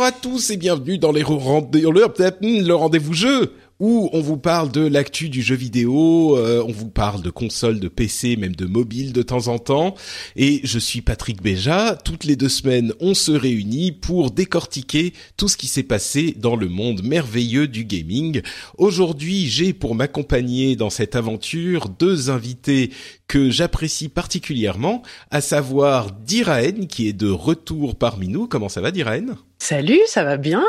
[0.00, 4.36] Bonjour à tous et bienvenue dans les rendez- le le rendez-vous jeu où on vous
[4.36, 8.54] parle de l'actu du jeu vidéo, euh, on vous parle de consoles, de PC, même
[8.54, 9.94] de mobile de temps en temps.
[10.36, 11.96] Et je suis Patrick Béja.
[12.04, 16.56] Toutes les deux semaines, on se réunit pour décortiquer tout ce qui s'est passé dans
[16.56, 18.42] le monde merveilleux du gaming.
[18.76, 22.90] Aujourd'hui, j'ai pour m'accompagner dans cette aventure deux invités
[23.26, 28.46] que j'apprécie particulièrement, à savoir Diraen qui est de retour parmi nous.
[28.46, 29.36] Comment ça va Diraen?
[29.58, 30.64] Salut, ça va bien?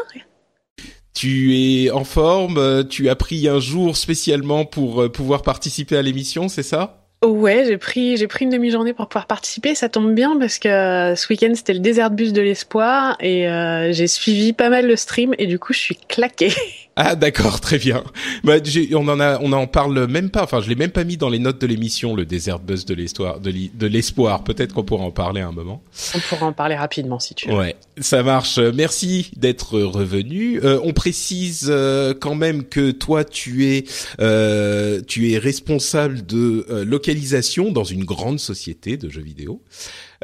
[1.14, 5.98] Tu es en forme, euh, tu as pris un jour spécialement pour euh, pouvoir participer
[5.98, 6.98] à l'émission, c'est ça?
[7.24, 9.76] Ouais, j'ai pris j'ai pris une demi-journée pour pouvoir participer.
[9.76, 13.46] Ça tombe bien parce que euh, ce week-end c'était le désert bus de l'espoir et
[13.92, 16.52] j'ai suivi pas mal le stream et du coup je suis claquée.
[16.98, 18.04] Ah d'accord, très bien.
[18.44, 18.56] Bah,
[18.94, 20.44] on en a, on en parle même pas.
[20.44, 22.94] Enfin, je l'ai même pas mis dans les notes de l'émission, le désert buzz de
[22.94, 24.44] l'espoir, de l'espoir.
[24.44, 25.82] Peut-être qu'on pourra en parler à un moment.
[26.14, 27.56] On pourra en parler rapidement si tu veux.
[27.56, 28.58] Ouais, ça marche.
[28.58, 30.60] Merci d'être revenu.
[30.64, 33.86] Euh, on précise euh, quand même que toi, tu es,
[34.20, 39.62] euh, tu es responsable de euh, localisation dans une grande société de jeux vidéo.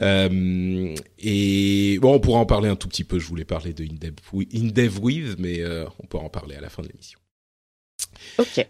[0.02, 3.20] Euh, et bon, on pourra en parler un tout petit peu.
[3.20, 6.62] Je voulais parler de InDev, Wi- InDev With, mais euh, on pourra en parler à
[6.62, 7.20] la fin de l'émission.
[8.38, 8.68] Ok.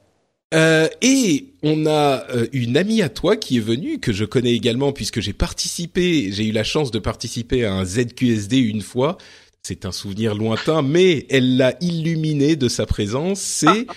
[0.54, 4.54] Euh, et on a euh, une amie à toi qui est venue, que je connais
[4.54, 9.18] également puisque j'ai participé, j'ai eu la chance de participer à un ZQSD une fois.
[9.64, 13.42] C'est un souvenir lointain, mais elle l'a illuminé de sa présence.
[13.42, 13.88] C'est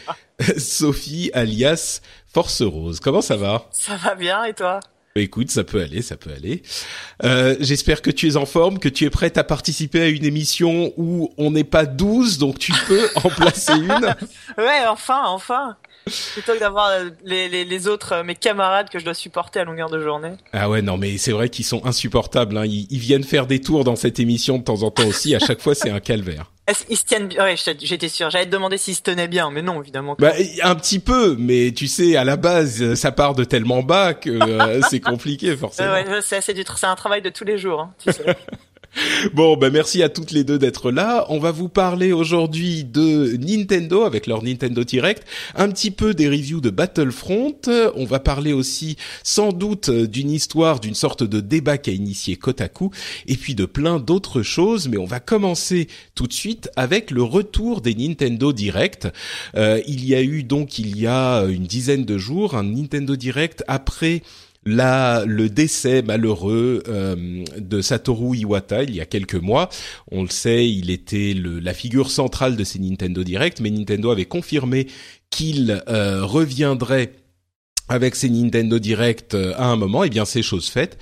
[0.59, 2.99] Sophie alias Force Rose.
[2.99, 3.69] Comment ça va?
[3.71, 4.81] Ça va bien et toi?
[5.17, 6.63] Écoute, ça peut aller, ça peut aller.
[7.25, 10.25] Euh, J'espère que tu es en forme, que tu es prête à participer à une
[10.25, 14.15] émission où on n'est pas 12, donc tu peux en placer une.
[14.59, 15.77] Ouais, enfin, enfin
[16.33, 19.61] Plutôt que d'avoir euh, les, les, les autres, euh, mes camarades que je dois supporter
[19.61, 20.33] à longueur de journée.
[20.53, 22.57] Ah ouais, non, mais c'est vrai qu'ils sont insupportables.
[22.57, 22.65] Hein.
[22.67, 25.35] Ils, ils viennent faire des tours dans cette émission de temps en temps aussi.
[25.35, 26.51] À chaque fois, c'est un calvaire.
[26.87, 28.31] Qu'ils se tiennent bien Ouais, j'étais sûr.
[28.31, 30.15] J'allais te demander s'ils se tenaient bien, mais non, évidemment.
[30.15, 33.83] que Bah, un petit peu, mais tu sais, à la base, ça part de tellement
[33.83, 35.93] bas que euh, c'est compliqué forcément.
[35.93, 37.81] ouais, c'est du c'est un travail de tous les jours.
[37.81, 38.25] Hein, tu sais.
[39.35, 41.27] Bon, bah merci à toutes les deux d'être là.
[41.29, 45.25] On va vous parler aujourd'hui de Nintendo avec leur Nintendo Direct,
[45.55, 47.57] un petit peu des reviews de Battlefront.
[47.95, 52.91] On va parler aussi sans doute d'une histoire, d'une sorte de débat qu'a initié Kotaku,
[53.27, 54.89] et puis de plein d'autres choses.
[54.89, 59.09] Mais on va commencer tout de suite avec le retour des Nintendo Direct.
[59.55, 63.17] Euh, il y a eu donc il y a une dizaine de jours un Nintendo
[63.17, 64.23] Direct après
[64.65, 69.71] la, le décès malheureux euh, de Satoru Iwata il y a quelques mois.
[70.11, 74.11] On le sait, il était le, la figure centrale de ces Nintendo Direct, mais Nintendo
[74.11, 74.87] avait confirmé
[75.31, 77.13] qu'il euh, reviendrait
[77.89, 80.05] avec ces Nintendo Direct euh, à un moment.
[80.05, 80.99] Et bien, c'est chose faite.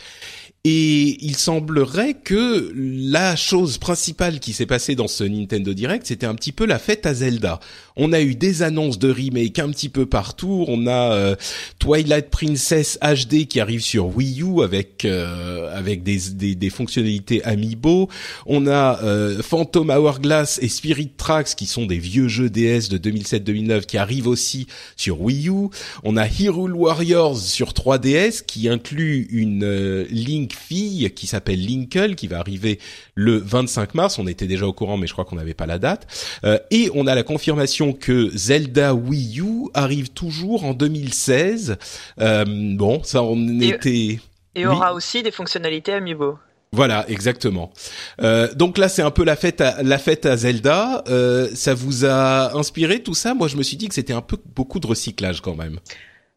[0.71, 6.27] Et il semblerait que la chose principale qui s'est passée dans ce Nintendo Direct, c'était
[6.27, 7.59] un petit peu la fête à Zelda.
[7.97, 10.67] On a eu des annonces de remake un petit peu partout.
[10.69, 11.37] On a euh,
[11.79, 18.11] Twilight Princess HD qui arrive sur Wii U avec euh, avec des, des, fonctionnalités Amiibo.
[18.45, 22.99] On a euh, Phantom Hourglass et Spirit Tracks qui sont des vieux jeux DS de
[22.99, 24.67] 2007-2009 qui arrivent aussi
[24.97, 25.69] sur Wii U.
[26.05, 32.15] On a Hyrule Warriors sur 3DS qui inclut une euh, Link fille qui s'appelle Linkle
[32.15, 32.79] qui va arriver
[33.15, 34.19] le 25 mars.
[34.19, 36.07] On était déjà au courant mais je crois qu'on n'avait pas la date.
[36.45, 41.77] Euh, et on a la confirmation que Zelda Wii U arrive toujours en 2016.
[42.21, 42.45] Euh,
[42.77, 44.19] bon, ça on Et- était
[44.55, 44.67] Et Oui.
[44.67, 46.39] aura aussi des fonctionnalités Amiibo.
[46.73, 47.73] Voilà, exactement.
[48.21, 51.03] Euh, donc là, c'est un peu la fête à la fête à Zelda.
[51.09, 53.33] Euh, ça vous a inspiré tout ça?
[53.33, 55.79] Moi, je me suis dit que c'était un peu beaucoup de recyclage quand même.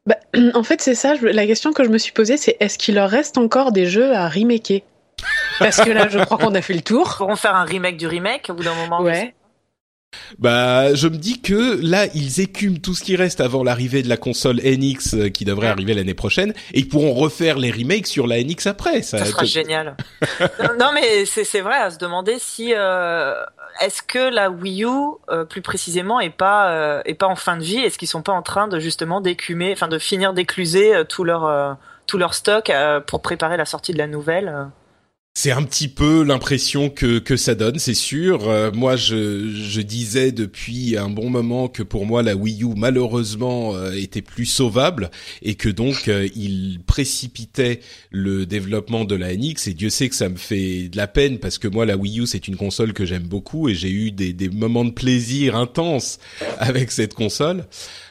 [0.07, 0.17] Bah,
[0.53, 1.15] en fait, c'est ça.
[1.15, 3.85] je- La question que je me suis posée, c'est est-ce qu'il leur reste encore des
[3.85, 4.81] jeux à remaker?
[5.59, 7.15] Parce que là, je crois qu'on a fait le Ils tour.
[7.17, 9.01] pourront faire un remake du remake au bout d'un moment.
[9.01, 9.35] Ouais.
[10.39, 14.09] Bah, je me dis que là, ils écument tout ce qui reste avant l'arrivée de
[14.09, 18.07] la console NX euh, qui devrait arriver l'année prochaine, et ils pourront refaire les remakes
[18.07, 19.03] sur la NX après.
[19.03, 19.95] Ça, Ça sera génial.
[20.79, 23.35] non, mais c'est c'est vrai à se demander si euh,
[23.79, 24.87] est-ce que la Wii U
[25.29, 27.79] euh, plus précisément est pas euh, est pas en fin de vie?
[27.79, 31.23] Est-ce qu'ils sont pas en train de justement d'écumer, enfin de finir d'écluser euh, tout
[31.23, 31.73] leur euh,
[32.07, 34.67] tout leur stock euh, pour préparer la sortie de la nouvelle
[35.33, 38.49] C'est un petit peu l'impression que que ça donne, c'est sûr.
[38.49, 42.73] Euh, moi, je je disais depuis un bon moment que pour moi la Wii U
[42.75, 45.09] malheureusement euh, était plus sauvable
[45.41, 47.79] et que donc euh, il précipitait
[48.11, 49.67] le développement de la NX.
[49.67, 52.19] Et Dieu sait que ça me fait de la peine parce que moi la Wii
[52.19, 55.55] U c'est une console que j'aime beaucoup et j'ai eu des des moments de plaisir
[55.55, 56.19] intenses
[56.59, 57.65] avec cette console.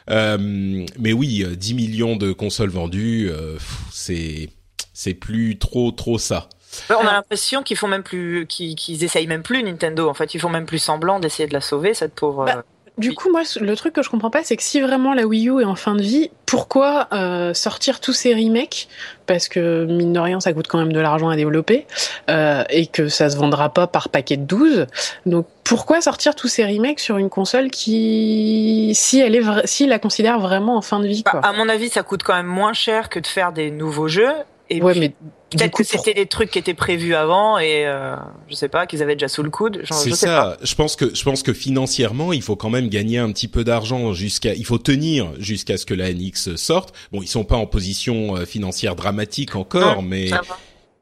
[0.09, 3.57] Euh, mais oui, euh, 10 millions de consoles vendues, euh,
[3.91, 4.49] c'est
[4.93, 6.49] c'est plus trop trop ça.
[6.89, 10.09] On a l'impression qu'ils font même plus, qu'ils qu'ils essayent même plus Nintendo.
[10.09, 12.45] En fait, ils font même plus semblant d'essayer de la sauver cette pauvre.
[12.45, 12.61] Bah, euh,
[12.97, 15.49] Du coup, moi, le truc que je comprends pas, c'est que si vraiment la Wii
[15.49, 18.87] U est en fin de vie, pourquoi euh, sortir tous ces remakes?
[19.25, 21.87] Parce que mine de rien, ça coûte quand même de l'argent à développer
[22.29, 24.87] euh, et que ça se vendra pas par paquet de 12.
[25.25, 29.87] Donc pourquoi sortir tous ces remakes sur une console qui, si elle est, vra- si
[29.87, 31.39] la considère vraiment en fin de vie, bah, quoi?
[31.45, 34.31] à mon avis, ça coûte quand même moins cher que de faire des nouveaux jeux.
[34.69, 35.13] Et Ouais, puis, mais
[35.51, 38.15] peut-être que c'était des trucs qui étaient prévus avant et euh,
[38.49, 39.83] je sais pas qu'ils avaient déjà sous le coude.
[39.91, 40.15] C'est pas.
[40.15, 40.57] ça.
[40.63, 43.63] Je pense que je pense que financièrement, il faut quand même gagner un petit peu
[43.63, 44.53] d'argent jusqu'à.
[44.53, 46.93] Il faut tenir jusqu'à ce que la NX sorte.
[47.11, 50.31] Bon, ils sont pas en position euh, financière dramatique encore, Non, mais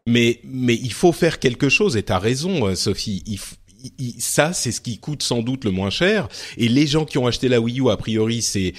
[0.06, 1.96] mais mais il faut faire quelque chose.
[1.96, 3.24] Et t'as raison, euh, Sophie.
[3.25, 3.40] Il
[4.19, 6.28] ça, c'est ce qui coûte sans doute le moins cher.
[6.57, 8.74] Et les gens qui ont acheté la Wii U, a priori, c'est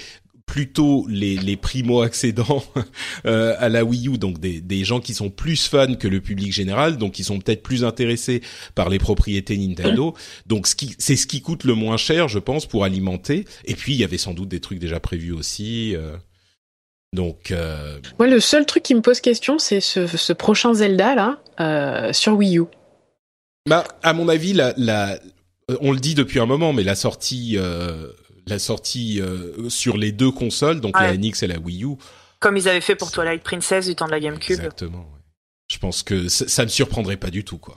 [0.51, 2.61] plutôt les, les primo-accédants
[3.25, 6.19] euh, à la Wii U, donc des, des gens qui sont plus fans que le
[6.19, 8.41] public général, donc qui sont peut-être plus intéressés
[8.75, 10.13] par les propriétés Nintendo.
[10.47, 13.45] Donc ce qui, c'est ce qui coûte le moins cher, je pense, pour alimenter.
[13.63, 15.95] Et puis il y avait sans doute des trucs déjà prévus aussi.
[15.95, 16.17] euh.
[17.13, 21.15] donc euh, Moi, le seul truc qui me pose question, c'est ce, ce prochain Zelda
[21.15, 22.63] là euh, sur Wii U.
[23.69, 25.17] Bah, à mon avis, la, la,
[25.79, 28.07] on le dit depuis un moment, mais la sortie, euh,
[28.47, 31.15] la sortie euh, sur les deux consoles, donc la.
[31.15, 31.95] NX et la Wii U,
[32.39, 34.57] Comme ils avaient fait pour Twilight Princess du temps de la GameCube.
[34.57, 34.99] exactement.
[34.99, 35.21] ouais.
[35.69, 37.75] Je pense que ça, ça ne surprendrait pas du tout, quoi.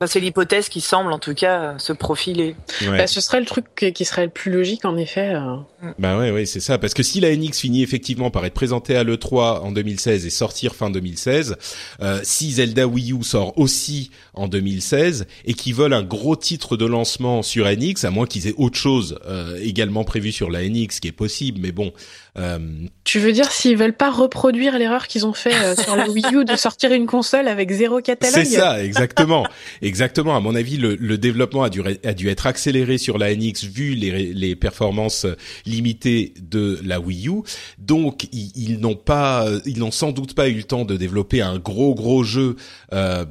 [0.00, 2.54] Bah, c'est l'hypothèse qui semble en tout cas se profiler.
[2.82, 2.98] Ouais.
[2.98, 5.34] Bah, ce serait le truc qui serait le plus logique en effet.
[5.34, 5.56] euh.
[5.98, 6.78] Bah ouais, ouais, c'est ça.
[6.78, 10.30] Parce que si la NX finit effectivement par être présentée à l'E3 en 2016 et
[10.30, 11.56] sortir fin 2016,
[12.00, 16.76] euh, si Zelda Wii U sort aussi en 2016 et qu'ils veulent un gros titre
[16.76, 20.62] de lancement sur NX, à moins qu'ils aient autre chose euh, également prévu sur la
[20.62, 21.92] NX, qui est possible, mais bon.
[22.38, 22.58] Euh,
[23.04, 26.24] Tu veux dire s'ils veulent pas reproduire l'erreur qu'ils ont fait euh, sur la Wii
[26.32, 29.46] U de sortir une console avec zéro catalogue C'est ça, exactement,
[29.82, 30.36] exactement.
[30.36, 33.64] À mon avis, le, le développement a dû, a dû être accéléré sur la NX
[33.64, 35.26] vu les, les performances
[35.66, 37.42] limitées de la Wii U.
[37.78, 41.42] Donc, ils, ils n'ont pas, ils n'ont sans doute pas eu le temps de développer
[41.42, 42.56] un gros gros jeu
[42.92, 43.24] euh,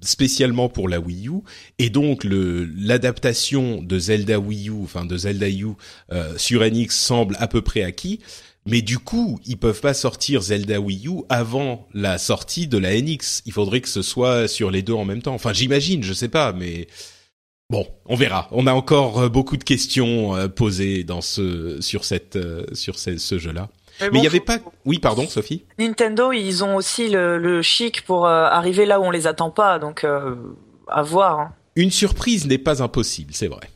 [0.00, 1.42] spécialement pour la Wii U.
[1.78, 5.68] Et donc, le l'adaptation de Zelda Wii U, enfin de Zelda U
[6.12, 8.20] euh, sur NX semble à peu près acquis.
[8.66, 12.98] Mais du coup, ils peuvent pas sortir Zelda Wii U avant la sortie de la
[13.00, 13.42] NX.
[13.44, 15.34] Il faudrait que ce soit sur les deux en même temps.
[15.34, 16.86] Enfin, j'imagine, je sais pas, mais
[17.68, 18.48] bon, on verra.
[18.52, 22.98] On a encore euh, beaucoup de questions euh, posées dans ce sur cette euh, sur
[22.98, 23.68] ce, ce jeu-là.
[24.00, 24.58] Mais bon, il y avait pas.
[24.86, 25.64] Oui, pardon, Sophie.
[25.78, 29.50] Nintendo, ils ont aussi le, le chic pour euh, arriver là où on les attend
[29.50, 30.04] pas, donc
[30.88, 31.38] à voir.
[31.40, 31.52] hein.
[31.76, 33.68] Une surprise n'est pas impossible, c'est vrai.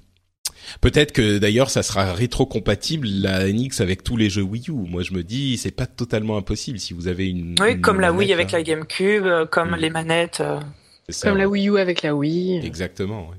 [0.81, 4.73] Peut-être que d'ailleurs ça sera rétro-compatible la NX avec tous les jeux Wii U.
[4.73, 7.55] Moi je me dis c'est pas totalement impossible si vous avez une.
[7.61, 9.77] Oui, une comme la Wii avec la GameCube, euh, comme Mm.
[9.77, 10.41] les manettes.
[10.41, 10.61] euh.
[11.09, 11.45] C'est ça, Comme ouais.
[11.45, 12.65] la Wii U avec la Wii.
[12.67, 13.29] Exactement.
[13.31, 13.37] ouais.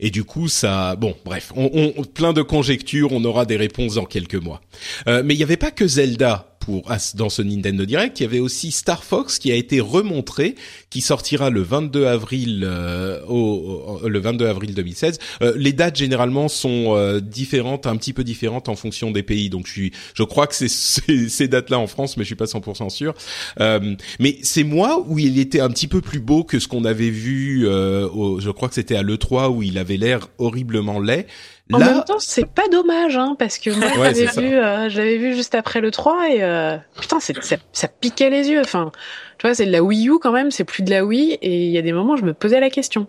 [0.00, 3.96] Et du coup, ça, bon, bref, on, on- plein de conjectures, on aura des réponses
[3.96, 4.60] dans quelques mois.
[5.08, 8.26] Euh, mais il n'y avait pas que Zelda pour dans ce Nintendo Direct, il y
[8.26, 10.54] avait aussi Star Fox qui a été remontré,
[10.90, 15.18] qui sortira le 22 avril euh, au, le 22 avril 2016.
[15.42, 19.50] Euh, les dates généralement sont euh, différentes, un petit peu différentes en fonction des pays.
[19.50, 22.46] Donc je suis, je crois que c'est ces, dates-là en France, mais je suis pas
[22.46, 23.14] 100% sûr.
[23.60, 26.84] Euh, mais c'est moi où il était un petit peu plus beau que ce qu'on
[26.84, 27.66] avait vu.
[27.66, 31.26] Euh, au, je crois que c'était à l'E3 où il avait l'air horriblement laid.
[31.72, 34.32] En Là, même temps, c'est pas dommage, hein, parce que moi, Ouais, je l'avais c'est
[34.34, 34.40] ça.
[34.40, 37.88] vu, euh, je l'avais vu juste après le 3 et euh, putain, c'est, ça, ça
[37.88, 38.60] piquait les yeux.
[38.60, 38.92] Enfin,
[39.38, 41.66] tu vois, c'est de la Wii U quand même, c'est plus de la Wii et
[41.66, 43.06] il y a des moments, je me posais la question.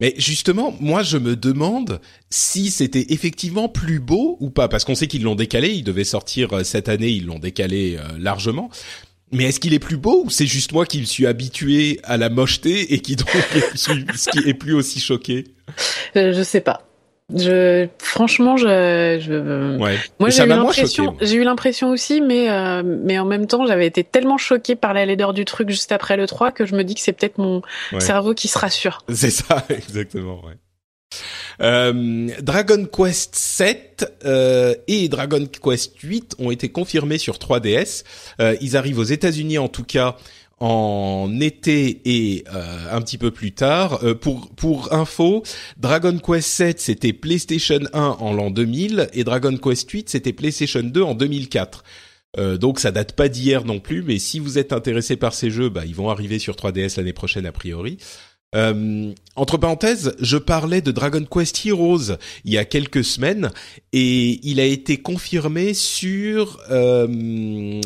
[0.00, 4.94] Mais justement, moi, je me demande si c'était effectivement plus beau ou pas, parce qu'on
[4.96, 5.68] sait qu'ils l'ont décalé.
[5.68, 8.70] Il devait sortir euh, cette année, ils l'ont décalé euh, largement.
[9.30, 12.16] Mais est-ce qu'il est plus beau ou c'est juste moi qui me suis habitué à
[12.16, 15.44] la mocheté et qui donc est, qui est plus aussi choqué?
[16.16, 16.88] Euh, Je sais pas.
[17.34, 19.78] Je, franchement, je, je...
[19.78, 19.96] Ouais.
[20.18, 23.66] moi j'ai eu l'impression, choqué, j'ai eu l'impression aussi, mais euh, mais en même temps,
[23.66, 26.74] j'avais été tellement choquée par la laideur du truc juste après le 3 que je
[26.74, 27.62] me dis que c'est peut-être mon
[27.92, 28.00] Ouais.
[28.00, 29.04] cerveau qui se rassure.
[29.12, 30.40] C'est ça, exactement.
[30.44, 30.54] Ouais.
[31.60, 38.04] Euh, Dragon Quest 7 euh, et Dragon Quest 8 ont été confirmés sur 3DS.
[38.40, 40.16] Euh, ils arrivent aux États-Unis en tout cas
[40.62, 44.04] en été et euh, un petit peu plus tard.
[44.04, 45.42] Euh, pour pour info,
[45.76, 50.84] Dragon Quest 7 c'était PlayStation 1 en l'an 2000 et Dragon Quest 8 c'était PlayStation
[50.84, 51.82] 2 en 2004.
[52.38, 55.50] Euh, donc ça date pas d'hier non plus, mais si vous êtes intéressé par ces
[55.50, 57.98] jeux, bah, ils vont arriver sur 3DS l'année prochaine a priori.
[58.54, 63.50] Entre parenthèses, je parlais de Dragon Quest Heroes il y a quelques semaines
[63.94, 66.60] et il a été confirmé sur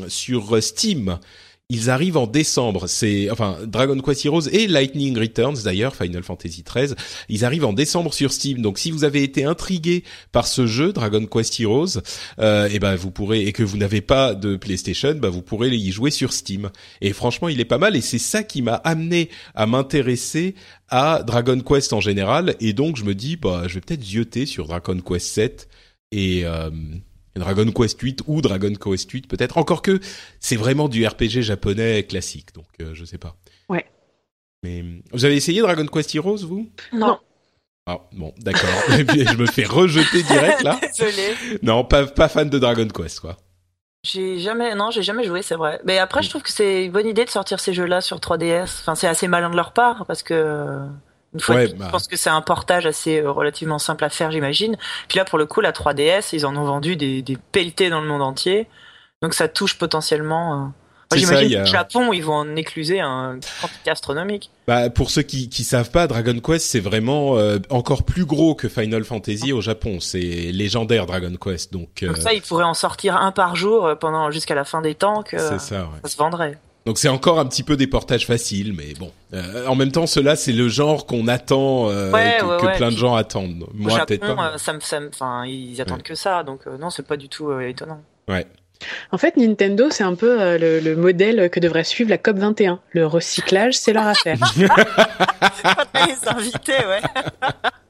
[0.08, 1.20] sur Steam.
[1.68, 2.88] Ils arrivent en décembre.
[2.88, 6.94] C'est enfin Dragon Quest Heroes et Lightning Returns d'ailleurs Final Fantasy XIII.
[7.28, 8.62] Ils arrivent en décembre sur Steam.
[8.62, 12.00] Donc si vous avez été intrigué par ce jeu Dragon Quest Heroes,
[12.38, 15.68] euh, et ben vous pourrez et que vous n'avez pas de PlayStation, bah vous pourrez
[15.70, 16.70] y jouer sur Steam.
[17.00, 20.54] Et franchement, il est pas mal et c'est ça qui m'a amené à m'intéresser
[20.88, 24.46] à Dragon Quest en général et donc je me dis bah je vais peut-être zioter
[24.46, 25.68] sur Dragon Quest 7
[26.12, 26.70] et euh,
[27.36, 30.00] Dragon Quest 8 ou Dragon Quest 8 peut-être encore que
[30.40, 33.36] c'est vraiment du RPG japonais classique donc euh, je sais pas.
[33.68, 33.86] Ouais.
[34.62, 36.68] Mais vous avez essayé Dragon Quest Heroes vous?
[36.92, 37.18] Non.
[37.88, 38.68] Ah bon, d'accord.
[38.88, 40.80] Je me fais rejeter direct là.
[40.98, 41.34] Désolé.
[41.62, 43.36] Non, pas pas fan de Dragon Quest quoi.
[44.06, 45.80] J'ai jamais, non, j'ai jamais joué, c'est vrai.
[45.84, 48.62] Mais après, je trouve que c'est une bonne idée de sortir ces jeux-là sur 3DS.
[48.62, 50.78] Enfin, c'est assez malin de leur part parce que
[51.36, 51.84] une fois, Ouais, de plus, bah.
[51.86, 54.76] je pense que c'est un portage assez euh, relativement simple à faire, j'imagine.
[55.08, 58.00] Puis là, pour le coup, la 3DS, ils en ont vendu des, des pelletés dans
[58.00, 58.66] le monde entier.
[59.22, 60.52] Donc ça touche potentiellement.
[60.54, 60.72] euh, Moi,
[61.14, 64.50] j'imagine a- que le Japon, ils vont en écluser un quantité astronomique.
[64.66, 68.54] Bah, pour ceux qui qui savent pas, Dragon Quest c'est vraiment euh, encore plus gros
[68.56, 70.00] que Final Fantasy au Japon.
[70.00, 73.88] C'est légendaire Dragon Quest, donc euh, Donc ça, ils pourraient en sortir un par jour
[74.00, 75.82] pendant jusqu'à la fin des temps que c'est ça.
[75.82, 76.00] Ouais.
[76.04, 76.58] ça se vendrait.
[76.86, 79.10] Donc c'est encore un petit peu des portages faciles, mais bon.
[79.34, 82.66] Euh, en même temps, cela c'est le genre qu'on attend, euh, Ouais, que, ouais, que
[82.66, 82.76] ouais.
[82.76, 83.64] plein de gens attendent.
[83.64, 84.52] Au Moi peut-être pas.
[84.54, 86.02] euh, ça me, ça me- enfin, ils attendent Ouais.
[86.04, 88.00] que ça, donc euh, non, c'est pas du tout euh, étonnant.
[88.28, 88.46] Ouais.
[89.10, 92.36] En fait, Nintendo, c'est un peu euh, le, le modèle que devrait suivre la COP
[92.36, 92.78] 21.
[92.92, 94.36] Le recyclage, c'est leur affaire.
[94.58, 97.00] les invités, ouais.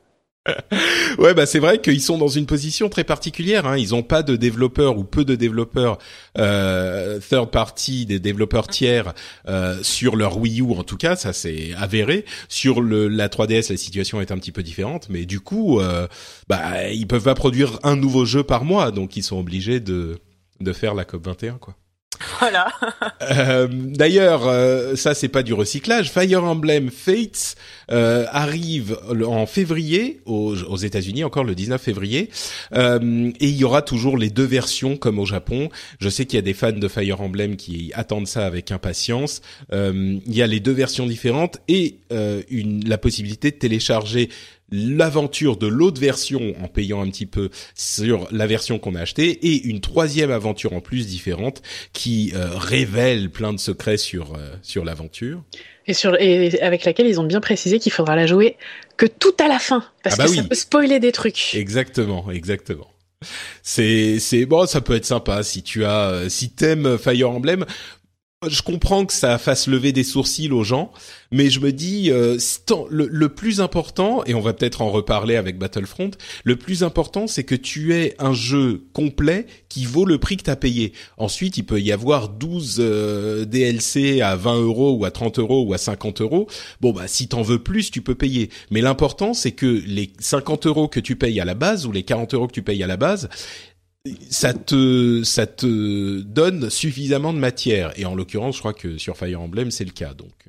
[1.19, 3.67] Ouais, bah c'est vrai qu'ils sont dans une position très particulière.
[3.67, 3.77] Hein.
[3.79, 5.99] Ils ont pas de développeurs ou peu de développeurs
[6.39, 9.15] euh, third party, des développeurs tiers
[9.49, 12.25] euh, sur leur Wii U en tout cas, ça c'est avéré.
[12.49, 16.07] Sur le, la 3DS, la situation est un petit peu différente, mais du coup, euh,
[16.49, 20.19] bah ils peuvent pas produire un nouveau jeu par mois, donc ils sont obligés de
[20.61, 21.75] de faire la COP 21 quoi.
[22.41, 22.69] Voilà.
[23.23, 26.11] Euh, D'ailleurs, euh, ça c'est pas du recyclage.
[26.11, 27.57] Fire Emblem Fates
[27.91, 32.31] euh, arrive en février aux, aux États-Unis, encore le 19 février,
[32.73, 35.69] Euh, et il y aura toujours les deux versions comme au Japon.
[36.01, 39.41] Je sais qu'il y a des fans de Fire Emblem qui attendent ça avec impatience.
[39.73, 44.29] Euh, il y a les deux versions différentes et euh, une, la possibilité de télécharger
[44.71, 49.31] l'aventure de l'autre version en payant un petit peu sur la version qu'on a achetée
[49.31, 54.55] et une troisième aventure en plus différente qui euh, révèle plein de secrets sur euh,
[54.63, 55.43] sur l'aventure.
[55.89, 58.57] Et, sur, et avec laquelle ils ont bien précisé qu'il faudra la jouer
[58.97, 59.85] que tout à la fin.
[60.03, 60.37] Parce Ah bah que oui.
[60.39, 61.55] ça peut spoiler des trucs.
[61.55, 62.89] Exactement, exactement.
[63.63, 67.65] C'est c'est bon, ça peut être sympa si tu as euh, si t'aimes Fire Emblem.
[68.47, 70.93] Je comprends que ça fasse lever des sourcils aux gens,
[71.33, 72.37] mais je me dis euh,
[72.91, 76.11] le plus important et on va peut-être en reparler avec Battlefront.
[76.45, 80.43] Le plus important, c'est que tu aies un jeu complet qui vaut le prix que
[80.43, 80.93] t'as payé.
[81.17, 85.65] Ensuite, il peut y avoir 12 euh, DLC à 20 euros ou à 30 euros
[85.65, 86.47] ou à 50 euros.
[86.83, 88.51] Bon bah si t'en veux plus, tu peux payer.
[88.71, 92.03] Mais l'important, c'est que les 50 euros que tu payes à la base ou les
[92.03, 93.31] 40 euros que tu payes à la base,
[94.31, 97.93] ça te ça te donne suffisamment de matière.
[97.99, 100.15] Et en l'occurrence, je crois que sur Fire Emblem, c'est le cas.
[100.15, 100.47] Donc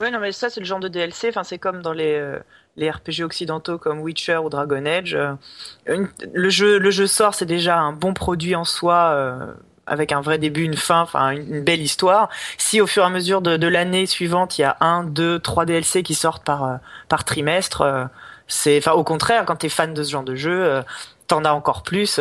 [0.00, 1.28] Ouais, non, mais ça, c'est le genre de DLC.
[1.28, 2.40] Enfin, c'est comme dans les, euh,
[2.76, 5.14] les RPG occidentaux comme Witcher ou Dragon Age.
[5.14, 9.12] euh, le jeu, le jeu sort, c'est déjà un bon produit en soi.
[9.14, 9.54] euh,
[9.86, 12.30] avec un vrai début, une fin, enfin une, belle histoire.
[12.56, 15.38] Si au fur et à mesure de, de l'année suivante, il y a un, deux,
[15.38, 16.80] trois DLC qui sortent par
[17.10, 18.08] par trimestre,
[18.48, 20.82] c'est, enfin au contraire, quand t'es fan de ce genre de jeu,
[21.26, 22.18] t'en as encore plus.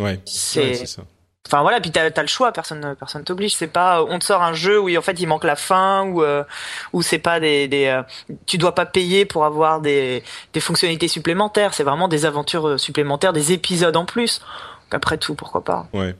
[0.00, 1.02] Euh, ouais, C'est- ouais, ça.
[1.46, 3.56] Enfin voilà, puis t'as as le choix, personne personne t'oblige.
[3.56, 6.22] C'est pas on te sort un jeu où en fait il manque la fin ou
[6.22, 6.44] euh,
[6.92, 8.02] ou c'est pas des, des euh,
[8.46, 11.74] tu dois pas payer pour avoir des des fonctionnalités supplémentaires.
[11.74, 14.38] C'est vraiment des aventures euh, supplémentaires, des épisodes en plus.
[14.38, 15.88] Donc après tout, pourquoi pas?
[15.92, 16.14] Ouais.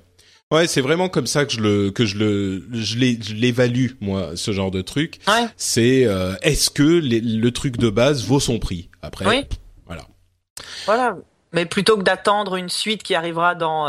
[0.50, 4.50] Ouais, c'est vraiment comme ça que je le que je le je l'évalue moi ce
[4.50, 5.20] genre de truc.
[5.28, 5.46] Ouais.
[5.56, 8.88] C'est euh, est-ce que le truc de base vaut son prix?
[9.00, 9.46] Après, oui.
[9.86, 10.02] voilà.
[10.86, 11.16] Voilà.
[11.52, 13.88] Mais plutôt que d'attendre une suite qui arrivera dans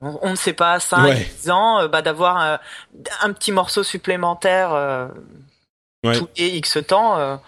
[0.00, 2.56] on, ne sait pas, 5, 10 ans, euh, bah, d'avoir euh,
[3.22, 5.08] un, petit morceau supplémentaire euh,
[6.04, 7.40] tous les X temps.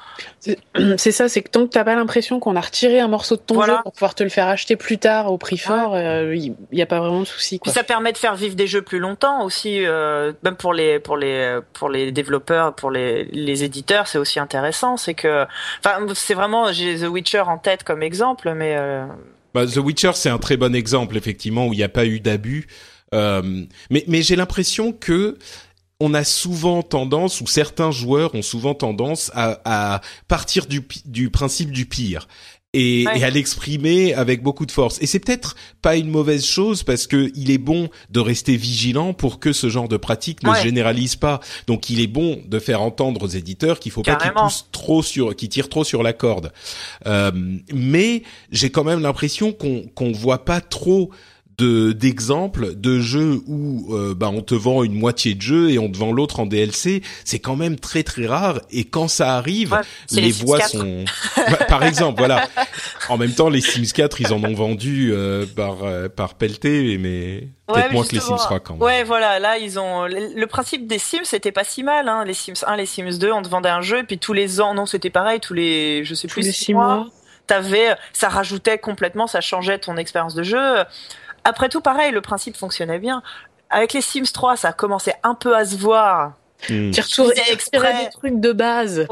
[0.96, 3.40] C'est ça, c'est que tant que t'as pas l'impression qu'on a retiré un morceau de
[3.40, 6.82] ton jeu pour pouvoir te le faire acheter plus tard au prix fort, il n'y
[6.82, 7.60] a pas vraiment de souci.
[7.66, 11.60] ça permet de faire vivre des jeux plus longtemps aussi, même pour les pour les
[11.74, 14.96] pour les développeurs, pour les, les éditeurs, c'est aussi intéressant.
[14.96, 15.46] C'est que,
[15.78, 18.76] enfin, c'est vraiment j'ai The Witcher en tête comme exemple, mais
[19.54, 22.20] bah, The Witcher, c'est un très bon exemple, effectivement, où il n'y a pas eu
[22.20, 22.66] d'abus.
[23.14, 25.36] Euh, mais mais j'ai l'impression que
[26.00, 31.28] on a souvent tendance, ou certains joueurs ont souvent tendance à, à partir du, du
[31.28, 32.26] principe du pire
[32.72, 34.98] et, et, à l'exprimer avec beaucoup de force.
[35.00, 39.12] Et c'est peut-être pas une mauvaise chose parce que il est bon de rester vigilant
[39.12, 41.40] pour que ce genre de pratique ne se généralise pas.
[41.66, 45.02] Donc il est bon de faire entendre aux éditeurs qu'il faut pas qu'ils poussent trop
[45.02, 46.52] sur, qu'ils tirent trop sur la corde.
[47.06, 47.32] Euh,
[47.74, 48.22] mais
[48.52, 51.10] j'ai quand même l'impression qu'on qu'on voit pas trop
[51.60, 55.78] de d'exemples de jeux où euh, bah on te vend une moitié de jeu et
[55.78, 58.60] on te vend l'autre en DLC, c'est quand même très très rare.
[58.70, 59.78] Et quand ça arrive,
[60.10, 61.04] les, voix sont
[61.68, 62.48] par exemple, voilà.
[63.08, 66.96] En même temps, les Sims 4, ils en ont vendu euh, par euh, par pelleté
[66.98, 68.82] mais peut-être moins que les Sims 3 quand même.
[68.82, 72.24] Ouais, voilà, là ils ont le principe des Sims, c'était pas si mal hein.
[72.24, 74.62] Les Sims 1, les Sims 2, on te vendait un jeu et puis tous les
[74.62, 77.06] ans, non, c'était pareil, tous les je sais plus les six mois, mois.
[77.46, 80.84] t'avais ça rajoutait complètement, ça changeait ton expérience de jeu
[81.44, 83.22] après tout, pareil, le principe fonctionnait bien.
[83.70, 86.32] Avec les Sims 3, ça a commencé un peu à se voir.
[86.68, 86.90] Mmh.
[86.90, 89.06] Tu retrouves exprès des trucs de base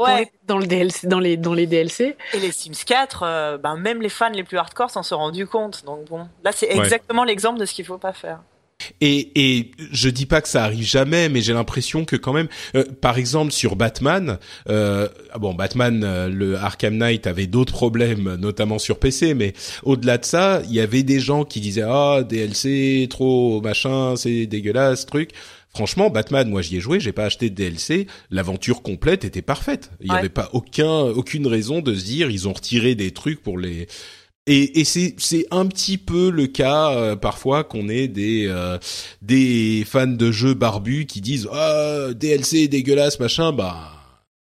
[0.45, 2.15] dans le DLC, dans les dans les DLC.
[2.33, 5.47] Et les Sims 4, euh, ben même les fans les plus hardcore s'en sont rendus
[5.47, 5.83] compte.
[5.85, 8.41] Donc bon, là c'est exactement l'exemple de ce qu'il faut pas faire.
[9.01, 12.47] Et, et je dis pas que ça arrive jamais, mais j'ai l'impression que quand même,
[12.75, 14.37] euh, par exemple sur Batman,
[14.69, 19.53] euh, ah bon Batman, euh, le Arkham Knight avait d'autres problèmes, notamment sur PC, mais
[19.83, 24.45] au-delà de ça, il y avait des gens qui disaient ah DLC trop machin, c'est
[24.45, 25.31] dégueulasse truc.
[25.71, 29.91] Franchement, Batman, moi j'y ai joué, j'ai pas acheté de DLC, l'aventure complète était parfaite.
[30.01, 33.43] Il n'y avait pas aucun aucune raison de se dire ils ont retiré des trucs
[33.43, 33.87] pour les
[34.49, 38.79] et, et c'est un petit peu le cas euh, parfois qu'on ait des euh,
[39.21, 43.91] des fans de jeux barbus qui disent ah DLC dégueulasse machin bah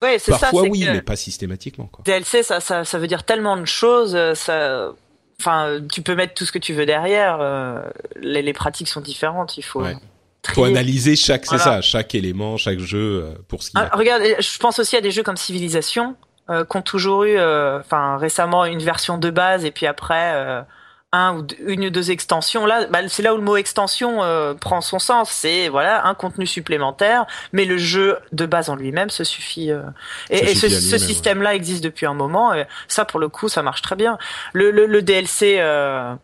[0.04, 2.04] ouais, parfois ça, oui mais pas systématiquement quoi.
[2.06, 4.92] DLC ça, ça ça veut dire tellement de choses ça
[5.40, 7.82] enfin tu peux mettre tout ce que tu veux derrière euh,
[8.22, 9.96] les, les, pratiques sont différentes il faut ouais.
[10.50, 14.58] faut analyser chaque c'est ça chaque élément chaque jeu pour ce qui ah, regarde je
[14.60, 16.16] pense aussi à des jeux comme Civilization
[16.50, 20.34] euh, qui ont toujours eu, euh, enfin récemment une version de base et puis après
[20.36, 20.62] euh,
[21.12, 22.66] un ou une ou deux extensions.
[22.66, 25.32] Là, bah, c'est là où le mot extension euh, prend son sens.
[25.32, 29.72] C'est voilà un contenu supplémentaire, mais le jeu de base en lui-même se suffit.
[29.72, 29.82] Euh,
[30.30, 32.54] et, et ce, ce système-là existe depuis un moment.
[32.54, 34.18] Et ça, pour le coup, ça marche très bien.
[34.54, 35.58] Le, le, le DLC.
[35.60, 36.16] Euh,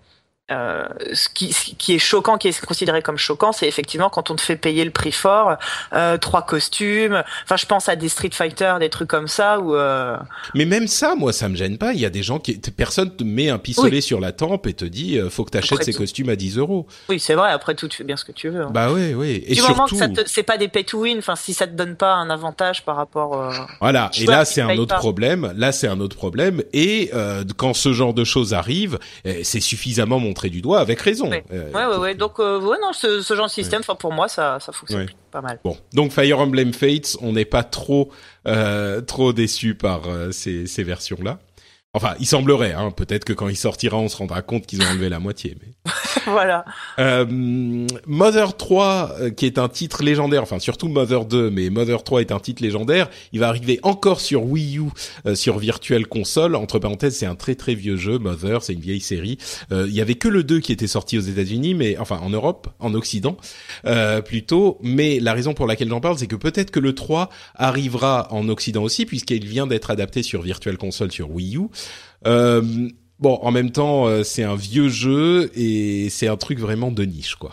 [0.52, 0.84] euh,
[1.14, 4.36] ce, qui, ce, qui, est choquant, qui est considéré comme choquant, c'est effectivement quand on
[4.36, 5.58] te fait payer le prix fort,
[5.94, 7.24] euh, trois costumes.
[7.44, 9.58] Enfin, je pense à des Street Fighter, des trucs comme ça.
[9.58, 10.18] Euh...
[10.54, 11.94] Mais même ça, moi, ça me gêne pas.
[11.94, 14.02] Il y a des gens qui, personne te met un pistolet oui.
[14.02, 16.88] sur la tempe et te dit, faut que t'achètes ces costumes à 10 euros.
[17.10, 17.52] Oui, c'est vrai.
[17.52, 18.64] Après tout, tu fais bien ce que tu veux.
[18.64, 18.72] Hein.
[18.72, 19.44] Bah oui, oui.
[19.48, 19.74] Et du surtout...
[19.74, 21.18] moment que ça te, c'est pas des pay to win.
[21.20, 23.52] Enfin, si ça te donne pas un avantage par rapport.
[23.80, 24.12] Voilà.
[24.20, 25.00] Et là, c'est un autre pas.
[25.00, 25.54] problème.
[25.56, 26.62] Là, c'est un autre problème.
[26.74, 27.12] Et
[27.58, 31.30] quand ce genre de choses arrive, eh, c'est suffisamment montré du doigt avec raison.
[31.30, 33.96] Ouais, euh, ouais, ouais, ouais, Donc, euh, ouais, non, ce, ce genre de système, enfin,
[33.96, 35.60] pour moi, ça, ça fonctionne pas mal.
[35.64, 38.12] Bon, donc Fire Emblem Fates, on n'est pas trop,
[38.48, 41.40] euh, trop déçu par euh, ces, ces versions-là.
[41.94, 42.72] Enfin, il semblerait.
[42.72, 45.58] Hein, Peut-être que quand il sortira, on se rendra compte qu'ils ont enlevé la moitié.
[45.62, 45.92] Mais
[46.26, 46.64] voilà.
[47.00, 47.26] Euh,
[48.08, 50.42] Mother 3, euh, qui est un titre légendaire.
[50.42, 53.10] Enfin, surtout Mother 2, mais Mother 3 est un titre légendaire.
[53.34, 54.84] Il va arriver encore sur Wii U,
[55.26, 56.56] euh, sur Virtual Console.
[56.56, 58.20] Entre parenthèses, c'est un très très vieux jeu.
[58.20, 59.38] Mother, c'est une vieille série.
[59.74, 62.30] Euh, il y avait que le 2 qui était sorti aux États-Unis, mais enfin en
[62.30, 63.36] Europe, en Occident
[63.86, 64.78] euh, plutôt.
[64.82, 68.48] Mais la raison pour laquelle j'en parle, c'est que peut-être que le 3 arrivera en
[68.48, 71.68] Occident aussi, puisqu'il vient d'être adapté sur Virtual Console sur Wii U.
[72.28, 72.62] Euh,
[73.20, 77.04] bon, en même temps, euh, c'est un vieux jeu et c'est un truc vraiment de
[77.04, 77.52] niche, quoi.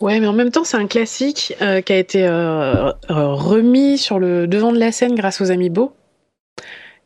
[0.00, 2.28] Ouais, mais en même temps, c'est un classique euh, qui a été
[3.08, 5.92] remis sur le devant de la scène grâce aux Amiibo.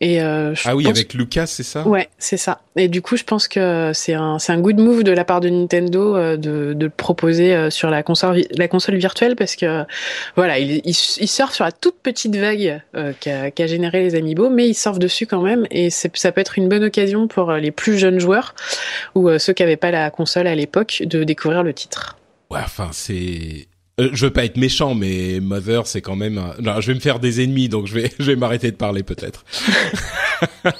[0.01, 1.87] Et euh, ah oui, avec Lucas, c'est ça?
[1.87, 2.61] Ouais, c'est ça.
[2.77, 5.41] Et du coup, je pense que c'est un c'est un good move de la part
[5.41, 9.57] de Nintendo euh, de de le proposer euh, sur la console la console virtuelle parce
[9.57, 9.85] que
[10.37, 14.51] voilà, il, il, surfe sur la toute petite vague euh, qu'a qu généré les Amiibo,
[14.51, 17.73] mais ils surfent dessus quand même et ça peut être une bonne occasion pour les
[17.73, 18.55] plus jeunes joueurs
[19.17, 22.17] ou ceux qui n'avaient pas la console à l'époque de découvrir le titre.
[22.51, 23.67] Ouais, enfin c'est
[24.01, 26.41] euh, je veux pas être méchant, mais Mother, c'est quand même.
[26.61, 29.03] Non, je vais me faire des ennemis, donc je vais, je vais m'arrêter de parler
[29.03, 29.45] peut-être.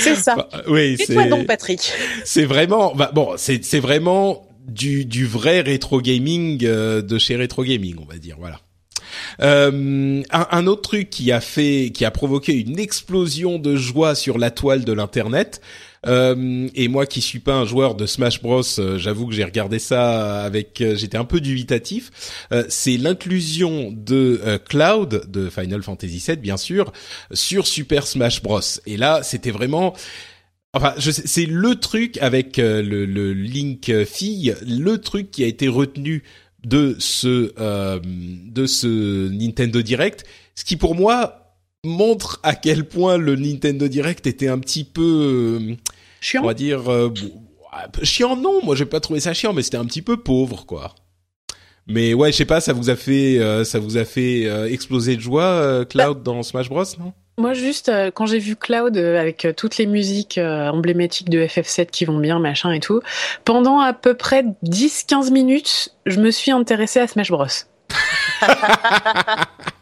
[0.00, 0.36] c'est ça.
[0.36, 1.14] Bah, oui, c'est.
[1.14, 1.92] toi donc, Patrick?
[2.24, 2.94] C'est vraiment.
[2.94, 7.96] Bah, bon, c'est c'est vraiment du du vrai rétro gaming euh, de chez rétro gaming,
[8.00, 8.36] on va dire.
[8.38, 8.60] Voilà.
[9.40, 14.14] Euh, un, un, autre truc qui a fait, qui a provoqué une explosion de joie
[14.14, 15.60] sur la toile de l'internet,
[16.06, 19.44] euh, et moi qui suis pas un joueur de Smash Bros, euh, j'avoue que j'ai
[19.44, 22.10] regardé ça avec, euh, j'étais un peu dubitatif.
[22.68, 26.92] c'est l'inclusion de Cloud de Final Fantasy VII, bien sûr,
[27.32, 28.60] sur Super Smash Bros.
[28.86, 29.94] Et là, c'était vraiment
[30.74, 36.22] Enfin, c'est le truc avec le, le, Link fille, le truc qui a été retenu
[36.64, 37.52] de ce
[38.00, 41.41] de ce Nintendo Direct, ce qui pour moi
[41.84, 45.74] montre à quel point le Nintendo Direct était un petit peu euh,
[46.20, 46.42] chiant.
[46.44, 47.12] On va dire euh,
[48.04, 50.94] chiant non, moi j'ai pas trouvé ça chiant mais c'était un petit peu pauvre quoi.
[51.88, 55.16] Mais ouais, je sais pas, ça vous a fait euh, ça vous a fait exploser
[55.16, 56.22] de joie Cloud bah.
[56.22, 57.12] dans Smash Bros, non?
[57.38, 62.18] moi, juste quand j'ai vu Cloud avec toutes les musiques emblématiques de FF7 qui vont
[62.18, 63.00] bien, machin et tout,
[63.44, 67.46] pendant à peu près 10-15 minutes, je me suis intéressé à Smash Bros.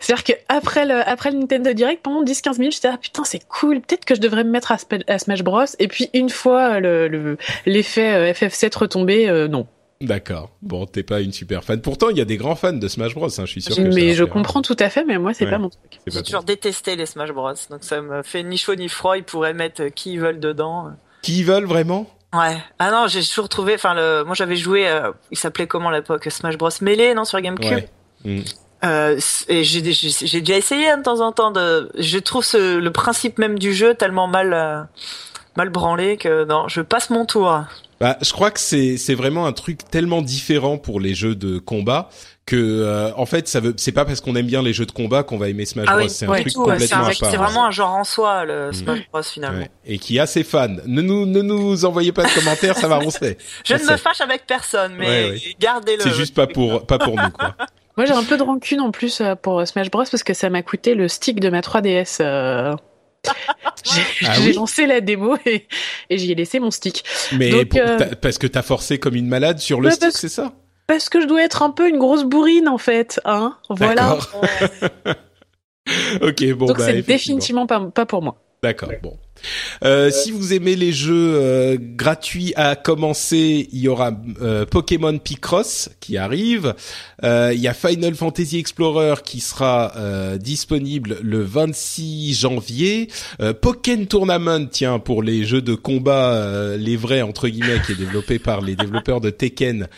[0.00, 3.80] C'est-à-dire qu'après le, après le Nintendo Direct, pendant 10-15 minutes, j'étais ah putain, c'est cool,
[3.80, 5.64] peut-être que je devrais me mettre à, Smash Bros.
[5.78, 9.66] Et puis une fois l'effet le, FF7 retombé, euh, non.
[10.00, 10.50] D'accord.
[10.62, 11.80] Bon, t'es pas une super fan.
[11.80, 13.26] Pourtant, il y a des grands fans de Smash Bros.
[13.26, 13.74] Hein, je suis sûr.
[13.74, 15.98] Que mais je comprends tout à fait, mais moi, c'est pas mon truc.
[16.06, 17.52] J'ai toujours détesté les Smash Bros.
[17.70, 19.16] Donc ça me fait ni chaud ni froid.
[19.16, 20.90] Ils pourraient mettre qui ils veulent dedans.
[21.22, 22.08] Qui ils veulent vraiment?
[22.32, 22.56] Ouais.
[22.78, 23.74] Ah non, j'ai toujours trouvé.
[23.74, 24.22] Enfin, le...
[24.24, 24.88] moi j'avais joué.
[24.88, 26.70] Euh, il s'appelait comment à l'époque Smash Bros.
[26.80, 27.68] Melee, non, sur GameCube?
[27.68, 27.88] Ouais.
[28.24, 28.42] Mm.
[28.84, 31.90] Euh, et j'ai déjà essayé hein, de temps en temps de.
[31.98, 34.82] Je trouve ce, le principe même du jeu tellement mal euh,
[35.56, 37.64] mal branlé que non, je passe mon tour.
[38.00, 41.58] Bah, je crois que c'est c'est vraiment un truc tellement différent pour les jeux de
[41.58, 42.08] combat
[42.46, 44.92] que euh, en fait ça veut c'est pas parce qu'on aime bien les jeux de
[44.92, 46.08] combat qu'on va aimer Smash ah Bros.
[46.08, 48.72] c'est un truc complètement à C'est vraiment un genre en soi le mm.
[48.74, 49.66] Smash Bros finalement.
[49.84, 50.76] Et qui a ses fans.
[50.86, 53.36] Ne nous ne nous envoyez pas de commentaires, ça va roncer.
[53.64, 56.02] Je ne me fâche avec personne, mais gardez-le.
[56.02, 57.56] C'est juste pas pour pas pour nous quoi.
[57.98, 60.48] Moi, j'ai un peu de rancune en plus euh, pour Smash Bros parce que ça
[60.50, 62.18] m'a coûté le stick de ma 3DS.
[62.20, 62.74] Euh.
[64.24, 65.66] Ah j'ai lancé la démo et,
[66.10, 67.04] j'y ai laissé mon stick.
[67.32, 70.52] Mais euh, parce que t'as forcé comme une malade sur le stick, c'est ça?
[70.86, 73.56] Parce que je dois être un peu une grosse bourrine en fait, hein.
[73.70, 74.14] Voilà.
[76.20, 76.66] ok, bon.
[76.66, 78.36] Donc bah, c'est définitivement pas, pas pour moi.
[78.62, 79.16] D'accord, bon.
[79.84, 85.16] Euh, si vous aimez les jeux euh, gratuits à commencer, il y aura euh, Pokémon
[85.18, 86.74] Picross qui arrive.
[87.22, 89.92] il y a Final Fantasy Explorer qui sera
[90.38, 93.08] disponible le 26 janvier.
[93.60, 98.38] Pokémon Tournament, tiens, pour les jeux de combat, les vrais entre guillemets, qui est développé
[98.38, 99.88] par les développeurs de Tekken.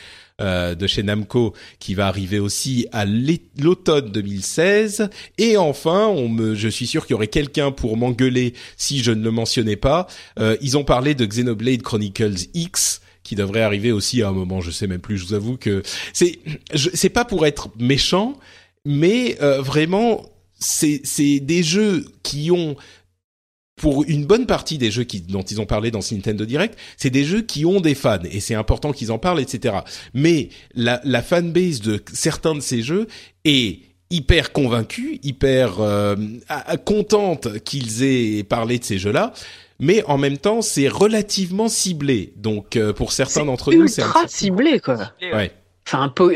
[0.41, 5.11] Euh, de chez Namco qui va arriver aussi à l'automne 2016.
[5.37, 9.13] Et enfin, on me, je suis sûr qu'il y aurait quelqu'un pour m'engueuler si je
[9.13, 10.07] ne le mentionnais pas.
[10.39, 14.63] Euh, ils ont parlé de Xenoblade Chronicles X qui devrait arriver aussi à un moment,
[14.63, 15.19] je sais même plus.
[15.19, 15.83] Je vous avoue que
[16.15, 16.39] c'est
[16.75, 18.39] c'est pas pour être méchant,
[18.87, 20.25] mais euh, vraiment
[20.59, 22.77] c'est c'est des jeux qui ont
[23.81, 26.79] pour une bonne partie des jeux qui, dont ils ont parlé dans ce Nintendo Direct,
[26.99, 29.77] c'est des jeux qui ont des fans et c'est important qu'ils en parlent, etc.
[30.13, 33.07] Mais la, la fanbase de certains de ces jeux
[33.47, 33.79] est
[34.11, 36.15] hyper convaincue, hyper euh,
[36.85, 39.33] contente qu'ils aient parlé de ces jeux-là.
[39.79, 42.35] Mais en même temps, c'est relativement ciblé.
[42.37, 45.13] Donc, euh, pour certains d'entre nous, c'est ultra ciblé, quoi.
[45.23, 45.53] Ouais.
[45.89, 46.31] Enfin, po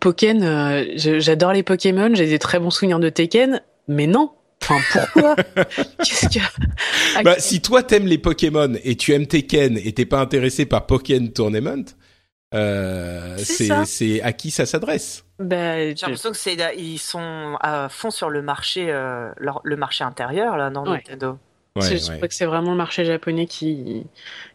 [0.00, 5.06] Pokémon, euh, j'adore les Pokémon, j'ai des très bons souvenirs de Tekken, mais non, Enfin,
[5.12, 5.36] pourquoi?
[6.04, 10.20] Qu'est-ce que bah, si toi t'aimes les Pokémon et tu aimes Tekken et t'es pas
[10.20, 11.84] intéressé par Pokémon Tournament,
[12.54, 15.24] euh, c'est à qui ça s'adresse?
[15.38, 19.30] Bah, J'ai l'impression que c'est ils sont à fond sur le marché euh,
[19.62, 21.38] le marché intérieur là dans Nintendo.
[21.74, 24.04] Ouais, je crois que c'est vraiment le marché japonais qui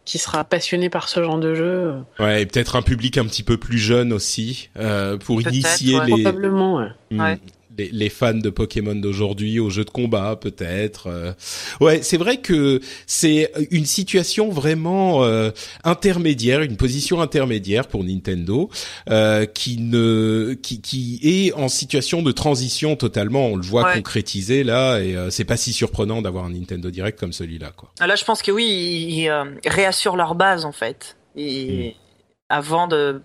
[0.04, 1.94] qui sera passionné par ce genre de jeu.
[2.20, 6.22] Ouais, et peut-être un public un petit peu plus jeune aussi euh, pour initier les
[6.22, 6.88] probablement.
[7.10, 7.34] Hmm
[7.78, 11.06] les, les, fans de Pokémon d'aujourd'hui aux jeux de combat peut-être.
[11.06, 11.32] Euh.
[11.80, 15.50] Ouais, c'est vrai que c'est une situation vraiment euh,
[15.84, 18.68] intermédiaire, une position intermédiaire pour Nintendo
[19.08, 23.46] euh, qui ne qui, qui est en situation de transition totalement.
[23.46, 27.32] On le voit concrétisé là et c'est pas si surprenant d'avoir un Nintendo Direct comme
[27.32, 27.92] celui-là quoi.
[28.00, 29.30] Ah, là, je pense que oui, ils,
[29.66, 31.16] réassurent leur base en fait.
[31.36, 31.94] Et...
[31.96, 32.02] Hmm.
[32.50, 33.20] Avant de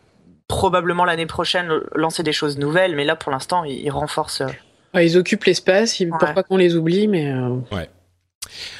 [0.53, 4.41] probablement l'année prochaine lancer des choses nouvelles, mais là pour l'instant ils, renforcent.
[4.95, 7.31] Euh, ils occupent l'espace, il faut pas qu'on les oublie, mais.
[7.31, 7.89] Euh, ouais.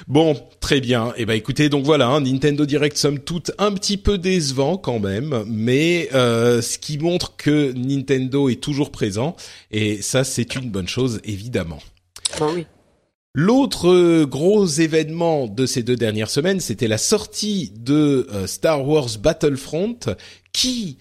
[0.08, 1.10] Bon, très bien.
[1.18, 4.78] Et eh ben écoutez, donc voilà, hein, Nintendo Direct somme toute un petit peu décevant
[4.78, 9.36] quand même, mais euh, ce qui montre que Nintendo est toujours présent
[9.72, 11.80] et ça c'est une bonne chose évidemment.
[12.40, 12.68] Bah oui.
[13.34, 19.98] L'autre gros événement de ces deux dernières semaines, c'était la sortie de Star Wars Battlefront
[20.52, 21.00] qui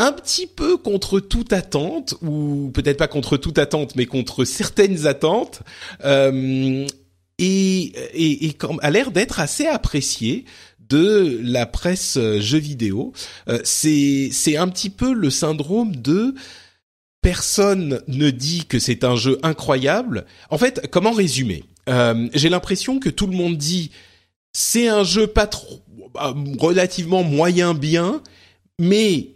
[0.00, 5.06] un petit peu contre toute attente, ou peut-être pas contre toute attente, mais contre certaines
[5.06, 5.60] attentes,
[6.04, 6.86] euh,
[7.38, 7.82] et,
[8.14, 10.46] et, et a l'air d'être assez apprécié
[10.88, 13.12] de la presse euh, jeux vidéo.
[13.48, 16.34] Euh, c'est un petit peu le syndrome de
[17.20, 20.24] personne ne dit que c'est un jeu incroyable.
[20.48, 21.64] En fait, comment résumer?
[22.34, 23.90] J'ai l'impression que tout le monde dit
[24.52, 25.80] c'est un jeu pas trop
[26.14, 28.22] bah, relativement moyen bien,
[28.78, 29.30] mais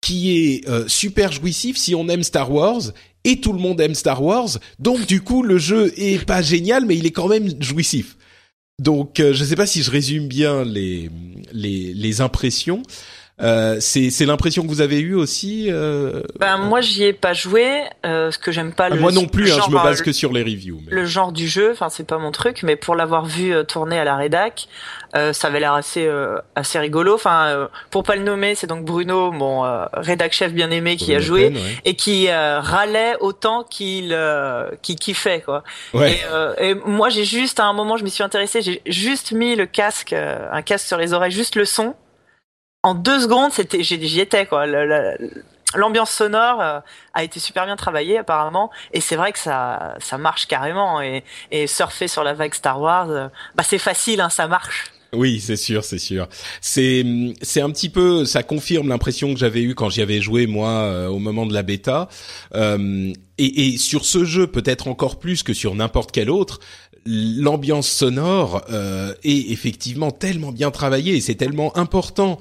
[0.00, 2.92] qui est euh, super jouissif si on aime Star Wars
[3.24, 4.58] et tout le monde aime Star Wars.
[4.78, 8.16] Donc du coup, le jeu est pas génial, mais il est quand même jouissif.
[8.78, 11.10] Donc euh, je ne sais pas si je résume bien les
[11.52, 12.82] les, les impressions.
[13.40, 15.66] Euh, c'est l'impression que vous avez eue aussi.
[15.70, 16.22] Euh...
[16.40, 18.86] Ben moi j'y ai pas joué, euh, ce que j'aime pas.
[18.86, 20.80] Ah, le, moi non plus, hein, je me base que sur les reviews.
[20.88, 24.04] Le genre du jeu, enfin c'est pas mon truc, mais pour l'avoir vu tourner à
[24.04, 24.68] la rédac,
[25.16, 27.14] euh, ça avait l'air assez euh, assez rigolo.
[27.14, 31.14] Enfin, euh, pour pas le nommer, c'est donc Bruno, mon rédac chef bien aimé, qui
[31.14, 31.52] a joué
[31.84, 34.16] et qui râlait autant qu'il
[34.82, 35.64] qu'il kiffait quoi.
[35.94, 36.18] Ouais.
[36.60, 39.56] Et, et, moi, j'ai juste à un moment, je m'y suis intéressé, j'ai juste mis
[39.56, 41.94] le casque, un casque sur les oreilles, juste le son.
[42.82, 44.66] En deux secondes, c'était j'y étais quoi.
[45.74, 50.46] L'ambiance sonore a été super bien travaillée apparemment et c'est vrai que ça ça marche
[50.46, 55.40] carrément et, surfer sur la vague Star Wars bah c'est facile hein, ça marche oui,
[55.40, 56.28] c'est sûr, c'est sûr.
[56.60, 57.04] C'est
[57.40, 60.68] c'est un petit peu, ça confirme l'impression que j'avais eue quand j'y avais joué moi
[60.68, 62.08] euh, au moment de la bêta.
[62.54, 66.60] Euh, et, sur ce jeu, peut-être encore plus que sur n'importe quel autre,
[67.06, 72.38] l'ambiance sonore euh, est effectivement tellement bien travaillée et c'est tellement important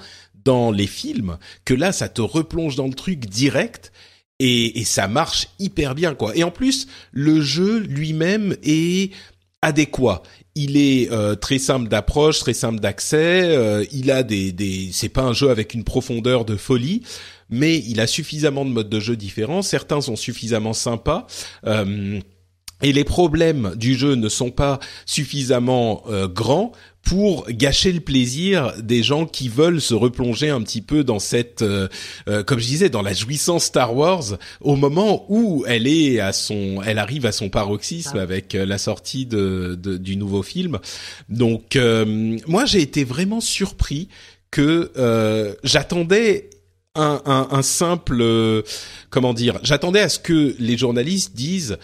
[0.48, 3.92] dans les films que là, ça te replonge dans le truc direct.
[4.40, 6.36] Et, ça marche hyper bien quoi.
[6.38, 9.12] Et en plus, le jeu lui-même est
[9.62, 10.22] adéquat
[10.58, 13.44] il est euh, très simple d'approche, très simple d'accès.
[13.44, 17.04] Euh, il a des, des c'est pas un jeu avec une profondeur de folie,
[17.50, 19.62] mais il a suffisamment de modes de jeu différents.
[19.62, 21.28] Certains sont suffisamment sympas.
[21.68, 22.20] Euh,
[22.82, 26.74] et les problèmes du jeu ne sont pas suffisamment grands
[27.08, 31.62] pour gâcher le plaisir des gens qui veulent se replonger un petit peu dans cette,
[31.62, 31.88] euh,
[32.28, 36.34] euh, comme je disais, dans la jouissance Star Wars au moment où elle est à
[36.34, 38.22] son, elle arrive à son paroxysme ah.
[38.22, 40.80] avec euh, la sortie de, du nouveau film.
[41.30, 41.78] Donc
[42.48, 44.10] moi j'ai été vraiment surpris
[44.52, 44.92] que
[45.63, 46.50] j'attendais
[46.96, 48.63] un, un, un, simple,
[49.10, 51.78] comment dire, j'attendais à ce que les journalistes disent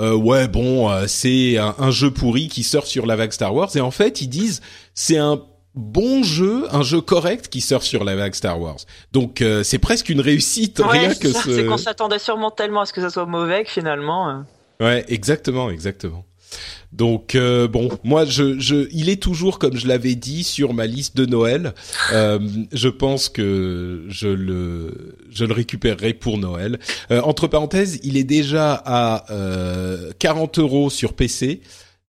[0.00, 3.70] euh, ouais bon euh, c'est un, jeu pourri qui sort sur la vague Star Wars
[3.76, 4.60] et en fait ils disent
[4.94, 5.42] c'est un
[5.74, 8.78] bon jeu, un jeu correct qui sort sur la vague Star Wars.
[9.12, 11.54] Donc euh, c'est presque une réussite rien que ce.
[11.54, 14.44] C'est qu'on s'attendait sûrement tellement à ce que ça soit mauvais que finalement.
[14.80, 16.24] Ouais exactement exactement.
[16.92, 20.86] Donc euh, bon, moi je, je, il est toujours comme je l'avais dit sur ma
[20.86, 21.74] liste de Noël.
[22.12, 22.38] Euh,
[22.72, 26.78] je pense que je le, je le récupérerai pour Noël.
[27.10, 29.24] Euh, entre parenthèses, il est déjà à
[30.18, 31.60] 40 euros sur PC,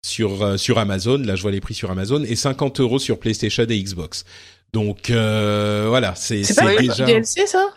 [0.02, 1.18] sur sur Amazon.
[1.20, 4.26] Là, je vois les prix sur Amazon et 50 euros sur PlayStation et Xbox.
[4.74, 7.06] Donc voilà, c'est c'est déjà.
[7.06, 7.68] DLC ça?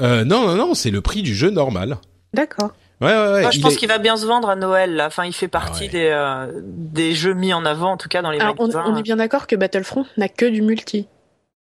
[0.00, 1.98] Non non non, c'est le prix du jeu normal.
[2.32, 2.70] D'accord.
[3.00, 3.52] Ouais, ouais, ouais.
[3.52, 4.94] je pense qu'il va bien se vendre à Noël.
[4.94, 5.06] Là.
[5.06, 8.20] Enfin, il fait partie ah des euh, des jeux mis en avant, en tout cas
[8.20, 8.84] dans les magasins.
[8.86, 11.06] On, est bien d'accord que Battlefront n'a que du multi.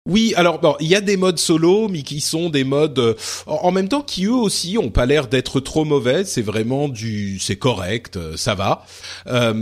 [0.05, 3.13] Oui, alors bon, il y a des modes solo, mais qui sont des modes euh,
[3.45, 6.25] en même temps qui eux aussi ont pas l'air d'être trop mauvais.
[6.25, 8.85] C'est vraiment du, c'est correct, euh, ça va.
[9.25, 9.53] mais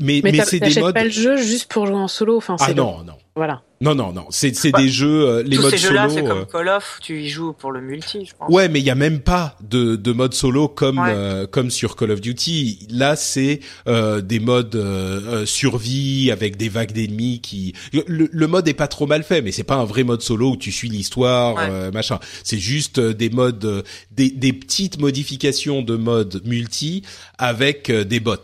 [0.00, 0.94] mais, mais c'est des modes.
[0.94, 2.36] pas le jeu juste pour jouer en solo.
[2.36, 3.62] Enfin, ah non, non, Voilà.
[3.80, 4.26] Non, non, non.
[4.30, 6.14] C'est c'est des jeux, euh, les Tous modes ces jeux-là, solo.
[6.20, 8.48] c'est euh, comme Call of, tu y joues pour le multi, je pense.
[8.52, 11.08] Ouais, mais il y a même pas de, de mode solo comme Ouais.
[11.08, 12.86] euh, comme sur Call of Duty.
[12.90, 17.72] Là, c'est euh, des modes euh, euh, survie avec des vagues d'ennemis qui.
[17.92, 20.50] Le, le mode est pas trop mal fait, mais c'est pas un vrai mode solo
[20.52, 21.66] où tu suis l'histoire, Ouais.
[21.70, 22.18] euh, machin.
[22.44, 27.02] C'est juste euh, des modes, euh, des, des petites modifications de mode multi
[27.38, 28.36] avec euh, des bots.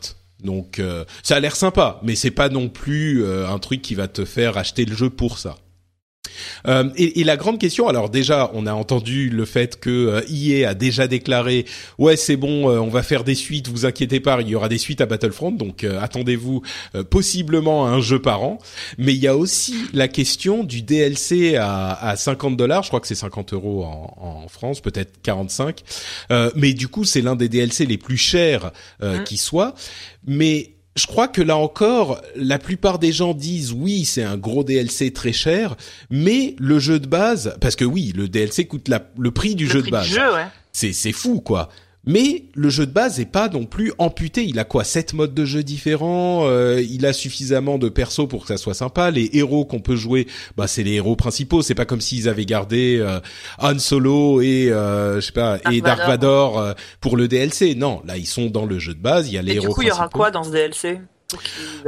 [0.42, 3.94] Donc euh, ça a l'air sympa, mais c'est pas non plus euh, un truc qui
[3.94, 5.56] va te faire acheter le jeu pour ça.
[6.66, 10.20] Euh, et, et la grande question, alors déjà, on a entendu le fait que euh,
[10.30, 11.66] EA a déjà déclaré,
[11.98, 14.68] ouais, c'est bon, euh, on va faire des suites, vous inquiétez pas, il y aura
[14.68, 16.62] des suites à Battlefront, donc euh, attendez-vous
[16.94, 18.58] euh, possiblement à un jeu par an.
[18.96, 23.00] Mais il y a aussi la question du DLC à, à 50 dollars, je crois
[23.00, 25.82] que c'est 50 euros en, en France, peut-être 45.
[26.30, 28.72] Euh, mais du coup, c'est l'un des DLC les plus chers
[29.02, 29.24] euh, Mm.
[29.24, 29.74] qui soit.
[30.26, 34.64] Mais je crois que là encore, la plupart des gens disent oui, c'est un gros
[34.64, 35.76] DLC très cher,
[36.10, 39.64] mais le jeu de base, parce que oui, le DLC coûte la- le prix du
[39.66, 40.08] Le jeu prix de base.
[40.08, 40.46] Du jeu, ouais.
[40.72, 41.68] C'est c'est fou quoi.
[42.08, 44.42] Mais le jeu de base est pas non plus amputé.
[44.44, 46.46] Il a quoi Sept modes de jeu différents.
[46.48, 49.10] euh, il a suffisamment de persos pour que ça soit sympa.
[49.10, 51.60] Les héros qu'on peut jouer, bah c'est les héros principaux.
[51.62, 53.20] C'est pas comme s'ils avaient gardé euh,
[53.58, 56.54] Han Solo et euh, je sais pas Dark et Dark Vador.
[56.54, 57.74] Vador euh, pour le DLC.
[57.74, 59.28] Non, là ils sont dans le jeu de base.
[59.28, 60.98] Il y a les Et héros du coup, il y aura quoi dans ce DLC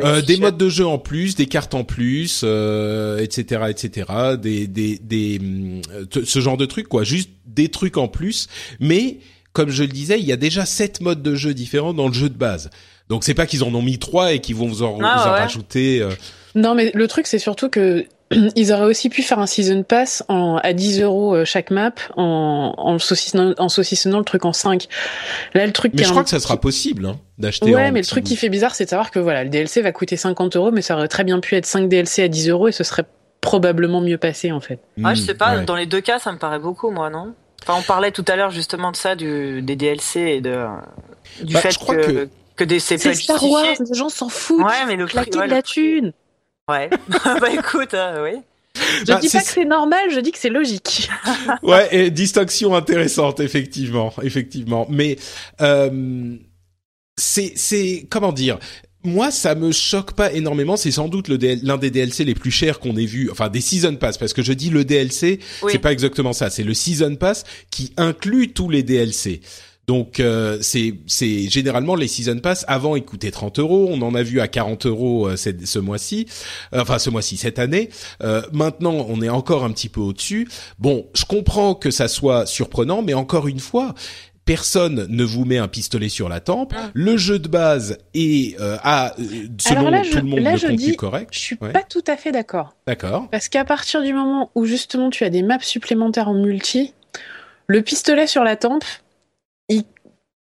[0.05, 4.07] Euh, des modes de jeu en plus, des cartes en plus, euh, etc., etc.,
[4.39, 5.81] des des des hum,
[6.11, 8.49] t- ce genre de trucs quoi, juste des trucs en plus.
[8.81, 9.19] Mais
[9.53, 12.15] comme je le disais, il y a déjà sept modes de jeu différents dans le
[12.15, 12.71] jeu de base.
[13.09, 15.29] Donc c'est pas qu'ils en ont mis trois et qu'ils vont vous en, Ah, vous
[15.29, 15.39] en ouais.
[15.41, 16.01] rajouter.
[16.01, 16.11] euh,
[16.55, 18.05] Non, mais le truc, c'est surtout que
[18.55, 21.91] ils auraient aussi pu faire un season pass en, à 10 euros euh, chaque map
[22.17, 24.87] en, en, saucissonnant, en saucissonnant le truc en 5.
[25.55, 27.75] Là, le truc Mais qui je crois un- que ça sera possible hein, d'acheter.
[27.75, 28.29] Ouais, en mais le truc bout.
[28.29, 30.83] qui fait bizarre, c'est de savoir que voilà, le DLC va coûter 50 euros, mais
[30.83, 33.05] ça aurait très bien pu être 5 DLC à 10 euros et ce serait
[33.41, 34.79] probablement mieux passé en fait.
[34.99, 35.65] Ouais, je sais pas, ouais.
[35.65, 37.35] dans les deux cas, ça me paraît beaucoup, moi, non?
[37.63, 40.65] Enfin, on parlait tout à l'heure justement de ça, du, des DLC et de,
[41.43, 43.43] du Bah, fait je crois que, que- que des c'est Star.
[43.43, 44.63] Wars, les gens s'en foutent.
[44.65, 46.13] Ouais, mais le prix, Claquer ouais, de la thune.
[46.69, 46.91] Ouais.
[47.41, 48.41] bah écoute, euh, oui.
[49.01, 51.11] Je Bah, dis c'est- pas que c'est normal, je dis que c'est logique.
[51.63, 54.87] ouais, et distinction intéressante, effectivement, effectivement.
[54.89, 55.17] Mais
[55.61, 56.37] euh,
[57.17, 58.59] c'est c'est comment dire
[59.03, 60.77] moi, ça me choque pas énormément.
[60.77, 63.31] C'est sans doute l'un des DLC les plus chers qu'on ait vu.
[63.31, 65.73] Enfin, des season pass, parce que je dis le DLC, Oui.
[65.73, 66.51] c'est pas exactement ça.
[66.51, 69.41] C'est le season pass qui inclut tous les DLC.
[69.87, 74.15] Donc euh, c'est c'est généralement les season pass avant ils coûtaient 30 euros, on en
[74.15, 76.27] a vu à 40 euros euh, ce mois-ci,
[76.75, 77.89] Euh, enfin ce mois-ci cette année.
[78.23, 80.47] Euh, maintenant on est encore un petit peu au-dessus.
[80.79, 83.95] Bon, je comprends que ça soit surprenant, mais encore une fois,
[84.55, 86.73] personne ne vous met un pistolet sur la tempe.
[86.73, 86.77] Mm.
[86.93, 89.23] Le jeu de base est euh, à euh,
[89.59, 91.29] selon Alors là, tout je- le monde là, le je dis- correct.
[91.33, 91.71] Je suis Ouais.
[91.71, 92.75] pas tout à fait d'accord.
[92.85, 93.29] D'accord.
[93.31, 96.95] Parce qu'à partir du moment où justement tu as des maps supplémentaires en multi,
[97.69, 98.83] le pistolet sur la tempe,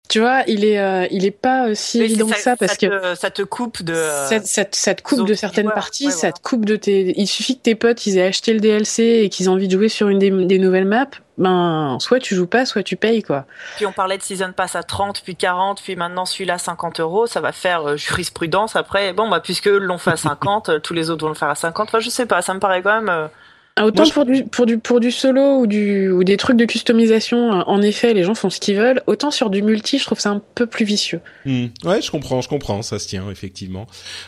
[0.07, 3.19] tu vois, il est, euh, il est pas si évident que ça parce que te,
[3.19, 3.93] ça te coupe de.
[3.93, 7.13] ça, ça te- ça coupe zone de certaines parties, Ouais, ça te coupe de tes.
[7.19, 9.73] Il suffit que tes potes ils aient acheté le DLC et qu'ils aient envie de
[9.77, 11.05] jouer sur une des, des nouvelles maps.
[11.37, 13.45] Ben, soit tu joues pas, soit tu payes quoi.
[13.75, 17.27] Puis on parlait de season pass à 30, puis 40, puis maintenant celui-là 50 euros.
[17.27, 19.11] Ça va faire euh, jurisprudence après.
[19.11, 21.55] Bon, bah, puisque l'ont fait à 50, euh, tous les autres vont le faire à
[21.55, 21.89] 50.
[21.89, 23.29] Enfin, je sais pas, ça me paraît quand même.
[23.77, 26.37] Ah, Autant Moi, je- pour du pour du pour du solo ou du ou des
[26.37, 29.01] trucs de customisation, euh, en effet, les gens font ce qu'ils veulent.
[29.05, 31.19] Autant sur du multi, je trouve ça un peu plus vicieux.
[31.45, 31.65] Hmm.
[31.83, 33.85] Ouais, je comprends, je comprends, ça se tient effectivement.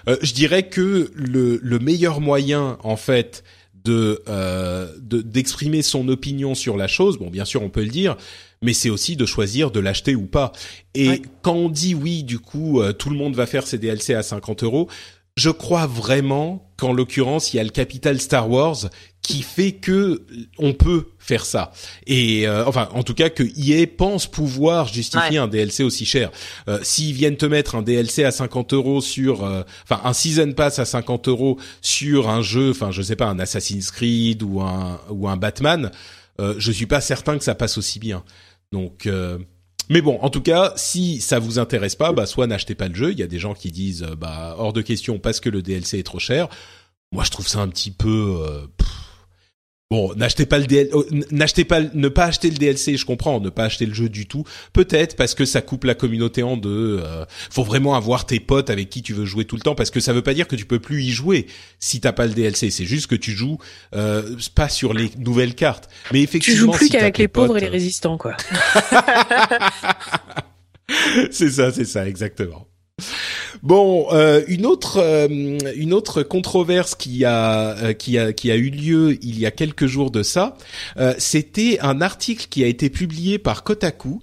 [0.09, 3.45] Euh, je dirais que le, le meilleur moyen, en fait,
[3.85, 7.87] de euh, de- d'exprimer son opinion sur la chose, bon, bien sûr, on peut le
[7.89, 8.17] dire,
[8.61, 10.51] mais c'est aussi de choisir de l'acheter ou pas.
[10.93, 11.21] Et Ouais.
[11.41, 14.23] quand on dit oui, du coup, euh, tout le monde va faire ses DLC à
[14.23, 14.89] 50 euros,
[15.37, 18.89] je crois vraiment qu'en l'occurrence, il y a le capital Star Wars
[19.21, 20.25] qui fait que
[20.57, 21.71] on peut faire ça.
[22.05, 26.31] Et euh, enfin, en tout cas, que EA pense pouvoir justifier un DLC aussi cher.
[26.67, 30.51] Euh, S'ils viennent te mettre un DLC à 50 euros sur, euh, enfin, un season
[30.53, 34.61] pass à 50 euros sur un jeu, enfin, je sais pas, un Assassin's Creed ou
[34.61, 35.91] un ou un Batman,
[36.39, 38.23] euh, je suis pas certain que ça passe aussi bien.
[38.71, 39.37] Donc euh,
[39.89, 42.95] mais bon, en tout cas, si ça vous intéresse pas, bah soit n'achetez pas le
[42.95, 43.11] jeu.
[43.11, 45.61] Il y a des gens qui disent euh, bah hors de question parce que le
[45.61, 46.47] DLC est trop cher.
[47.11, 48.67] Moi, je trouve ça un petit peu euh.
[49.91, 50.13] Bon.
[50.15, 50.91] N'achetez pas le DLC,
[51.31, 52.97] n'achetez pas, ne pas acheter le DLC.
[52.97, 54.43] Je comprends, ne pas acheter le jeu du tout.
[54.73, 57.01] Peut-être parce que ça coupe la communauté en deux.
[57.03, 59.91] Euh, faut vraiment avoir tes potes avec qui tu veux jouer tout le temps parce
[59.91, 61.47] que ça veut pas dire que tu peux plus y jouer
[61.79, 62.69] si t'as pas le DLC.
[62.69, 63.57] C'est juste que tu joues
[63.95, 65.89] euh, pas sur les nouvelles cartes.
[66.11, 68.35] Mais Tu effectivement, joues plus si qu'avec les pauvres potes, et les résistants, quoi.
[71.31, 72.67] c'est ça, c'est ça, exactement.
[73.63, 75.27] Bon, euh, une autre euh,
[75.75, 79.51] une autre controverse qui a euh, qui a qui a eu lieu il y a
[79.51, 80.57] quelques jours de ça,
[81.17, 84.21] c'était un article qui a été publié par Kotaku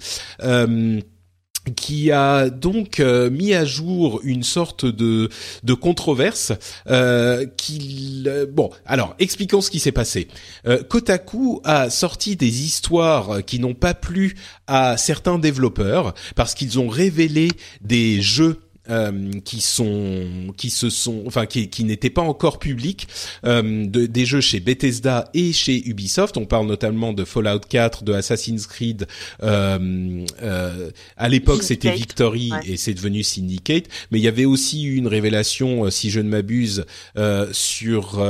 [1.76, 5.30] qui a donc mis à jour une sorte de
[5.62, 6.52] de controverse
[6.86, 10.28] bon alors expliquons ce qui s'est passé.
[10.88, 14.36] Kotaku a sorti des histoires qui n'ont pas plu
[14.66, 17.48] à certains développeurs parce qu'ils ont révélé
[17.80, 18.58] des jeux
[18.90, 23.08] euh, qui sont qui se sont enfin qui, qui n'étaient pas encore publics
[23.46, 26.36] euh, de, des jeux chez Bethesda et chez Ubisoft.
[26.36, 29.06] On parle notamment de Fallout 4 de Assassin's Creed
[29.42, 33.84] euh, euh à l'époque c'était Victory et c'est devenu Syndicate.
[34.10, 36.84] Mais il y avait aussi une révélation euh, si je ne m'abuse
[37.52, 38.22] sur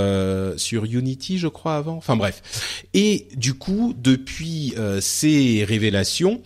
[0.57, 1.97] sur Unity je crois avant.
[1.97, 2.43] Enfin bref.
[2.95, 6.41] Et du coup depuis ces révélations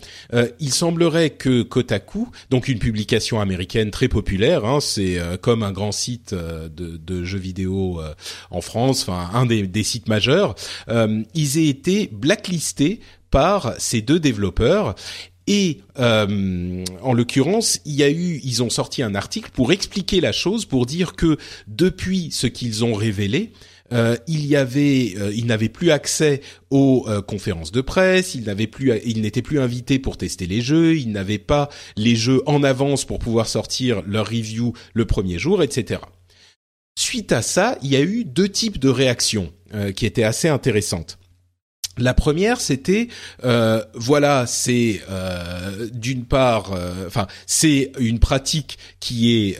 [0.59, 4.63] il semblerait que Kotaku donc une publication américaine très populaire.
[4.63, 8.13] Hein, c'est euh, comme un grand site euh, de, jeux vidéo euh,
[8.49, 10.55] en France, enfin un des, des sites majeurs.
[10.87, 14.95] ils aient été blacklistés par ces deux développeurs
[15.47, 20.31] et en l'occurrence, il y a eu, ils ont sorti un article pour expliquer la
[20.31, 21.37] chose, pour dire que
[21.67, 23.51] depuis ce qu'ils ont révélé,
[23.91, 28.43] euh, il y avait, euh, il n'avait plus accès aux euh, conférences de presse, il
[28.43, 32.41] n'avait plus, il n'était plus invité pour tester les jeux, il n'avait pas les jeux
[32.45, 36.01] en avance pour pouvoir sortir leur review le premier jour, etc.
[36.97, 39.53] Suite à ça, il y a eu deux types de réactions
[39.95, 41.19] qui étaient assez intéressantes.
[41.97, 43.07] La première, c'était
[43.93, 44.99] voilà, c'est
[45.93, 46.73] d'une part,
[47.07, 49.59] enfin, c'est une pratique qui est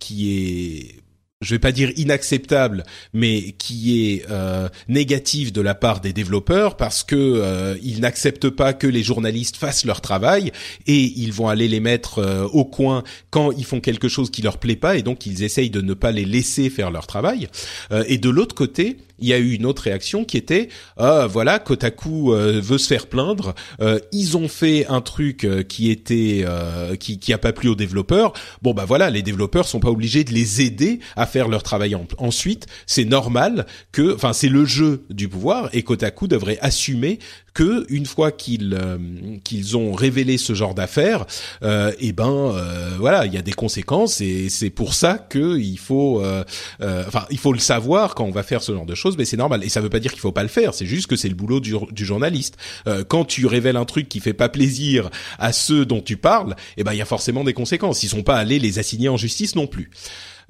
[0.00, 0.97] qui est
[1.40, 6.76] je vais pas dire inacceptable, mais qui est euh, négative de la part des développeurs
[6.76, 10.50] parce que euh, ils n'acceptent pas que les journalistes fassent leur travail
[10.88, 14.42] et ils vont aller les mettre euh, au coin quand ils font quelque chose qui
[14.42, 17.46] leur plaît pas et donc ils essayent de ne pas les laisser faire leur travail.
[17.92, 21.26] Euh, et de l'autre côté, il y a eu une autre réaction qui était ah
[21.28, 23.54] voilà Kotaku euh, veut se faire plaindre.
[23.80, 26.44] Euh, ils ont fait un truc euh, qui était
[26.98, 28.32] qui qui a pas plu aux développeurs.
[28.62, 31.96] Bon bah voilà les développeurs sont pas obligés de les aider à faire leur travail
[32.18, 32.66] ensuite.
[32.86, 37.18] C'est normal que enfin c'est le jeu du pouvoir et Kotaku devrait assumer
[37.58, 38.98] que une fois qu'ils euh,
[39.42, 41.26] qu'ils ont révélé ce genre d'affaires,
[41.64, 45.18] euh, et eh ben euh, voilà, il y a des conséquences et c'est pour ça
[45.18, 46.44] que il faut, euh,
[46.80, 49.36] enfin il faut le savoir quand on va faire ce genre de choses, mais c'est
[49.36, 49.64] normal.
[49.64, 51.34] Et ça veut pas dire qu'il faut pas le faire, c'est juste que c'est le
[51.34, 52.56] boulot du, du journaliste.
[53.08, 56.82] quand tu révèles un truc qui fait pas plaisir à ceux dont tu parles, et
[56.82, 58.04] eh ben il y a forcément des conséquences.
[58.04, 59.90] Ils sont pas allés les assigner en justice non plus.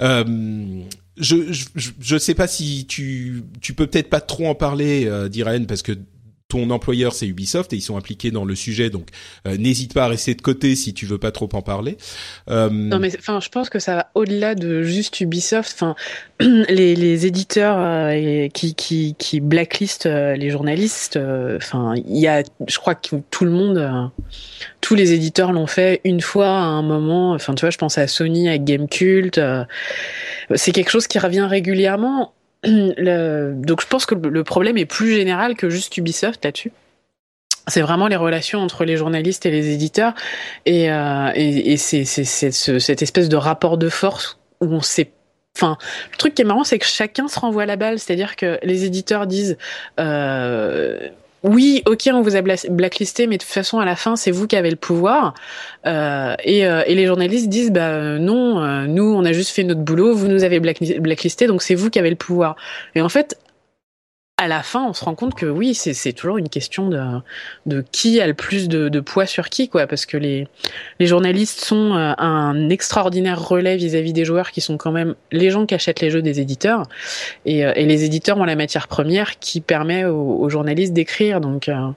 [0.01, 0.85] Euh,
[1.17, 5.29] je, je je sais pas si tu tu peux peut-être pas trop en parler, euh,
[5.67, 5.93] parce que
[6.49, 9.09] ton employeur c'est Ubisoft et ils sont impliqués dans le sujet, donc
[9.47, 11.99] euh, n'hésite pas à rester de côté si tu veux pas trop en parler.
[12.49, 12.71] Euh...
[12.71, 15.71] Non mais enfin, je pense que ça va au-delà de juste Ubisoft.
[15.75, 15.95] Enfin,
[16.41, 21.19] les, les éditeurs euh, qui qui qui blacklistent euh, les journalistes.
[21.57, 24.11] Enfin, il y a, je crois que tout le monde,
[24.81, 27.33] tous les éditeurs l'ont fait une fois à un moment.
[27.33, 29.39] Enfin, tu vois, je pense à Sony avec Gamecult.
[30.55, 32.33] c'est quelque chose qui revient régulièrement
[32.65, 36.73] donc je pense que le problème est plus général que juste Ubisoft là-dessus.
[37.67, 40.15] C'est vraiment les relations entre les journalistes et les éditeurs,
[40.65, 45.11] et, euh, et c'est cette espèce de rapport de force où on sait
[45.57, 45.77] Enfin,
[46.13, 48.85] le truc qui est marrant, c'est que chacun se renvoie la balle, c'est-à-dire que les
[48.85, 49.59] éditeurs disent
[49.99, 51.09] euh,
[51.49, 54.47] oui, ok, on vous a blacklisté, mais de toute façon, à la fin, c'est vous
[54.47, 55.33] qui avez le pouvoir.
[55.87, 59.65] Euh, et, euh, et, les journalistes disent, bah non, euh, nous, on a juste fait
[59.65, 62.57] notre boulot, vous nous avez blacklisté, donc c'est vous qui avez le pouvoir.
[62.95, 63.39] Et en fait,
[64.39, 67.03] à la fin, on se rend compte que oui, c'est toujours une question de,
[67.67, 70.47] de qui a le plus de, de poids sur qui, quoi, parce que les,
[71.01, 75.51] les journalistes sont euh, un extraordinaire relais vis-à-vis des joueurs qui sont quand même les
[75.51, 76.85] gens qui achètent les jeux des éditeurs,
[77.47, 81.69] et, euh, et les éditeurs ont la matière première qui permet aux, journalistes d'écrire, donc
[81.69, 81.91] euh,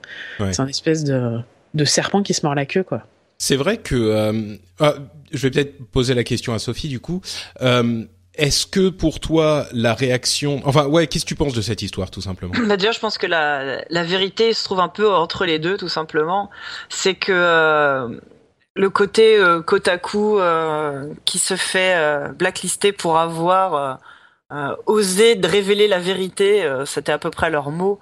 [0.50, 1.38] c'est un espèce de,
[1.74, 3.06] de serpent qui se mord la queue, quoi.
[3.38, 4.94] C'est vrai que ah,
[5.32, 7.22] je vais peut-être poser la question à Sophie du coup.
[8.34, 12.10] Est-ce que pour toi la réaction, enfin ouais, qu'est-ce que tu penses de cette histoire
[12.10, 12.54] tout simplement?
[12.66, 15.76] Bah Déjà, je pense que la, la vérité se trouve un peu entre les deux,
[15.76, 16.50] tout simplement.
[16.88, 18.08] C'est que euh,
[18.74, 23.98] le côté euh, Kotaku euh, qui se fait euh, blacklister pour avoir
[24.84, 27.98] osé de révéler la vérité, c'était à peu près leur mot.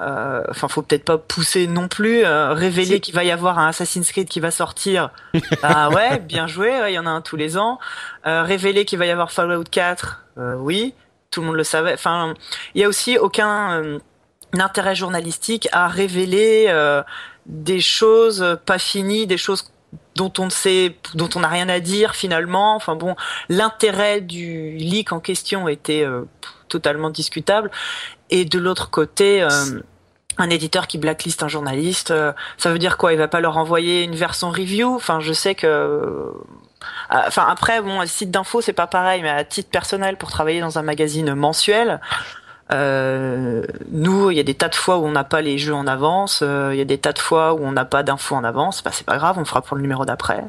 [0.00, 2.24] Euh, enfin, faut peut-être pas pousser non plus.
[2.24, 5.10] Euh, révéler qu'il va y avoir un Assassin's Creed qui va sortir.
[5.62, 6.72] ah ouais, bien joué.
[6.88, 7.78] Il y en a un tous les ans.
[8.26, 10.24] Euh, révéler qu'il va y avoir Fallout 4.
[10.58, 10.94] oui,
[11.30, 11.94] tout le monde le savait.
[11.94, 12.34] Enfin,
[12.74, 13.98] il y a aussi aucun
[14.52, 16.72] intérêt journalistique à révéler
[17.46, 19.72] des choses pas finies, des choses
[20.14, 22.76] dont on ne sait, dont on n'a rien à dire finalement.
[22.76, 23.16] Enfin bon,
[23.48, 26.06] l'intérêt du leak en question était
[26.68, 27.70] totalement discutable.
[28.30, 29.46] Et de l'autre côté,
[30.38, 32.12] un éditeur qui blacklist un journaliste,
[32.58, 33.12] ça veut dire quoi?
[33.12, 34.94] Il va pas leur envoyer une version review?
[34.94, 36.32] Enfin, je sais que
[37.10, 40.30] euh, enfin après, bon, le site d'info c'est pas pareil, mais à titre personnel pour
[40.30, 42.00] travailler dans un magazine mensuel.
[42.70, 45.72] Euh, nous, il y a des tas de fois où on n'a pas les jeux
[45.72, 48.34] en avance, euh, il y a des tas de fois où on n'a pas d'infos
[48.34, 48.82] en avance.
[48.82, 50.44] Bah, c'est pas grave, on fera pour le numéro d'après.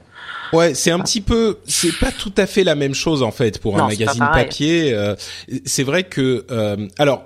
[0.51, 3.61] Ouais, c'est un petit peu, c'est pas tout à fait la même chose en fait
[3.61, 4.93] pour un magazine papier.
[4.93, 5.15] Euh,
[5.65, 6.45] c'est vrai que,
[6.97, 7.23] alors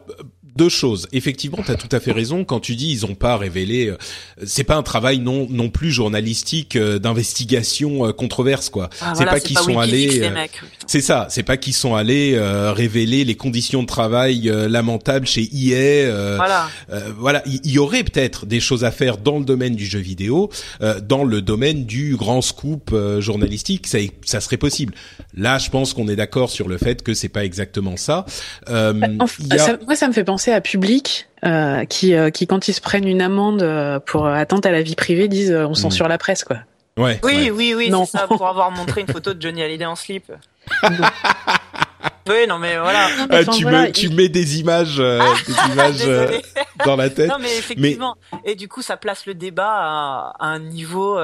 [0.55, 1.07] deux choses.
[1.11, 3.87] Effectivement, tu as tout à fait raison quand tu dis ils ont pas révélé.
[3.87, 3.97] Euh,
[4.45, 8.89] c'est pas un travail non non plus journalistique euh, d'investigation euh, controverse quoi.
[9.01, 10.29] Ah, c'est pas qu'ils sont allés.
[10.85, 11.27] c'est ça.
[11.29, 12.37] C'est pas qu'ils sont allés
[12.73, 16.35] révéler les conditions de travail lamentables chez EA.
[16.35, 16.69] voilà.
[17.17, 17.43] voilà.
[17.45, 20.49] Il y, aurait peut-être des choses à faire dans le domaine du jeu vidéo,
[21.03, 23.87] dans le domaine du grand scoop journalistique.
[23.87, 24.93] Ça, ça serait possible.
[25.35, 28.25] Là, je pense qu'on est d'accord sur le fait que c'est pas exactement ça.
[28.67, 28.93] Bah,
[29.57, 29.77] ça.
[29.85, 33.07] Moi, ça me fait penser à Public, euh, qui, euh, qui quand ils se prennent
[33.07, 36.09] une amende euh, pour atteinte à la vie privée, disent on censure mm.
[36.09, 36.57] la presse, quoi.
[36.97, 37.19] Ouais.
[37.23, 40.31] Oui, oui, oui, c'est ça, pour avoir montré une photo de Johnny Hallyday en slip.
[42.29, 43.07] oui, non mais voilà.
[43.31, 46.31] Ah, tu, mets, tu mets des images, ah, des images
[46.85, 47.29] dans la tête.
[47.29, 48.15] Non mais effectivement.
[48.45, 51.17] Et du coup, ça place le débat à, un niveau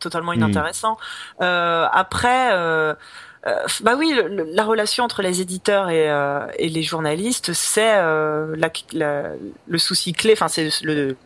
[0.00, 0.36] totalement mm.
[0.36, 0.96] inintéressant.
[1.38, 2.94] après euh,
[3.82, 4.18] bah oui,
[4.52, 8.56] la relation entre les éditeurs et, euh, les journalistes, c'est euh,
[9.66, 10.32] le souci clé.
[10.32, 11.16] Enfin, c'est le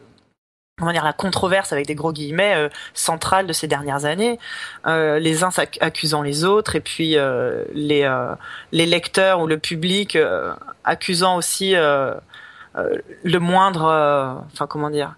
[0.79, 4.39] comment dire la controverse avec des gros guillemets centrale de ces dernières années.
[4.87, 5.51] les uns
[5.81, 7.17] accusant les autres et puis
[7.75, 8.27] les
[8.71, 10.17] les lecteurs ou le public
[10.85, 12.21] accusant aussi le
[13.39, 14.45] moindre.
[14.53, 15.17] Enfin, comment dire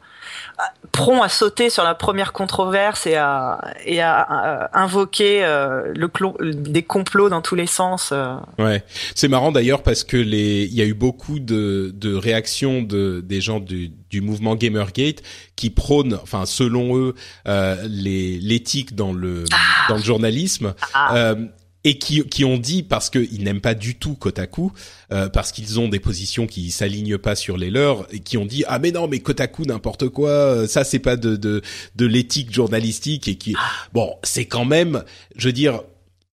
[0.93, 6.11] prompt à sauter sur la première controverse et à, et à, invoquer euh, le
[6.53, 8.11] des complots dans tous les sens.
[8.13, 8.35] Euh.
[8.59, 12.83] Ouais, c'est marrant d'ailleurs parce que les il y a eu beaucoup de, de réactions
[12.83, 15.23] de des gens du, du mouvement Gamergate
[15.57, 17.15] qui prônent, enfin selon eux,
[17.47, 19.89] euh, les l'éthique dans le ah.
[19.89, 20.75] dans le journalisme.
[20.95, 21.35] Ah.
[21.81, 24.73] Euh, et qui, qui ont dit parce qu'ils n'aiment pas du tout Kotaku,
[25.13, 28.47] euh, parce qu'ils ont des positions qui s'alignent pas sur les leurs, et qui ont
[28.47, 31.63] dit ah mais non mais Kotaku n'importe quoi, euh, ça c'est pas de de,
[31.97, 33.55] de l'éthique journalistique et qui
[33.93, 35.05] bon c'est quand même,
[35.37, 35.83] je veux dire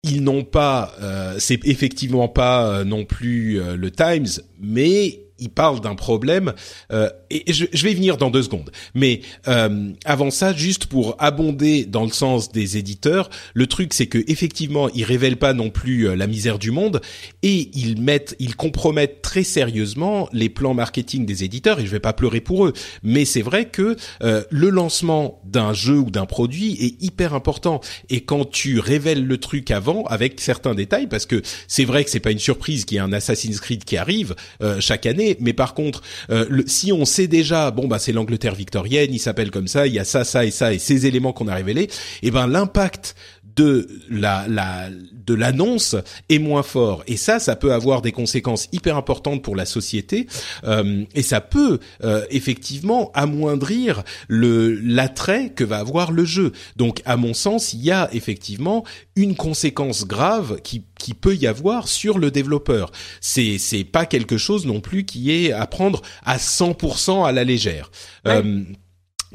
[0.05, 4.27] ils n'ont pas, euh, c'est effectivement pas euh, non plus le Times,
[4.59, 6.53] mais il parle d'un problème
[6.91, 8.71] euh, et je, je, vais venir dans deux secondes.
[8.93, 14.07] Mais euh, avant ça, juste pour abonder dans le sens des éditeurs, le truc c'est
[14.07, 17.01] que effectivement ils révèlent pas non plus euh, la misère du monde
[17.41, 21.79] et ils mettent, ils compromettent très sérieusement les plans marketing des éditeurs.
[21.79, 25.73] Et je vais pas pleurer pour eux, mais c'est vrai que euh, le lancement d'un
[25.73, 27.81] jeu ou d'un produit est hyper important.
[28.09, 32.09] Et quand tu révèles le truc avant avec certains détails, parce que c'est vrai que
[32.09, 35.32] c'est pas une surprise qu'il y ait un Assassin's Creed qui arrive euh, chaque année
[35.39, 39.51] mais par contre, euh, si on sait déjà, bon bah c'est l'Angleterre victorienne, il s'appelle
[39.51, 41.83] comme ça, il y a ça, ça et ça et ces éléments qu'on a révélés,
[41.83, 41.89] et
[42.23, 43.15] eh ben l'impact
[43.55, 45.95] de la, la de l'annonce
[46.29, 50.27] est moins fort et ça ça peut avoir des conséquences hyper importantes pour la société
[50.65, 57.01] euh, et ça peut euh, effectivement amoindrir le l'attrait que va avoir le jeu donc
[57.05, 58.83] à mon sens il y a effectivement
[59.15, 62.91] une conséquence grave qui qui peut y avoir sur le développeur.
[63.19, 67.43] C'est c'est pas quelque chose non plus qui est à prendre à 100% à la
[67.43, 67.91] légère.
[68.25, 68.63] Euh,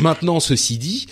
[0.01, 1.07] Maintenant, ceci dit,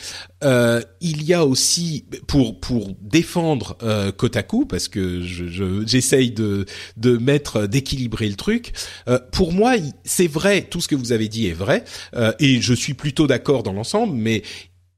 [0.45, 6.67] euh, il y a aussi pour pour défendre euh, Kotaku parce que j'essaye de
[6.97, 8.73] de mettre d'équilibrer le truc.
[9.09, 9.75] Euh, pour moi,
[10.05, 11.85] c'est vrai, tout ce que vous avez dit est vrai
[12.15, 14.15] euh, et je suis plutôt d'accord dans l'ensemble.
[14.15, 14.43] Mais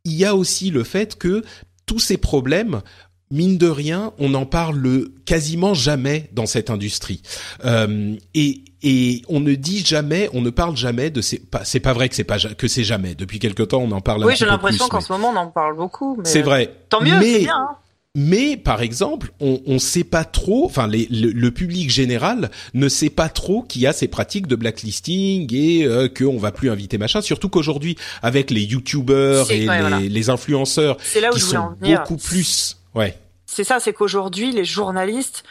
[0.04, 1.42] il y a aussi le fait que
[1.86, 2.82] tous ces problèmes
[3.30, 7.22] mine de rien, on n'en parle quasiment jamais dans cette industrie.
[7.64, 11.42] Euh, et, et on ne dit jamais, on ne parle jamais de ces.
[11.64, 13.14] C'est pas vrai que c'est pas que c'est jamais.
[13.14, 14.24] Depuis quelque temps, on en parle.
[14.24, 16.18] Oui, j'ai l'impression qu'en ce moment, on en parle beaucoup.
[16.24, 16.74] C'est vrai.
[16.88, 17.56] Tant mieux, c'est bien.
[17.56, 17.76] Hein.
[18.14, 23.10] Mais par exemple, on ne sait pas trop, enfin le, le, public général ne sait
[23.10, 26.98] pas trop qu'il y a ces pratiques de blacklisting et euh, qu'on va plus inviter
[26.98, 27.20] machin.
[27.20, 33.18] Surtout qu'aujourd'hui, avec les youtubeurs et les, les, influenceurs qui sont beaucoup plus Ouais.
[33.46, 35.44] C'est ça, c'est qu'aujourd'hui, les journalistes,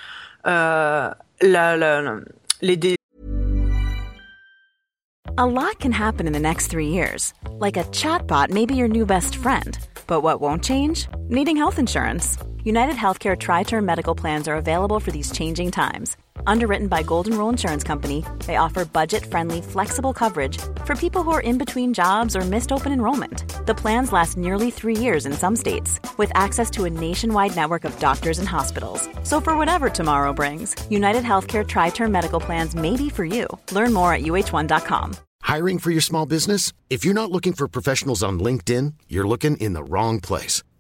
[0.46, 1.10] euh,
[1.42, 2.20] la, la,
[2.62, 2.96] les dé...
[5.40, 7.34] A lot can happen in the next three years.
[7.60, 9.78] Like a chatbot may be your new best friend.
[10.08, 11.08] But what won't change?
[11.30, 12.38] Needing health insurance.
[12.68, 16.18] United Healthcare Tri Term Medical Plans are available for these changing times.
[16.46, 21.32] Underwritten by Golden Rule Insurance Company, they offer budget friendly, flexible coverage for people who
[21.32, 23.46] are in between jobs or missed open enrollment.
[23.66, 27.86] The plans last nearly three years in some states, with access to a nationwide network
[27.86, 29.08] of doctors and hospitals.
[29.24, 33.48] So, for whatever tomorrow brings, United Healthcare Tri Term Medical Plans may be for you.
[33.72, 35.16] Learn more at uh1.com.
[35.42, 36.74] Hiring for your small business?
[36.90, 40.64] If you're not looking for professionals on LinkedIn, you're looking in the wrong place.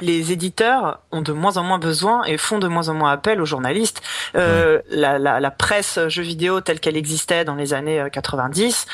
[0.00, 3.40] Les éditeurs ont de moins en moins besoin et font de moins en moins appel
[3.40, 4.02] aux journalistes.
[4.34, 8.86] Euh, la, la, la presse jeux vidéo telle qu'elle existait dans les années 90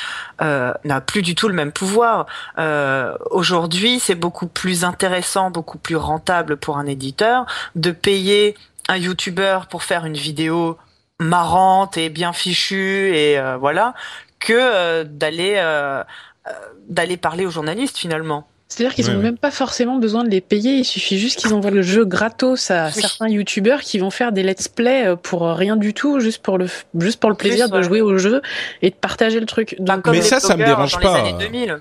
[0.42, 2.26] euh, n'a plus du tout le même pouvoir.
[2.58, 8.56] Euh, Aujourd'hui, c'est beaucoup plus intéressant, beaucoup plus rentable pour un éditeur de payer
[8.88, 10.78] un YouTuber pour faire une vidéo
[11.18, 13.94] marrante et bien fichue et euh, voilà
[14.38, 16.02] que euh, d'aller euh,
[16.48, 16.50] euh,
[16.88, 18.46] d'aller parler aux journalistes finalement.
[18.72, 19.22] C'est-à-dire qu'ils Ouais, ont ouais.
[19.22, 22.70] même pas forcément besoin de les payer, il suffit juste qu'ils envoient le jeu gratos
[22.70, 22.92] à Oui.
[23.00, 26.58] certains youtubeurs qui vont faire des let's play euh, pour rien du tout, juste pour
[26.58, 27.82] le f- juste pour le plaisir Juste, de ouais.
[27.84, 28.40] jouer au jeu
[28.80, 29.76] et de partager le truc.
[29.78, 31.22] Bah, Donc, Mais ça, ça me dérange pas.
[31.22, 31.78] Les années 2000.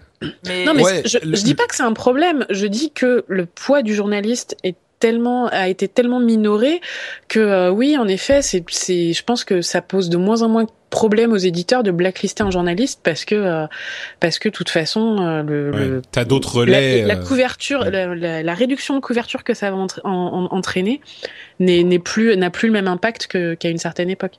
[0.47, 2.45] Mais Non, mais Ouais, je, le- je dis pas que c'est un problème.
[2.49, 6.79] Je dis que le poids du journaliste est tellement a été tellement minoré
[7.27, 9.11] que euh, oui, en effet, c'est c'est.
[9.11, 12.43] Je pense que ça pose de moins en moins de problèmes aux éditeurs de blacklister
[12.43, 13.65] un journaliste parce que euh,
[14.21, 15.77] parce que de toute façon euh, le, Ouais.
[15.87, 17.01] le- T'as d'autres relais.
[17.01, 17.91] la, la euh, couverture, ouais.
[17.91, 21.01] la, la- la réduction de couverture que ça va entra- en- en- entraîner
[21.59, 24.35] n'est n'est plus n'a plus le même impact que- qu'à une certaine époque.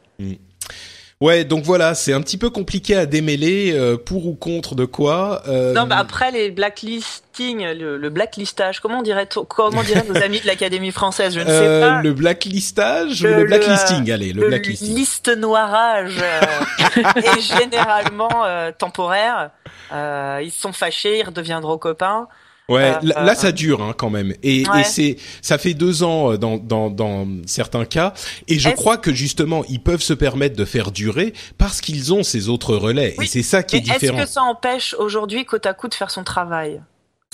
[1.23, 4.85] Ouais, donc voilà, c'est un petit peu compliqué à démêler euh, pour ou contre de
[4.85, 5.43] quoi.
[5.47, 10.41] euh, Non, bah après les blacklistings, le, le blacklistage, comment dirait comment diraient nos amis
[10.41, 12.03] de l'Académie française, je ne sais euh, pas.
[12.03, 14.95] le blacklistage ou Le- le le, blacklisting Allez, le, le blacklisting.
[14.97, 17.03] liste noirage euh,
[17.37, 19.51] est généralement euh, temporaire.
[19.93, 22.27] Euh, ils se sont fâchés, ils redeviendront copains.
[22.73, 24.81] Ouais, Euh, là, là, ça dure hein, quand même, et, Ouais.
[24.81, 28.15] et c'est ça fait deux ans euh, dans dans dans certains cas,
[28.49, 32.13] et je Est-ce- crois que justement ils peuvent se permettre de faire durer parce qu'ils
[32.13, 34.19] ont ces autres relais, Oui, et c'est ça qui Mais est est-ce différent.
[34.19, 36.81] que ça empêche aujourd'hui Kotaku de faire son travail?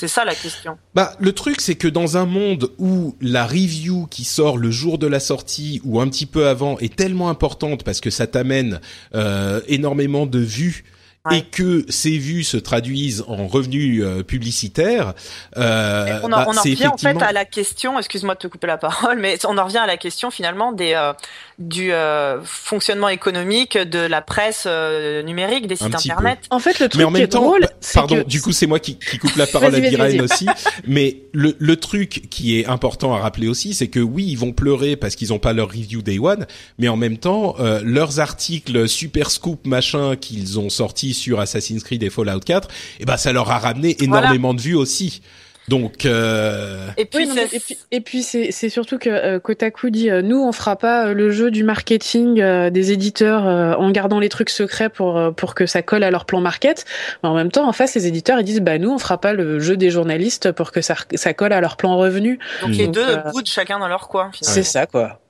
[0.01, 0.79] C'est ça la question.
[0.95, 4.97] Bah, le truc, c'est que dans un monde où la review qui sort le jour
[4.97, 8.81] de la sortie ou un petit peu avant est tellement importante parce que ça t'amène
[9.17, 10.85] euh, énormément de vues
[11.27, 11.39] Ouais.
[11.39, 15.15] et que ces vues se traduisent en revenus euh, publicitaires,
[15.57, 18.39] euh, on en, bah, on en c'est revient en fait à la question, excuse-moi de
[18.39, 21.13] te couper la parole, mais on en revient à la question finalement des euh,
[21.59, 26.39] du euh, fonctionnement économique de la presse euh, numérique, des Un sites internet.
[26.51, 28.41] En fait, le truc Mais en qui même est temps, drôle, c'est pardon, que du
[28.41, 30.21] coup c'est moi qui, qui coupe la parole à vas-y.
[30.21, 30.47] aussi,
[30.87, 34.53] mais le, le truc qui est important à rappeler aussi, c'est que oui, ils vont
[34.53, 36.47] pleurer parce qu'ils n'ont pas leur review day one,
[36.79, 41.83] mais en même temps, euh, leurs articles super scoop machin qu'ils ont sortis sur Assassin's
[41.83, 42.69] Creed et Fallout 4,
[43.01, 45.23] eh ben ça leur a ramené énormément de vues aussi.
[45.69, 49.91] Donc euh, Et puis, Oui, et puis, et puis c'est c'est surtout que euh, Kotaku
[49.91, 53.75] dit euh, nous on fera pas euh, le jeu du marketing euh, des éditeurs euh,
[53.75, 56.87] en gardant les trucs secrets pour euh, pour que ça colle à leur plan market.
[57.23, 59.35] Mais en même temps en face les éditeurs ils disent bah nous on fera pas
[59.35, 62.39] le jeu des journalistes pour que ça ça colle à leur plan revenu.
[62.63, 64.31] donc les deux euh, boudent chacun dans leur coin.
[64.33, 64.55] finalement.
[64.55, 65.21] C'est ça quoi.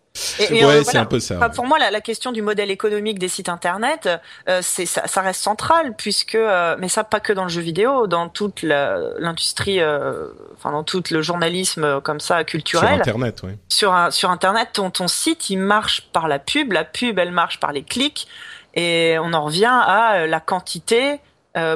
[0.40, 1.00] Et- et, ouais, euh, c'est voilà.
[1.00, 1.36] un peu ça.
[1.36, 4.08] Enfin, pour moi, la, la question du modèle économique des sites internet,
[4.48, 7.60] euh, c'est ça, ça reste central puisque, euh, mais ça pas que dans le jeu
[7.60, 13.00] vidéo, dans toute l'industrie, euh, enfin dans tout le journalisme comme ça sur culturel.
[13.00, 13.56] internet, ouais.
[13.68, 17.32] sur un, sur internet, ton, ton site il marche par la pub, la pub elle
[17.32, 18.28] marche par les clics,
[18.74, 21.20] et on en revient à la quantité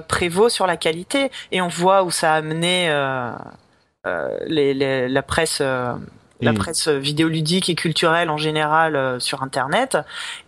[0.09, 2.89] prévaut sur la qualité, et on voit où ça a amené
[4.47, 5.61] les, les- la presse.
[6.43, 6.59] La Mm.
[6.59, 9.97] presse vidéoludique et culturelle en général euh, sur internet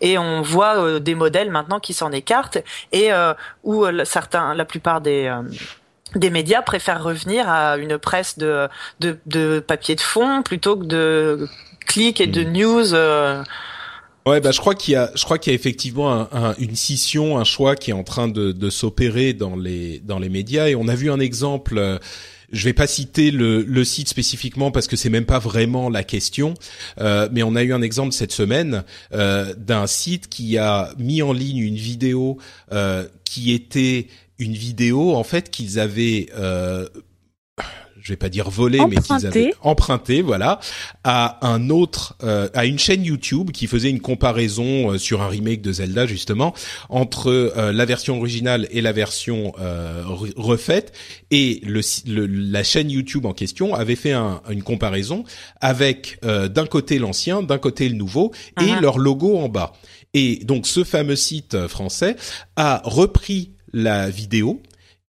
[0.00, 2.58] et on voit euh, des modèles maintenant qui s'en écartent
[2.92, 3.32] et euh,
[3.62, 5.42] où euh, certains la plupart des euh,
[6.16, 8.68] des médias préfèrent revenir à une presse de,
[9.00, 11.48] de, de papier de fond plutôt que de
[11.86, 12.52] clics et de Mm.
[12.52, 12.94] news.
[12.94, 13.42] euh,
[14.26, 16.54] Ouais, bah je crois qu'il y a, je crois qu'il y a effectivement un- un-
[16.58, 20.30] une scission, un choix qui est en train de, de s'opérer dans les dans les
[20.30, 20.68] médias.
[20.68, 21.78] Et on a vu un exemple.
[22.54, 25.88] Euh, je vais pas citer le, le site spécifiquement parce que c'est même pas vraiment
[25.90, 26.54] la question,
[27.00, 31.22] euh, mais on a eu un exemple cette semaine euh, d'un site qui a mis
[31.22, 32.38] en ligne une vidéo
[32.72, 36.28] euh, qui était une vidéo en fait qu'ils avaient.
[38.04, 40.60] Euh, je vais pas dire volé, mais qu'ils avaient emprunté, voilà,
[41.04, 45.28] à un autre, euh, à une chaîne YouTube qui faisait une comparaison euh, sur un
[45.28, 46.54] remake de Zelda justement
[46.88, 49.52] entre euh, la version originale et la version
[50.36, 50.92] refaite,
[51.30, 51.80] et le,
[52.26, 55.24] la chaîne YouTube en question avait fait un, une comparaison
[55.60, 58.80] avec d'un côté l'ancien, d'un côté le nouveau, et uh-huh.
[58.80, 59.72] leur logo en bas.
[60.12, 62.16] Et donc ce fameux site français
[62.56, 64.62] a repris la vidéo,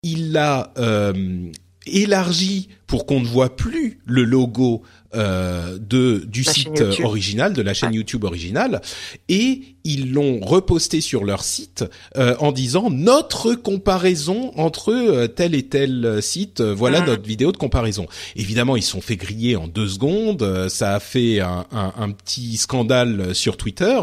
[0.03, 1.51] il l'a euh,
[1.87, 4.83] élargi pour qu'on ne voit plus le logo
[5.15, 8.83] euh, de du site original, de la chaîne YouTube originale,
[9.31, 11.87] et ils l'ont reposté sur leur site
[12.19, 17.51] euh, en disant notre comparaison entre euh, tel et tel site, euh, voilà notre vidéo
[17.51, 18.07] de comparaison.
[18.37, 22.59] Évidemment, ils sont fait griller en deux secondes, ça a fait un, un, un petit
[22.59, 24.01] scandale sur Twitter,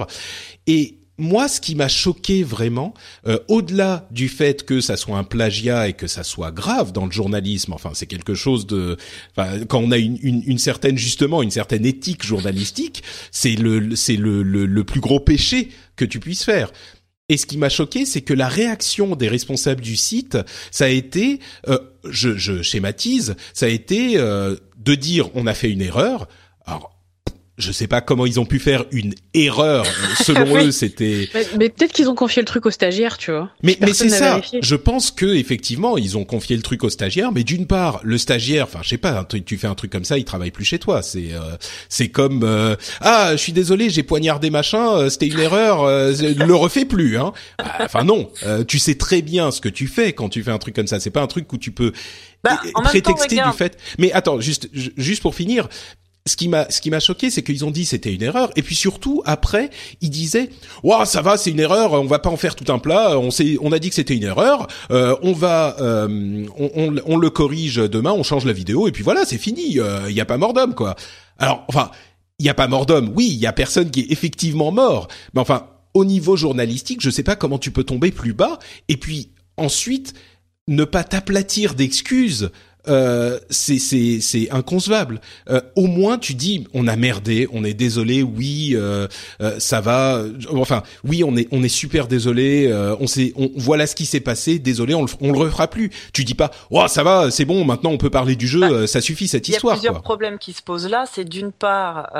[0.66, 2.94] et moi, ce qui m'a choqué vraiment,
[3.28, 7.06] euh, au-delà du fait que ça soit un plagiat et que ça soit grave dans
[7.06, 8.98] le journalisme, enfin c'est quelque chose de,
[9.36, 13.96] enfin, quand on a une, une, une, certaine justement une certaine éthique journalistique, c'est le
[13.96, 16.72] c'est le, le, plus gros péché que tu puisses faire.
[17.28, 20.38] Et ce qui m'a choqué, c'est que la réaction des responsables du site,
[20.72, 21.78] ça a été, euh,
[22.10, 26.28] je, je, schématise, ça a été euh, de dire on a fait une erreur.
[26.66, 26.99] Alors
[27.60, 29.86] je sais pas comment ils ont pu faire une erreur.
[30.24, 31.30] Selon eux, c'était.
[31.58, 33.52] Mais, peut-être qu'ils ont confié le truc aux stagiaires, tu vois.
[33.62, 34.42] Mais, mais c'est ça.
[34.62, 37.32] Je pense que effectivement, ils ont confié le truc aux stagiaires.
[37.32, 40.18] Mais d'une part, le stagiaire, enfin, je sais pas, tu fais un truc comme ça,
[40.18, 41.02] il travaille plus chez toi.
[41.02, 41.58] C'est euh,
[41.90, 46.46] c'est comme euh, ah, je suis désolé, j'ai poignardé machin, euh, c'était une erreur, ne
[46.46, 47.18] le refais plus.
[47.18, 47.34] Hein.
[47.58, 48.32] Bah, enfin non,
[48.68, 51.00] tu sais très bien ce que tu fais quand tu fais un truc comme ça.
[51.00, 51.92] C'est pas un truc où tu peux
[52.44, 53.78] bah, prétexter du fait.
[53.98, 55.68] Mais attends, juste juste pour finir,
[56.30, 58.52] ce qui m'a ce qui m'a choqué c'est qu'ils ont dit c'était une erreur.
[58.56, 59.70] Et puis surtout après
[60.02, 60.50] ils disaient
[60.84, 63.32] waouh ça va c'est une erreur on va pas en faire tout un plat on
[63.32, 67.30] s'est on a dit que c'était une erreur euh, on va euh, on, on, le
[67.30, 70.26] corrige demain on change la vidéo et puis voilà c'est fini il euh, y a
[70.26, 70.96] pas mort d'homme quoi
[71.38, 71.92] alors enfin
[72.38, 75.08] il y a pas mort d'homme oui il y a personne qui est effectivement mort
[75.34, 78.98] mais enfin au niveau journalistique je sais pas comment tu peux tomber plus bas et
[78.98, 80.14] puis ensuite
[80.68, 82.52] ne pas t'aplatir d'excuses
[82.88, 85.20] euh, c'est inconcevable.
[85.50, 89.08] Euh, au moins tu dis on a merdé, on est désolé, oui euh,
[89.42, 93.88] euh, ça va, enfin oui on est on est super désolé, on sait on voilà
[93.88, 95.92] ce qui s'est passé, désolé on le, on le refera plus.
[96.14, 98.88] Tu dis pas oh ça va c'est bon maintenant on peut parler du jeu, bah,
[98.88, 99.76] ça suffit cette histoire.
[99.76, 102.12] Il y a plusieurs problèmes qui se posent là, c'est d'une part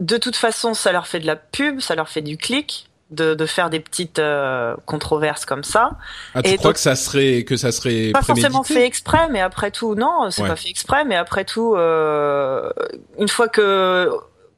[0.00, 3.34] de toute façon ça leur fait de la pub, ça leur fait du clic de,
[3.34, 5.92] de faire des petites euh, controverses comme ça.
[6.34, 9.70] Ah, tu crois que ça serait que ça serait pas forcément fait exprès, mais après
[9.70, 12.70] tout, non, c'est pas fait exprès, mais après tout, euh,
[13.18, 14.10] une fois que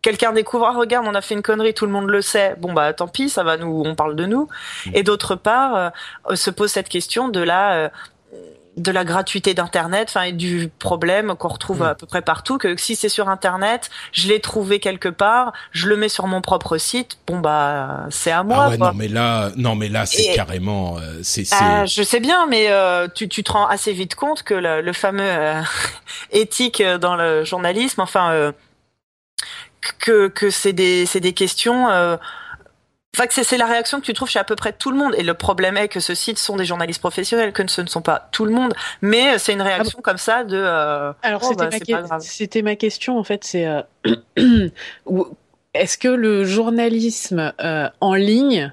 [0.02, 2.56] quelqu'un découvre, ah, regarde, on a fait une connerie, tout le monde le sait.
[2.58, 4.48] Bon bah tant pis, ça va nous, on parle de nous.
[4.86, 4.90] Mm.
[4.94, 5.92] Et d'autre part,
[6.30, 7.88] euh, se pose cette question de la euh,
[8.76, 11.86] de la gratuité d'internet enfin et du problème qu'on retrouve mm.
[11.86, 15.88] à peu près partout que si c'est sur internet je l'ai trouvé quelque part je
[15.88, 19.08] le mets sur mon propre site bon bah c'est à moi ah ouais, non mais
[19.08, 23.28] là non mais là c'est carrément euh, c'est ah, je sais bien mais euh, tu
[23.28, 25.60] tu te rends assez vite compte que le, le fameux euh,
[26.30, 28.52] éthique dans le journalisme enfin
[29.98, 31.88] que que c'est des c'est des questions
[33.16, 35.14] Enfin, c'est la réaction que tu trouves chez à peu près tout le monde.
[35.18, 38.02] Et le problème est que ceux sites sont des journalistes professionnels, que ce ne sont
[38.02, 38.72] pas tout le monde.
[39.02, 40.56] Mais euh, c'est une réaction ah comme ça de.
[40.56, 41.70] Euh, Alors oh, bah,
[42.20, 43.44] c'était ma, question en fait.
[43.44, 43.82] C'est euh,
[45.74, 47.52] est-ce que le journalisme
[48.00, 48.72] en ligne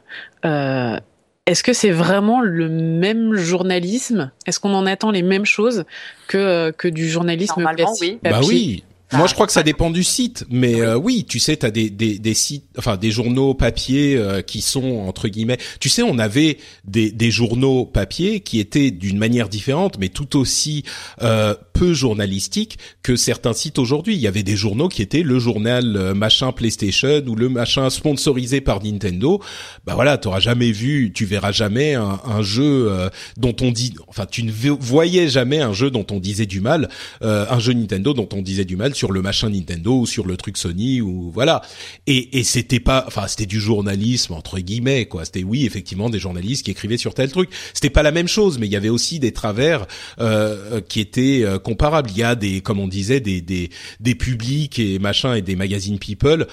[1.47, 4.31] est-ce que c'est vraiment le même journalisme?
[4.45, 5.85] Est-ce qu'on en attend les mêmes choses
[6.27, 8.19] que que du journalisme Normalement, oui.
[8.21, 8.83] Bah oui.
[9.13, 11.89] Moi, je crois que ça dépend du site, mais euh, oui, tu sais, t'as des,
[11.89, 15.59] des des sites, enfin des journaux papier euh, qui sont entre guillemets.
[15.79, 20.37] Tu sais, on avait des des journaux papier qui étaient d'une manière différente, mais tout
[20.37, 20.83] aussi
[21.21, 24.13] euh, peu journalistiques que certains sites aujourd'hui.
[24.13, 27.89] Il y avait des journaux qui étaient le journal euh, machin PlayStation ou le machin
[27.89, 29.41] sponsorisé par Nintendo.
[29.85, 32.91] Bah voilà, t'auras jamais vu, tu verras jamais un, un jeu
[33.37, 36.89] dont on dit, enfin, tu ne voyais jamais un jeu dont on disait du mal,
[37.21, 40.35] un jeu Nintendo dont on disait du mal sur le machin Nintendo ou sur le
[40.35, 41.61] truc Sony ou voilà.
[42.07, 45.23] Et, et c'était pas, enfin c'était du journalisme entre guillemets quoi.
[45.25, 47.49] C'était oui effectivement des journalistes qui écrivaient sur tel truc.
[47.73, 49.85] C'était pas la même chose, mais il y avait aussi des travers
[50.19, 52.09] euh, qui étaient euh, comparables.
[52.11, 53.69] Il y a des, comme on disait, des des
[53.99, 56.47] des publics et machin et des magazines People.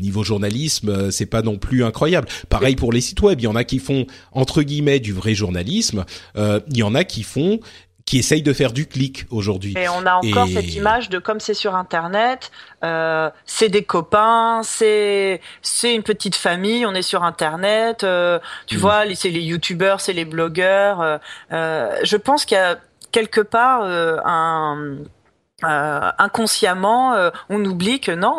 [0.00, 2.28] niveau journalisme, euh, c'est pas non plus incroyable.
[2.48, 5.34] Pareil pour les sites web, il y en a qui font entre guillemets du vrai
[5.34, 6.04] journalisme,
[6.36, 7.60] euh, il y en a qui font
[8.08, 9.74] qui essayent de faire du clic aujourd'hui.
[9.76, 12.50] Et on a encore cette image de comme c'est sur Internet,
[12.82, 18.78] euh, c'est des copains, c'est c'est une petite famille, on est sur Internet, euh, tu
[18.78, 18.80] mm.
[18.80, 21.02] vois, c'est les youtubeurs, c'est les blogueurs.
[21.02, 21.18] Euh,
[21.52, 22.78] euh, je pense qu'il y a
[23.12, 24.96] quelque part un
[25.60, 27.14] inconsciemment,
[27.50, 28.38] on oublie que non,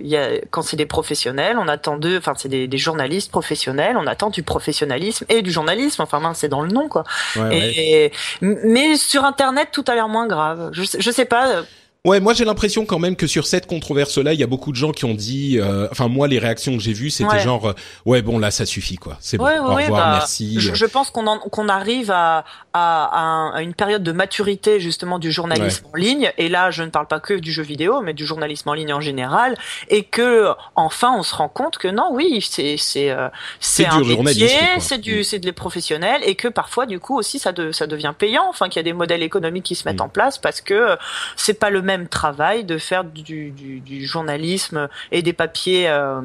[0.00, 3.96] y a, quand c'est des professionnels, on attend d'eux, enfin c'est des, des, journalistes professionnels,
[3.96, 6.02] on attend du professionnalisme et du journalisme.
[6.02, 7.04] Enfin, c'est dans le nom, quoi.
[7.52, 10.70] et, mais sur Internet, tout a l'air moins grave.
[10.72, 11.62] Je, je sais pas.
[12.06, 14.76] Ouais, moi j'ai l'impression quand même que sur cette controverse-là, il y a beaucoup de
[14.76, 17.72] gens qui ont dit, euh, enfin moi les réactions que j'ai vues, c'était genre, euh,
[18.04, 20.60] ouais bon là ça suffit quoi, c'est bon, au revoir, bah, merci.
[20.60, 22.44] Je, je pense qu'on qu'on arrive à,
[22.74, 26.90] à, à, une période de maturité justement du journalisme en ligne, et là je ne
[26.90, 29.56] parle pas que du jeu vidéo, mais du journalisme en ligne en général,
[29.88, 33.28] et que enfin on se rend compte que non, oui, c'est c'est euh,
[33.58, 34.48] c'est un métier,
[34.78, 35.24] c'est du mm.
[35.24, 38.68] c'est des professionnels, et que parfois du coup aussi ça de, ça devient payant, enfin
[38.68, 40.02] qu'il y a des modèles économiques qui se mettent mm.
[40.02, 40.96] en place parce que
[41.34, 46.20] c'est pas le même travail de faire du, du, journalisme et des papiers euh,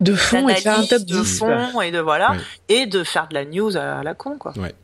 [0.00, 2.36] de fond et faire un top de fond et de voilà
[2.68, 4.52] et de faire de la news à, la con quoi.
[4.56, 4.74] Ouais.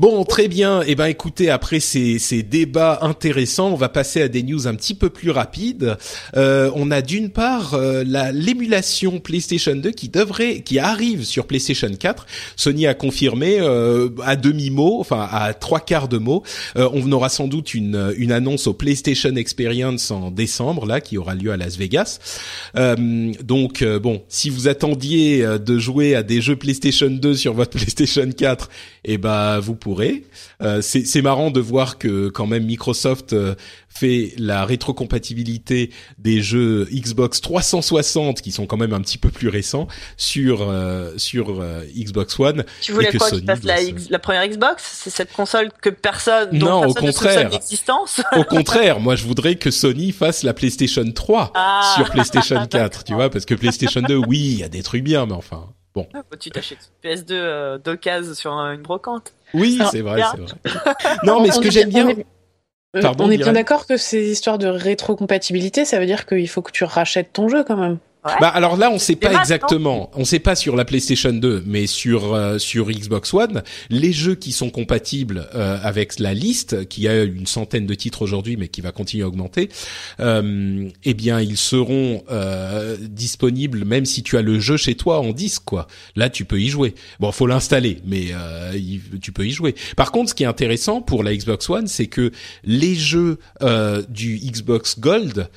[0.00, 0.80] Bon, très bien.
[0.86, 4.74] Eh ben, écoutez, après ces, ces débats intéressants, on va passer à des news un
[4.74, 5.98] petit peu plus rapides.
[6.38, 11.46] Euh, on a d'une part euh, la l'émulation PlayStation 2 qui devrait, qui arrive sur
[11.46, 12.24] PlayStation 4.
[12.56, 16.44] Sony a confirmé euh, à demi mot, enfin à trois quarts de mot.
[16.76, 21.34] On aura sans doute une une annonce au PlayStation Experience en décembre, là, qui aura
[21.34, 22.20] lieu à Las Vegas.
[22.74, 28.30] Donc bon, si vous attendiez de jouer à des jeux PlayStation 2 sur votre PlayStation
[28.34, 28.70] 4,
[29.04, 30.22] eh ben vous pourrez
[30.62, 33.54] euh, c'est marrant de voir que quand même Microsoft euh,
[33.88, 39.48] fait la rétrocompatibilité des jeux Xbox 360 qui sont quand même un petit peu plus
[39.48, 41.64] récents sur euh, sur
[41.96, 42.64] Xbox One.
[42.80, 43.78] Tu voulais quoi Sony la,
[44.10, 44.82] la, première Xbox?
[45.02, 48.20] C'est cette console que personne dont non personne au contraire existence?
[48.36, 51.94] au contraire, moi je voudrais que Sony fasse la PlayStation 3 ah.
[51.96, 55.02] sur PlayStation 4, tu vois, parce que PlayStation 2, oui, il y a des trucs
[55.02, 55.66] bien, mais enfin.
[55.92, 56.06] Bon.
[56.14, 59.32] Ah, tu t'achètes PS2 euh, d'occasion sur une brocante.
[59.54, 60.94] Oui, c'est vrai, c'est vrai.
[61.24, 62.08] non, mais ce que j'aime bien.
[63.00, 66.60] Pardon, on est bien d'accord que ces histoires de rétrocompatibilité, ça veut dire qu'il faut
[66.60, 67.98] que tu rachètes ton jeu quand même.
[68.22, 70.10] Bah alors là, on sait pas exactement.
[70.14, 74.34] On sait pas sur la PlayStation 2, mais sur euh, sur Xbox One, les jeux
[74.34, 78.68] qui sont compatibles euh, avec la liste, qui a une centaine de titres aujourd'hui, mais
[78.68, 79.70] qui va continuer à augmenter,
[80.20, 85.20] euh, eh bien, ils seront euh, disponibles même si tu as le jeu chez toi
[85.20, 85.86] en disque, quoi.
[86.14, 86.94] Là, tu peux y jouer.
[87.20, 88.32] Bon, faut l'installer, mais
[89.22, 89.74] tu peux y jouer.
[89.96, 92.32] Par contre, ce qui est intéressant pour la Xbox One, c'est que
[92.64, 93.38] les jeux
[94.08, 95.48] du Xbox Gold,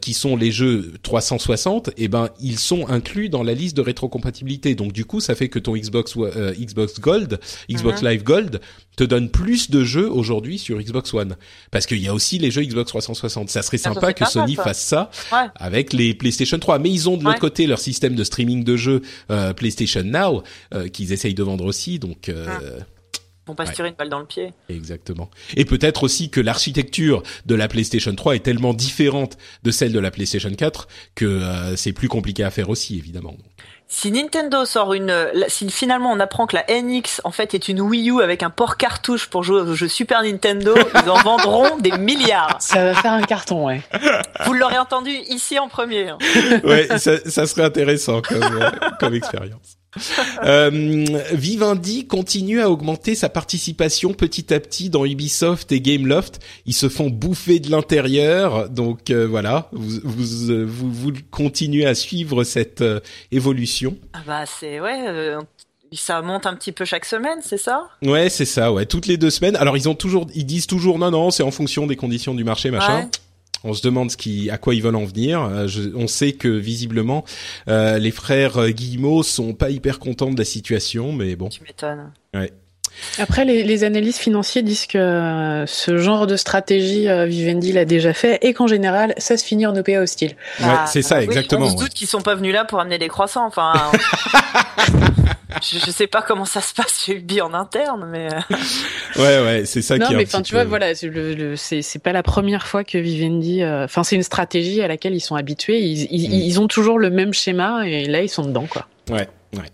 [0.00, 4.74] qui sont les jeux 360 eh ben ils sont inclus dans la liste de rétrocompatibilité.
[4.74, 7.38] Donc du coup, ça fait que ton Xbox euh, Xbox Gold,
[7.70, 8.08] Xbox mhm.
[8.08, 8.60] Live Gold
[8.96, 11.36] te donne plus de jeux aujourd'hui sur Xbox One
[11.70, 13.50] parce qu'il y a aussi les jeux Xbox 360.
[13.50, 15.10] Ça serait sympa que Sony fasse ça
[15.54, 18.76] avec les PlayStation 3, mais ils ont de l'autre côté leur système de streaming de
[18.76, 20.42] jeux euh, PlayStation Now
[20.74, 21.98] euh, qu'ils essayent de vendre aussi.
[22.00, 22.30] Donc
[23.46, 24.52] vont pas se tirer une balle dans le pied.
[24.68, 25.30] Exactement.
[25.56, 29.98] Et peut-être aussi que l'architecture de la PlayStation 3 est tellement différente de celle de
[29.98, 33.36] la PlayStation 4 que euh, c'est plus compliqué à faire aussi, évidemment.
[33.88, 35.14] Si Nintendo sort une,
[35.48, 38.48] si finalement on apprend que la NX en fait est une Wii U avec un
[38.48, 40.74] port cartouche pour jouer aux jeux Super Nintendo,
[41.04, 42.56] ils en vendront des milliards.
[42.60, 43.82] Ça va faire un carton, ouais.
[44.46, 46.08] Vous l'aurez entendu ici en premier.
[46.08, 46.18] Hein.
[46.64, 49.76] Ouais, ça, ça, serait intéressant comme, euh, comme expérience.
[50.44, 56.40] euh, Vivendi continue à augmenter sa participation petit à petit dans Ubisoft et Gameloft.
[56.66, 61.86] Ils se font bouffer de l'intérieur, donc euh, voilà, vous, vous, euh, vous, vous, continuez
[61.86, 63.96] à suivre cette euh, évolution.
[64.14, 65.36] Ah bah c'est ouais,
[65.92, 67.88] ça monte un petit peu chaque semaine, c'est ça?
[68.02, 69.56] Ouais, c'est ça, ouais, toutes les deux semaines.
[69.56, 72.44] Alors ils ont toujours, ils disent toujours non non, c'est en fonction des conditions du
[72.44, 73.08] marché, machin.
[73.64, 75.42] On se demande ce qui, à quoi ils veulent en venir.
[75.42, 77.24] Euh, on sait que visiblement
[77.68, 81.48] euh, les frères euh, Guillemot sont pas hyper contents de la situation, mais bon.
[81.48, 82.12] Tu m'étonnes.
[82.34, 82.52] Ouais.
[83.18, 88.38] Après, les, les, analystes financiers disent que ce genre de stratégie, Vivendi l'a déjà fait
[88.42, 90.36] et qu'en général, ça se finit en OPA hostile.
[90.60, 91.66] Ouais, c'est ça, exactement.
[91.66, 93.46] on se doute qu'ils sont pas venus là pour amener des croissants.
[93.46, 93.72] Enfin,
[95.62, 98.28] je, je, sais pas comment ça se passe chez Ubi en interne, mais.
[98.32, 98.56] Euh.
[99.16, 100.12] ouais, ouais, c'est ça non, qui.
[100.12, 103.62] Non, mais enfin, tu vois, voilà, c'est pas la première fois que Vivendi.
[103.62, 105.80] Euh, enfin, c'est une stratégie à laquelle ils sont habitués.
[105.80, 106.32] Ils, ils, mm.
[106.32, 108.86] ils ont toujours le même schéma et là, ils sont dedans, quoi.
[109.10, 109.70] Ouais, ouais.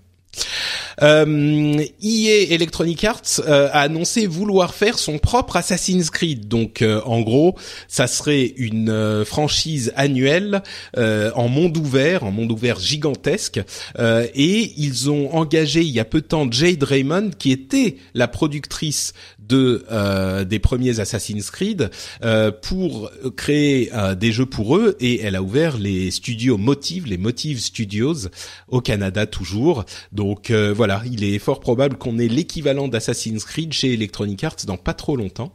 [1.02, 6.48] Euh, EA Electronic Arts euh, a annoncé vouloir faire son propre Assassin's Creed.
[6.48, 7.56] Donc euh, en gros,
[7.88, 10.62] ça serait une euh, franchise annuelle
[10.96, 13.60] en monde ouvert, en monde ouvert gigantesque.
[13.98, 18.28] et ils ont engagé il y a peu de temps Jade Raymond, qui était la
[18.28, 19.12] productrice
[19.48, 21.90] de euh, des premiers Assassin's Creed
[22.22, 27.06] euh, pour créer euh, des jeux pour eux et elle a ouvert les studios Motive,
[27.06, 28.28] les Motive Studios
[28.68, 29.84] au Canada toujours.
[30.12, 34.76] Donc voilà il est fort probable qu'on ait l'équivalent d'Assassin's Creed chez Electronic Arts dans
[34.76, 35.52] pas trop longtemps.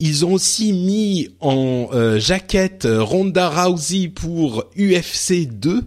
[0.00, 5.84] Ils ont aussi mis en euh, jaquette Ronda Rousey pour UFC 2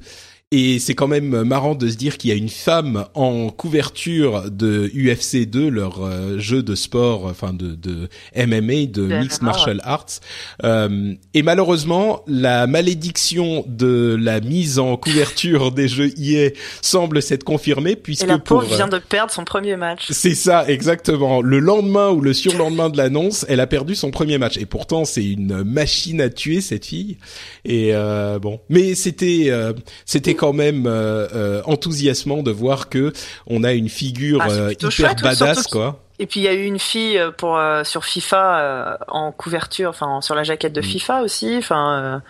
[0.52, 4.50] et c'est quand même marrant de se dire qu'il y a une femme en couverture
[4.50, 9.82] de UFC 2, leur euh, jeu de sport, enfin de, de MMA, de Mixed Martial
[9.84, 10.22] Arts.
[10.64, 17.44] Euh, et malheureusement, la malédiction de la mise en couverture des jeux EA semble s'être
[17.44, 20.06] confirmée puisque et la pour vient de perdre son premier match.
[20.12, 21.42] C'est ça, exactement.
[21.42, 24.56] Le lendemain ou le surlendemain de l'annonce, elle a perdu son premier match.
[24.56, 27.18] Et pourtant, c'est une machine à tuer cette fille.
[27.66, 29.74] Et euh, bon, mais c'était euh,
[30.06, 33.12] c'était quand même euh, euh, enthousiasmant de voir que
[33.48, 36.04] on a une figure Ah, euh, hyper chouette, badass surtout quoi.
[36.20, 39.90] Et puis il y a eu une fille pour euh, sur FIFA euh, en couverture,
[39.90, 42.22] enfin sur la jaquette de FIFA aussi, enfin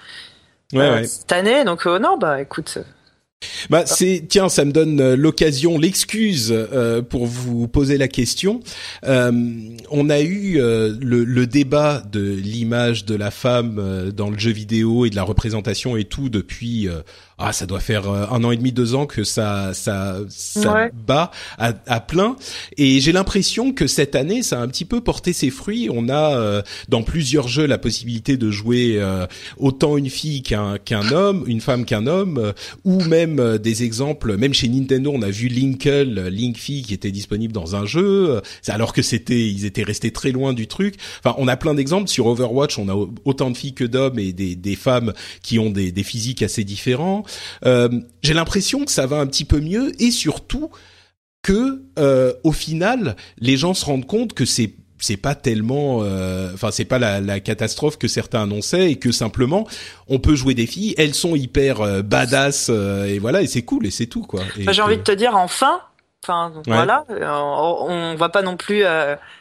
[0.74, 0.78] Mm.
[0.78, 1.04] Ouais, ouais.
[1.06, 1.64] cette année.
[1.64, 2.80] Donc non, bah écoute,
[3.70, 6.54] Bah c'est tiens, ça me donne l'occasion, l'excuse
[7.10, 8.60] pour vous poser la question.
[9.04, 15.06] On a eu le, le débat de l'image de la femme dans le jeu vidéo
[15.06, 16.90] et de la représentation et tout depuis
[17.40, 20.74] ah ça doit faire euh, un an et demi deux ans que ça ça ça
[20.74, 20.92] Ouais.
[21.08, 22.36] bat à, à plein
[22.78, 25.88] et j'ai l'impression que cette année ça a un petit peu porté ses fruits.
[25.92, 29.28] On a euh, dans plusieurs jeux la possibilité de jouer euh,
[29.58, 32.54] autant une fille qu'un qu'un homme, une femme qu'un homme, euh,
[32.86, 34.36] ou même euh, des exemples.
[34.38, 38.42] Même chez Nintendo, on a vu Linkle, Link fille qui était disponible dans un jeu,
[38.68, 40.96] alors que c'était ils étaient restés très loin du truc.
[41.24, 42.80] Enfin, on a plein d'exemples sur Overwatch.
[42.80, 45.14] On a au- autant de filles que d'hommes et des, des femmes
[45.44, 47.24] qui ont des, des physiques assez différents.
[47.66, 47.90] Euh,
[48.24, 50.70] j'ai l'impression que ça va un petit peu mieux et surtout
[51.44, 56.52] que euh, au final les gens se rendent compte que c'est c'est pas tellement euh,
[56.56, 59.68] enfin c'est pas la, la catastrophe que certains annonçaient et que simplement
[60.08, 63.62] on peut jouer des filles elles sont hyper euh, badass euh, et voilà et c'est
[63.62, 65.82] cool et c'est tout quoi j'ai que- envie de te dire enfin.
[66.24, 66.64] Enfin, Ouais.
[66.74, 68.84] voilà, on, on va pas non plus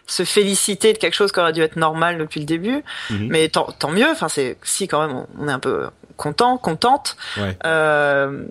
[0.07, 3.27] se féliciter de quelque chose qui aurait dû être normal depuis le début, Mhm.
[3.29, 4.07] mais tant, tant mieux.
[4.09, 7.17] Enfin, c'est si quand même, on, on est un peu content, contente.
[7.37, 7.57] Ouais.
[7.65, 8.45] Euh,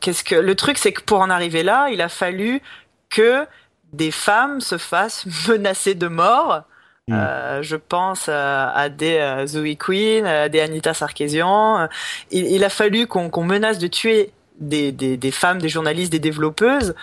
[0.00, 2.62] Qu'est-ce que le truc, c'est que pour en arriver là, il a fallu
[3.10, 3.46] que
[3.92, 6.62] des femmes se fassent menacer de mort.
[7.08, 7.14] Mm.
[7.14, 11.88] Euh, je pense à, à des euh, Zoe Queen, à des Anita Sarkeesian.
[12.30, 16.18] Il, il a fallu qu'on menace de tuer des, des, des femmes, des journalistes, des
[16.18, 16.94] développeuses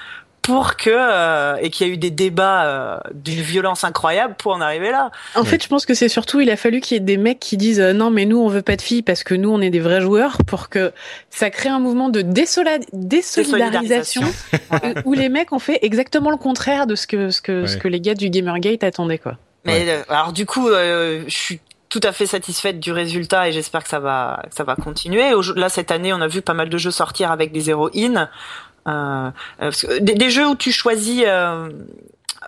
[0.47, 4.53] pour que euh, et qu'il y a eu des débats euh, d'une violence incroyable pour
[4.53, 5.11] en arriver là.
[5.35, 7.39] En fait, je pense que c'est surtout, il a fallu qu'il y ait des mecs
[7.39, 9.59] qui disent euh, non, mais nous, on veut pas de filles parce que nous, on
[9.59, 10.93] est des vrais joueurs pour que
[11.29, 14.21] ça crée un mouvement de désola- désolidarisation
[14.71, 14.93] Ouais.
[15.05, 17.79] où les mecs ont fait exactement le contraire de ce que, ce que, ce Ouais.
[17.81, 19.33] que les gars du Gamergate attendaient, quoi.
[19.65, 23.51] Mais euh, alors du coup, euh, je suis tout à fait satisfaite du résultat et
[23.53, 25.23] j'espère que ça va que ça va continuer.
[25.55, 28.29] Là cette année, on a vu pas mal de jeux sortir avec des héroïnes.
[28.87, 29.31] Euh,
[29.61, 31.23] euh, des, des jeux où tu choisis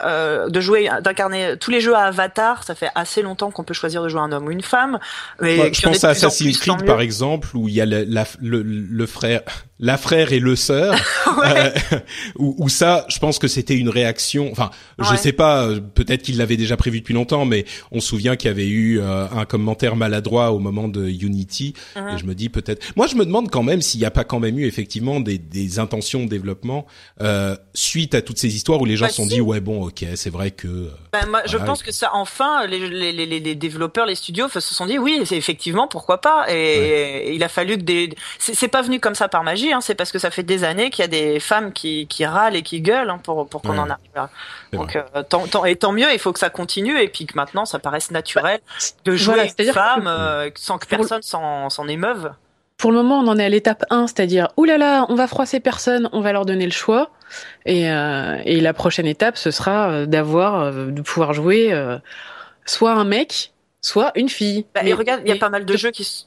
[0.05, 3.73] euh, de jouer, d'incarner tous les jeux à Avatar, ça fait assez longtemps qu'on peut
[3.73, 4.99] choisir de jouer un homme ou une femme.
[5.41, 8.03] Mais Ouais, je pense à Assassin's plus, Creed par exemple où il y a le,
[8.07, 9.41] la- le, le frère
[9.81, 10.93] la frère et le sœur
[11.37, 11.73] Ouais.
[11.93, 11.99] euh,
[12.37, 15.15] où, où ça je pense que c'était une réaction enfin je Ouais.
[15.17, 18.51] sais pas peut-être qu'il l'avait déjà prévu depuis longtemps mais on se souvient qu'il y
[18.51, 22.09] avait eu euh, un commentaire maladroit au moment de Unity Mhm.
[22.09, 24.25] et je me dis peut-être moi je me demande quand même s'il n'y a pas
[24.25, 26.85] quand même eu effectivement des, des intentions de développement
[27.21, 29.35] euh, suite à toutes ces histoires où les gens Bah, se sont si.
[29.35, 32.65] dit ouais bon ok c'est vrai que euh, Ben, moi, je pense que ça, enfin,
[32.67, 36.45] les, les, les, les développeurs, les studios se sont dit oui, c'est effectivement pourquoi pas.
[36.49, 36.55] Et,
[37.27, 38.09] et il a fallu que des,
[38.39, 40.89] c'est pas venu comme ça par magie, hein, c'est parce que ça fait des années
[40.89, 43.69] qu'il y a des femmes qui, qui râlent et qui gueulent hein, pour pour qu'on
[43.73, 43.79] Ouais.
[43.79, 44.29] en arrive là.
[44.73, 47.35] Donc euh, tant, tant et tant mieux, il faut que ça continue et puis que
[47.35, 48.59] maintenant ça paraisse naturel
[49.05, 52.31] de jouer Voilà, une femme que- euh, sans que personne s'en s'en émeuve.
[52.77, 56.07] Pour le moment, on en est à l'étape 1, c'est-à-dire, oulala, on va froisser personne,
[56.13, 57.09] on va leur donner le choix.
[57.65, 61.97] Et, euh, et la prochaine étape, ce sera euh, d'avoir, euh, de pouvoir jouer euh,
[62.65, 63.51] soit un mec,
[63.81, 64.65] soit une fille.
[64.73, 66.25] Bah, Mais- et regarde, il y a pas mal de jeux qui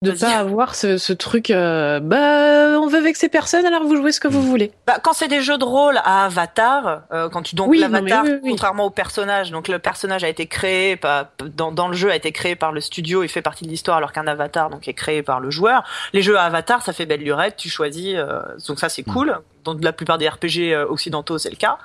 [0.00, 4.12] de pas avoir ce, ce truc, euh, bah, on veut vexer personne, alors vous jouez
[4.12, 4.70] ce que vous voulez.
[4.86, 8.22] Bah, quand c'est des jeux de rôle à Avatar, euh, quand tu donc Oui, l'avatar,
[8.22, 8.50] mais oui, oui.
[8.50, 11.26] contrairement au personnage, donc le personnage a été créé par,
[11.56, 13.96] dans, dans le jeu a été créé par le studio, il fait partie de l'histoire,
[13.96, 15.82] alors qu'un avatar donc est créé par le joueur.
[16.12, 19.12] Les jeux à Avatar, ça fait belle lurette, tu choisis, euh, donc ça c'est Mm.
[19.12, 19.38] cool.
[19.64, 21.76] Dans la plupart des RPG euh, occidentaux, c'est le cas.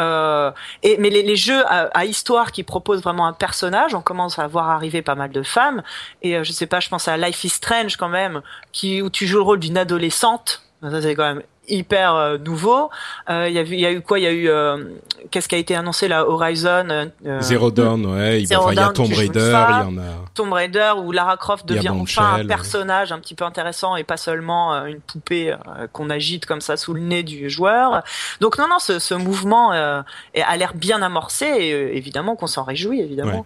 [0.00, 0.50] Euh,
[0.82, 4.38] et mais les, les jeux à, à histoire qui proposent vraiment un personnage, on commence
[4.38, 5.82] à voir arriver pas mal de femmes.
[6.22, 8.40] Et euh, je sais pas, je pense à Life is Strange quand même,
[8.72, 10.62] qui où tu joues le rôle d'une adolescente.
[10.82, 12.90] Ça c'est quand même hyper euh, nouveau.
[13.28, 14.18] Euh, Il y a y a eu quoi?
[14.18, 14.84] Il y a eu euh,
[15.30, 16.28] qu'est-ce qui a été annoncé là?
[16.28, 17.10] Horizon.
[17.40, 18.42] Zero Dawn, ouais.
[18.42, 20.02] Il, enfin, y a Tomb Raider, il y en a.
[20.34, 22.46] Tomb Raider où Lara Croft devient enfin un ouais.
[22.46, 25.54] personnage un petit peu intéressant et pas seulement une poupée
[25.92, 28.02] qu'on agite comme ça sous le nez du joueur.
[28.40, 30.02] Donc non non ce, ce mouvement euh,
[30.34, 33.40] a l'air bien amorcé et évidemment qu'on s'en réjouit évidemment.
[33.40, 33.44] Ouais.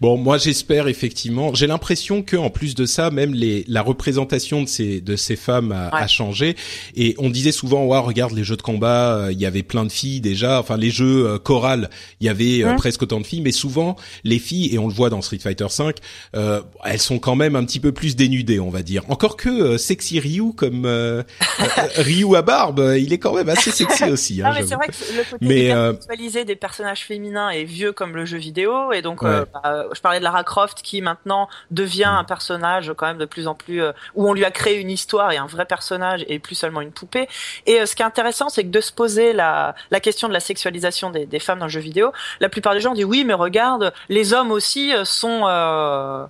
[0.00, 1.52] Bon, moi j'espère effectivement.
[1.54, 5.36] J'ai l'impression que en plus de ça, même les la représentation de ces de ces
[5.36, 6.02] femmes a, Ouais.
[6.04, 6.56] a changé.
[6.96, 9.84] Et on disait souvent, ouais, regarde les jeux de combat, euh, il y avait plein
[9.84, 10.58] de filles déjà.
[10.60, 11.90] Enfin, les jeux euh, chorales,
[12.20, 14.94] il y avait euh, presque autant de filles, mais souvent les filles, et on le
[14.94, 15.92] voit dans Street Fighter V,
[16.36, 19.02] euh, elles sont quand même un petit peu plus dénudées, on va dire.
[19.08, 20.86] Encore que sexy Ryu comme
[21.96, 24.40] Ryu à barbe, il est quand même assez sexy aussi.
[24.42, 28.14] Hein, Ah mais c'est vrai que le côté Mais, des personnages féminins est vieux comme
[28.14, 29.42] le jeu vidéo et donc Ouais.
[29.64, 33.46] Euh, je parlais de Lara Croft qui maintenant devient un personnage quand même de plus
[33.46, 36.38] en plus euh, où on lui a créé une histoire et un vrai personnage et
[36.38, 37.28] plus seulement une poupée.
[37.66, 40.32] Et euh, ce qui est intéressant c'est que de se poser la la question de
[40.32, 43.24] la sexualisation des, des femmes dans le jeu vidéo, la plupart des gens disent oui
[43.24, 46.28] mais regarde les hommes aussi euh, sont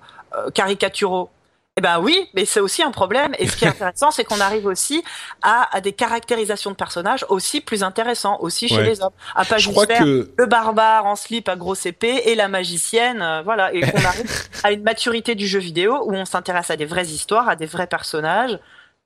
[0.55, 1.31] caricaturaux.
[1.79, 3.37] Eh ben oui, mais c'est aussi un problème.
[3.39, 5.05] Et ce qui est intéressant, c'est qu'on arrive aussi
[5.43, 8.83] à, à des caractérisations de personnages aussi plus intéressants, aussi chez Ouais.
[8.83, 9.13] les hommes.
[9.37, 13.23] À pas juste faire que le barbare en slip à grosse épée et la magicienne,
[13.23, 13.73] euh, voilà.
[13.73, 14.29] Et qu'on arrive
[14.65, 17.67] à une maturité du jeu vidéo où on s'intéresse à des vraies histoires, à des
[17.67, 18.59] vrais personnages.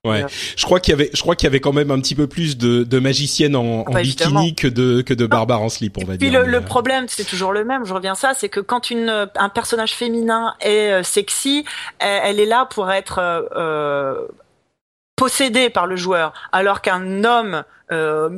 [0.04, 0.26] Ouais,
[0.56, 2.26] je crois qu'il y avait, je crois qu'il y avait quand même un petit peu
[2.26, 5.68] plus de, de magiciennes en, Ah en bah, bikini que de que de barbares en
[5.68, 6.40] slip, on va Et puis dire.
[6.40, 7.84] le, mais, le euh, problème, c'est toujours le même.
[7.84, 11.64] Je reviens à ça, c'est que quand une un personnage féminin est euh, sexy,
[12.00, 14.26] elle, elle est là pour être euh, euh,
[15.14, 18.30] possédée par le joueur, alors qu'un homme euh,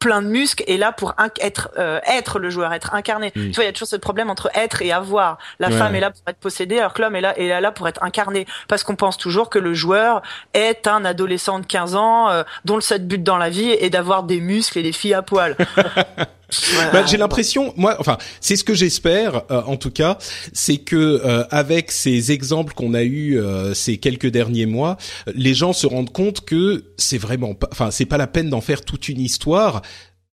[0.00, 3.30] plein de muscles est là pour être euh, être le joueur, être incarné.
[3.30, 5.38] Tu vois, il y a toujours ce problème entre être et avoir.
[5.60, 7.70] La Ouais, femme est là pour être possédée, alors que l'homme est là est là
[7.70, 10.22] pour être incarné, parce qu'on pense toujours que le joueur
[10.54, 13.90] est un adolescent de 15 ans euh, dont le seul but dans la vie est
[13.90, 15.54] d'avoir des muscles et des filles à poil.
[16.74, 16.90] Voilà.
[16.90, 20.18] Bah, j'ai l'impression, moi, enfin, c'est ce que j'espère, euh, en tout cas,
[20.52, 24.96] c'est que euh, avec ces exemples qu'on a eu euh, ces quelques derniers mois,
[25.34, 28.60] les gens se rendent compte que c'est vraiment pas, enfin, c'est pas la peine d'en
[28.60, 29.82] faire toute une histoire.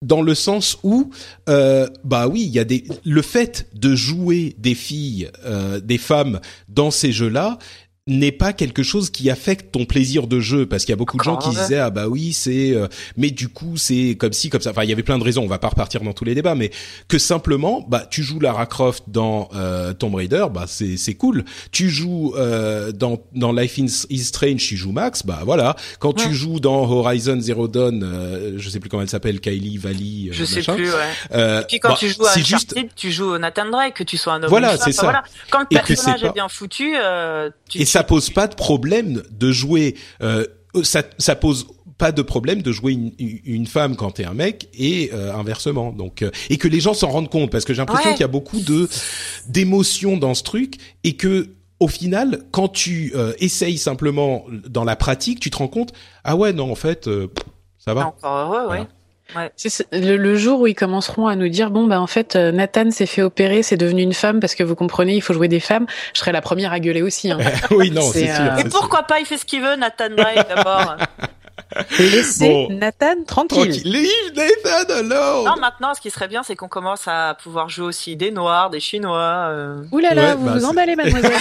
[0.02, 1.10] Dans le sens où,
[1.48, 5.96] euh, bah oui, il y a des, le fait de jouer des filles, euh, des
[5.96, 7.58] femmes dans ces jeux-là
[8.08, 11.16] n'est pas quelque chose qui affecte ton plaisir de jeu parce qu'il y a beaucoup
[11.18, 12.86] de gens qui disaient ah bah oui c'est euh,
[13.16, 15.42] mais du coup c'est comme ci comme ça enfin il y avait plein de raisons
[15.42, 16.70] on va pas repartir dans tous les débats mais
[17.08, 21.44] que simplement bah tu joues Lara Croft dans euh, Tomb Raider bah c'est c'est cool
[21.72, 26.12] tu joues euh, dans dans Life is, is Strange tu joues Max bah voilà quand
[26.12, 30.28] tu joues dans Horizon Zero Dawn euh, je sais plus comment elle s'appelle Kylie Valley
[30.28, 30.96] euh, Je sais machin, plus, ouais.
[31.32, 34.04] euh, Et puis quand bah, tu joues à Uncharted, juste tu joues Nathan Drake, que
[34.04, 35.02] tu sois un homme Voilà, c'est ça.
[35.02, 35.24] Voilà.
[35.50, 38.54] Quand le Et personnage pas- est bien foutu, euh, tu, et ça pose pas de
[38.54, 40.44] problème de jouer euh,
[40.82, 41.66] ça ça pose
[41.96, 45.92] pas de problème de jouer une, une femme quand t'es un mec et euh, inversement
[45.92, 48.14] donc euh, et que les gens s'en rendent compte parce que j'ai l'impression Ouais.
[48.14, 48.86] qu'il y a beaucoup de
[49.48, 50.74] d'émotions dans ce truc
[51.04, 51.48] et que
[51.80, 55.94] au final quand tu euh, essayes simplement dans la pratique tu te rends compte
[56.24, 57.08] ah ouais non en fait
[57.78, 58.86] ça va encore heureux, ouais.
[59.56, 62.36] C'est- c'est le, le jour où ils commenceront à nous dire bon bah en fait
[62.36, 65.34] euh, Nathan s'est fait opérer, c'est devenu une femme parce que vous comprenez, il faut
[65.34, 65.86] jouer des femmes.
[66.14, 67.30] Je serai la première à gueuler aussi.
[67.30, 67.38] Hein.
[67.70, 70.48] oui non C'est, sûr euh, Et pourquoi pas, il fait ce qu'il veut, Nathan Drake,
[70.48, 70.96] d'abord.
[71.98, 72.68] Laissez Bon.
[72.70, 73.70] Nathan tranquille.
[73.70, 73.92] Tranquille.
[73.92, 74.32] Leave
[74.64, 78.14] Nathan alone non, maintenant, ce qui serait bien, c'est qu'on commence à pouvoir jouer aussi
[78.16, 79.48] des Noirs, des Chinois.
[79.50, 79.82] Euh...
[79.90, 81.32] Ouh là là, Ouais, vous bah, vous emballez mademoiselle.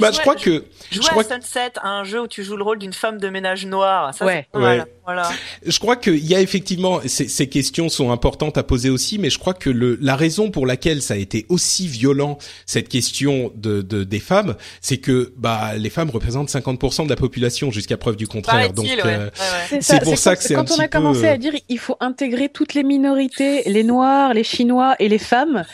[0.00, 2.62] Bah je crois que Jouer je crois à Sunset, un jeu où tu joues le
[2.64, 4.46] rôle d'une femme de ménage noire, ça Ouais.
[4.54, 4.78] mal.
[4.80, 4.84] Ouais.
[5.04, 5.28] Voilà.
[5.66, 9.28] Je crois qu'il y a effectivement ces, ces questions sont importantes à poser aussi, mais
[9.28, 13.52] je crois que le, la raison pour laquelle ça a été aussi violent cette question
[13.54, 17.98] de, de des femmes, c'est que bah les femmes représentent 50% de la population jusqu'à
[17.98, 18.72] preuve du contraire.
[18.72, 18.98] Donc ouais.
[19.04, 19.78] euh, Ouais, ouais.
[19.82, 21.78] C'est pour ça que c'est un quand on petit a commencé peu, à dire il
[21.78, 25.64] faut intégrer toutes les minorités, les noirs, les chinois et les femmes.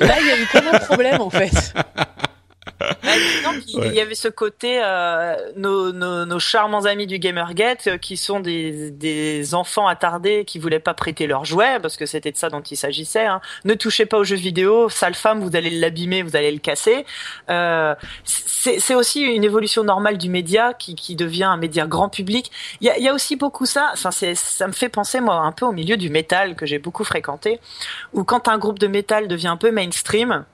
[0.00, 1.74] Là, il y a eu comme un problème en fait.
[2.80, 3.94] Ouais, Ouais.
[3.94, 8.40] y avait ce côté, euh, nos, nos, nos charmants amis du Gamergate, euh, qui sont
[8.40, 12.48] des, des enfants attardés qui voulaient pas prêter leurs jouets, parce que c'était de ça
[12.50, 13.26] dont il s'agissait.
[13.26, 13.40] Hein.
[13.64, 17.04] Ne touchez pas aux jeux vidéo, sale femme, vous allez l'abîmer, vous allez le casser.
[17.50, 22.50] Euh, c'est aussi une évolution normale du média qui, qui devient un média grand public.
[22.80, 23.90] Il y a, il y a aussi beaucoup ça.
[23.92, 27.04] Enfin, ça me fait penser moi un peu au milieu du métal que j'ai beaucoup
[27.04, 27.60] fréquenté,
[28.12, 30.44] où quand un groupe de métal devient un peu mainstream.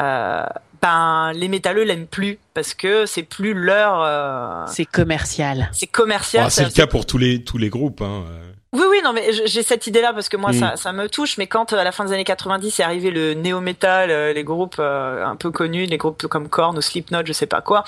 [0.00, 0.44] Euh,
[0.82, 5.68] ben les métalleux l'aiment plus parce que c'est plus leur euh, C'est commercial.
[5.72, 8.02] c'est commercial ah, c'est le cas pour tous les tous les groupes.
[8.02, 8.24] Hein.
[8.28, 8.52] euh.
[8.72, 10.54] oui oui non mais j'ai cette idée là parce que moi Mm.
[10.58, 13.10] ça, ça me touche mais quand euh, à la fin des années 90 est arrivé
[13.10, 17.24] le néo métal les groupes euh, un peu connus les groupes comme Korn ou Slipknot
[17.24, 17.84] je sais pas quoi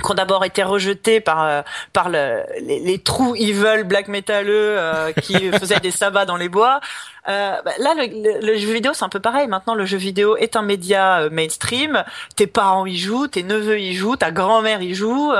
[0.00, 4.76] qui ont d'abord été rejetés par euh, par le, les, les, trous evil black métalleux
[4.78, 6.80] euh, qui faisaient des sabbats dans les bois.
[7.28, 9.46] Euh, bah, là, le, le, jeu vidéo, c'est un peu pareil.
[9.46, 12.04] Maintenant, le jeu vidéo est un média euh, mainstream.
[12.36, 15.32] Tes parents y jouent, tes neveux y jouent, ta grand-mère y joue,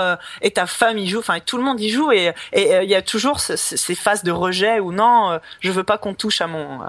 [0.42, 1.20] et ta femme y joue.
[1.20, 2.12] Enfin, tout le monde y joue.
[2.12, 6.14] Et il y a toujours ces phases de rejet ou non, je veux pas qu'on
[6.14, 6.80] touche à mon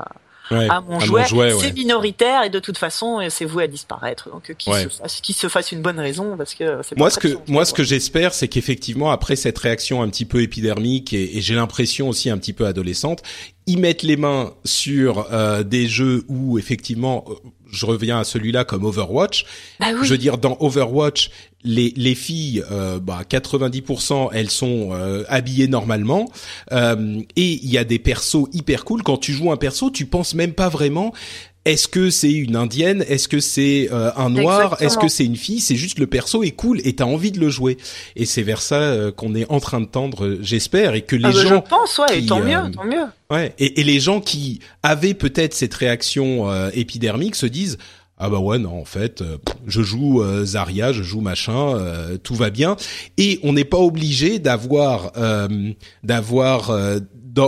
[0.52, 1.23] à mon jouet.
[1.60, 4.30] c'est minoritaire et de toute façon, c'est voué à disparaître.
[4.30, 7.38] Donc, qu'il se, fasse, se fasse une bonne raison parce que c'est moi ce que
[7.48, 11.41] moi ce que j'espère, c'est qu'effectivement après cette réaction un petit peu épidermique et, et
[11.41, 13.23] j'ai l'impression aussi un petit peu adolescente,
[13.68, 17.34] ils mettent les mains sur euh, des jeux où effectivement, euh,
[17.72, 19.45] je reviens à celui-là comme Overwatch.
[19.80, 21.30] Bah Je veux dire, dans Overwatch,
[21.64, 26.30] les, les filles, euh, bah, 90% elles sont euh, habillées normalement
[26.72, 29.04] euh, et il y a des persos hyper cool.
[29.04, 31.14] Quand tu joues un perso, tu penses même pas vraiment
[31.64, 35.36] est-ce que c'est une indienne Est-ce que c'est euh, un noir Est-ce que c'est une
[35.36, 37.78] fille C'est juste le perso est cool et t'as envie de le jouer.
[38.16, 41.26] Et c'est vers ça euh, qu'on est en train de tendre, j'espère, et que les
[41.26, 41.64] ah bah, gens.
[41.64, 43.04] Je pense, ouais, et tant mieux, euh, tant mieux.
[43.30, 47.78] Ouais, et, et, les gens qui avaient peut-être cette réaction épidermique se disent.
[48.22, 49.23] Ah bah ouais non en fait
[49.65, 51.77] je joue Zarya je joue machin
[52.23, 52.76] tout va bien.
[53.18, 55.11] Et on n'est pas obligé d'avoir
[56.03, 56.72] d'avoir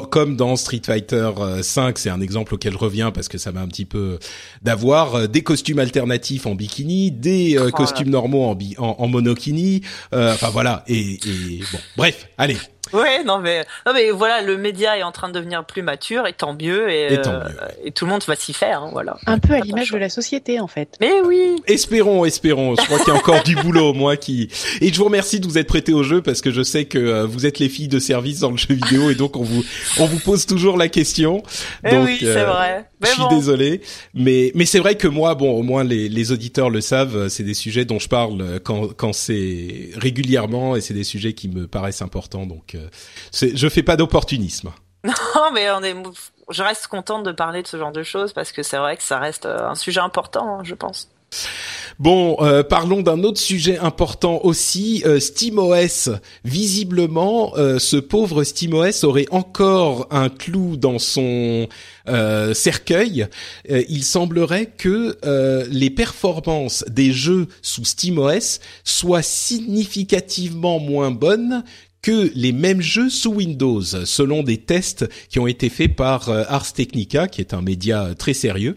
[0.09, 1.29] comme dans Street Fighter
[1.61, 4.17] 5, euh, c'est un exemple auquel je reviens parce que ça m'a un petit peu
[4.61, 9.07] d'avoir euh, des costumes alternatifs en bikini, des euh, oh costumes normaux en, en, en
[9.07, 9.81] monokini,
[10.11, 10.83] enfin voilà.
[10.87, 12.57] Et, et bon, bref, allez,
[12.93, 16.27] Ouais, non mais non mais voilà, le média est en train de devenir plus mature
[16.27, 17.43] et tant mieux et, euh,
[17.83, 19.17] et, tout le monde va s'y faire, hein, voilà.
[19.25, 20.95] Un peu à l'image de la société en fait.
[21.01, 21.55] Mais oui.
[21.67, 22.75] Espérons, espérons.
[22.75, 24.49] Je crois qu'il y a encore du boulot, moi qui.
[24.81, 26.97] Et je vous remercie de vous être prêté au jeu parce que je sais que
[26.97, 29.63] euh, vous êtes les filles de service dans le jeu vidéo et donc on vous
[29.99, 31.43] on vous pose toujours la question.
[31.85, 32.85] Eh donc, oui, c'est euh, vrai.
[33.03, 33.81] Je suis désolé,
[34.13, 37.43] mais mais c'est vrai que moi, bon, au moins les les auditeurs le savent, c'est
[37.43, 41.67] des sujets dont je parle quand quand c'est régulièrement et c'est des sujets qui me
[41.67, 42.75] paraissent importants, donc.
[42.75, 42.87] Euh,
[43.33, 44.71] je fais pas d'opportunisme.
[45.35, 45.95] Non, mais on est,
[46.49, 49.03] je reste contente de parler de ce genre de choses parce que c'est vrai que
[49.03, 51.09] ça reste euh, un sujet important, hein, je pense.
[51.99, 55.03] Bon, euh, parlons d'un autre sujet important aussi.
[55.19, 56.09] SteamOS,
[56.43, 61.67] visiblement, ce pauvre SteamOS aurait encore un clou dans son
[62.53, 63.27] cercueil.
[63.69, 65.17] il semblerait que
[65.69, 71.63] les performances des jeux sous SteamOS soient significativement moins bonnes
[72.03, 76.43] que les mêmes jeux sous Windows, selon des tests qui ont été faits par euh,
[76.49, 78.75] Ars Technica, qui est un média euh, très sérieux.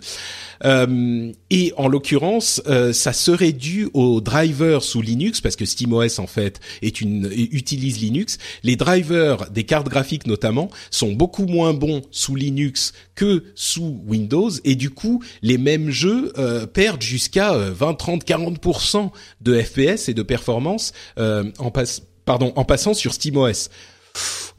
[0.64, 6.20] Euh, et en l'occurrence, euh, ça serait dû aux drivers sous Linux, parce que SteamOS
[6.20, 8.38] en fait est une utilise Linux.
[8.62, 14.50] Les drivers des cartes graphiques notamment sont beaucoup moins bons sous Linux que sous Windows,
[14.64, 16.32] et du coup, les mêmes jeux
[16.72, 22.92] perdent jusqu'à 20, 30, 40% de FPS et de performance en passe pardon, en passant
[22.92, 23.70] sur SteamOS.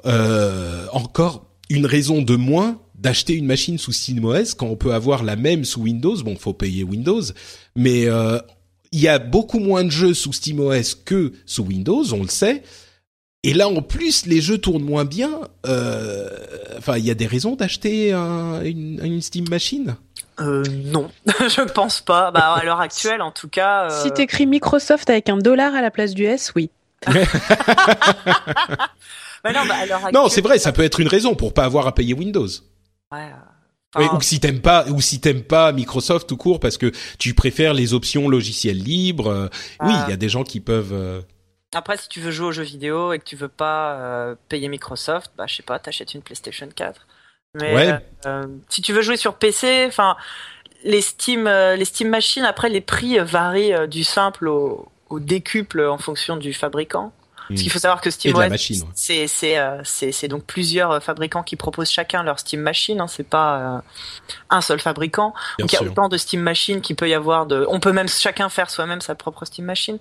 [0.06, 5.24] Euh, encore une raison de moins d'acheter une machine sous SteamOS quand on peut avoir
[5.24, 6.16] la même sous Windows.
[6.24, 7.22] Bon, faut payer Windows,
[7.76, 8.40] mais euh,
[8.92, 12.64] il y a beaucoup moins de jeux sous SteamOS que sous Windows, on le sait.
[13.44, 15.42] Et là, en plus, les jeux tournent moins bien.
[15.68, 16.30] Euh,
[16.78, 19.96] enfin, il y a des raisons d'acheter une, une, Steam Machine?
[20.40, 22.32] Euh, non, je pense pas.
[22.32, 23.86] Bah, à l'heure actuelle, en tout cas.
[23.86, 24.04] Euh...
[24.04, 26.70] Si t'écris Microsoft avec un dollar à la place du S, oui.
[30.14, 32.48] Non, c'est vrai, ça peut être une raison pour pas avoir à payer Windows.
[33.12, 33.32] Ouais.
[34.14, 37.74] ou si t'aimes pas, ou si t'aimes pas Microsoft tout court parce que tu préfères
[37.74, 39.28] les options logiciels libres.
[39.28, 39.48] Euh,
[39.82, 40.94] oui, il y a des gens qui peuvent.
[40.94, 41.22] Euh,
[41.74, 44.68] Après, si tu veux jouer aux jeux vidéo et que tu veux pas euh, payer
[44.68, 47.08] Microsoft, bah je sais pas, t'achètes une PlayStation 4.
[47.54, 47.94] Mais ouais.
[48.70, 50.16] si tu veux jouer sur PC, enfin
[50.84, 55.98] les Steam, les Steam machines, après les prix varient du simple au, au décuple en
[55.98, 57.12] fonction du fabricant.
[57.50, 58.58] Parce qu'il faut savoir que SteamOS,
[58.94, 63.00] c'est c'est euh, c'est c'est donc plusieurs euh, fabricants qui proposent chacun leur Steam Machine.
[63.00, 63.80] Hein, c'est pas euh,
[64.50, 65.34] un seul fabricant.
[65.60, 67.66] donc il y a autant de Steam Machine qu'il peut y avoir de.
[67.70, 69.98] On peut même chacun faire soi-même sa propre Steam Machine,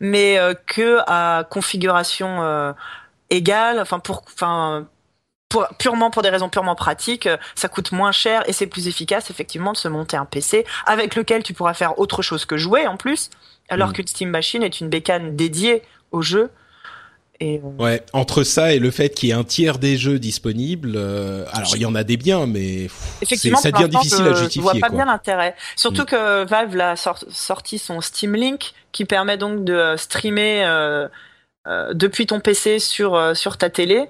[0.00, 2.74] mais que à configuration
[3.28, 3.78] égale.
[3.80, 4.86] Enfin pour enfin
[5.50, 9.30] pour, purement pour des raisons purement pratiques, ça coûte moins cher et c'est plus efficace
[9.30, 12.86] effectivement de se monter un PC avec lequel tu pourras faire autre chose que jouer
[12.86, 13.30] en plus
[13.68, 13.92] alors mm.
[13.92, 15.82] qu'une Steam Machine est une bécane dédiée
[16.12, 16.50] au jeu.
[17.38, 20.18] Et euh, Ouais, entre ça et le fait qu'il y ait un tiers des jeux
[20.18, 22.88] disponibles, euh, alors il y en a des biens, mais
[23.20, 24.62] Effectivement, ça devient difficile à justifier.
[24.62, 25.54] Je vois pas bien l'intérêt.
[25.76, 26.06] Surtout mm.
[26.06, 31.08] que Valve a sorti son Steam Link, qui permet donc de streamer euh,
[31.66, 34.06] euh depuis ton PC sur sur ta télé.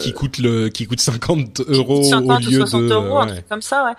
[0.00, 3.48] Qui coûte le qui coûte 50 euros 50 au lieu ou 60 euros, un truc
[3.48, 3.94] comme ça, ouais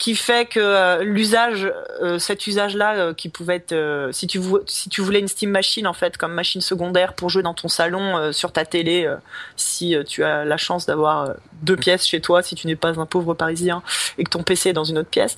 [0.00, 1.70] qui fait que euh, l'usage,
[2.00, 5.86] euh, cet usage-là, euh, qui pouvait être, si tu si tu voulais une Steam Machine
[5.86, 9.14] en fait comme machine secondaire pour jouer dans ton salon sur ta télé,
[9.56, 13.04] si tu as la chance d'avoir deux pièces chez toi, si tu n'es pas un
[13.04, 13.82] pauvre Parisien
[14.16, 15.36] et que ton PC est dans une autre pièce,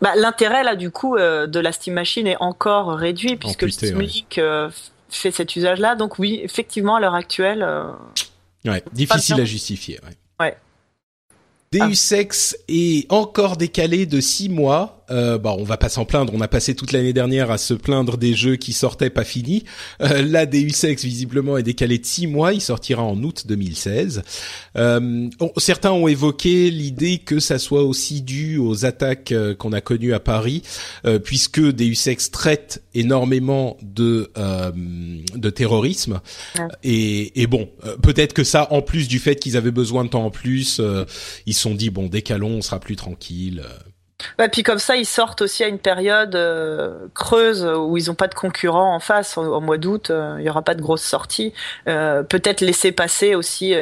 [0.00, 4.00] bah, l'intérêt là du coup de la Steam Machine est encore réduit puisque le Steam
[4.00, 4.40] Link
[5.10, 5.96] fait cet usage-là.
[5.96, 7.68] Donc oui, effectivement, à l'heure actuelle.
[8.64, 10.00] ouais, difficile à justifier.
[10.02, 10.16] Ouais.
[11.72, 16.32] Deus Ex est encore décalé de six mois euh, bah, on va pas s'en plaindre.
[16.34, 19.64] On a passé toute l'année dernière à se plaindre des jeux qui sortaient pas finis.
[20.00, 22.52] Euh, là, Deus Ex visiblement est décalé de six mois.
[22.52, 24.22] Il sortira en août 2016.
[24.76, 29.80] Euh, certains ont évoqué l'idée que ça soit aussi dû aux attaques euh, qu'on a
[29.80, 30.62] connues à Paris,
[31.06, 34.30] euh, puisque Deus Ex traite énormément de
[35.34, 36.20] de terrorisme.
[36.82, 37.68] Et, et, bon,
[38.02, 40.80] peut-être que ça, en plus du fait qu'ils avaient besoin de temps en plus,
[41.46, 43.62] ils se sont dit bon, décalons, on sera plus tranquille.
[44.38, 48.14] Ouais, puis comme ça, ils sortent aussi à une période euh, creuse où ils n'ont
[48.14, 49.36] pas de concurrents en face.
[49.36, 51.52] Au, mois d'août, euh, il y aura pas de grosses sorties.
[51.88, 53.74] Euh, peut-être laisser passer aussi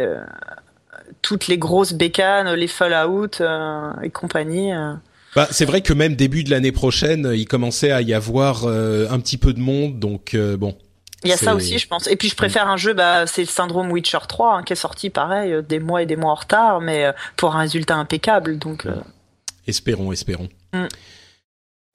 [1.23, 3.43] toutes les grosses bécanes, les Fallout
[4.03, 4.73] et compagnie.
[5.37, 9.21] Bah, c'est vrai que même début de l'année prochaine, il commençait à y avoir un
[9.21, 10.77] petit peu de monde, donc bon.
[11.23, 12.07] Il y a ça aussi, je pense.
[12.07, 14.77] Et puis je préfère un jeu, bah, c'est le syndrome Witcher 3 hein, qui est
[14.77, 18.59] sorti pareil, des mois et des mois en retard, mais pour un résultat impeccable.
[18.59, 18.87] Donc.
[19.67, 20.49] Espérons, espérons.
[20.73, 20.87] Mm.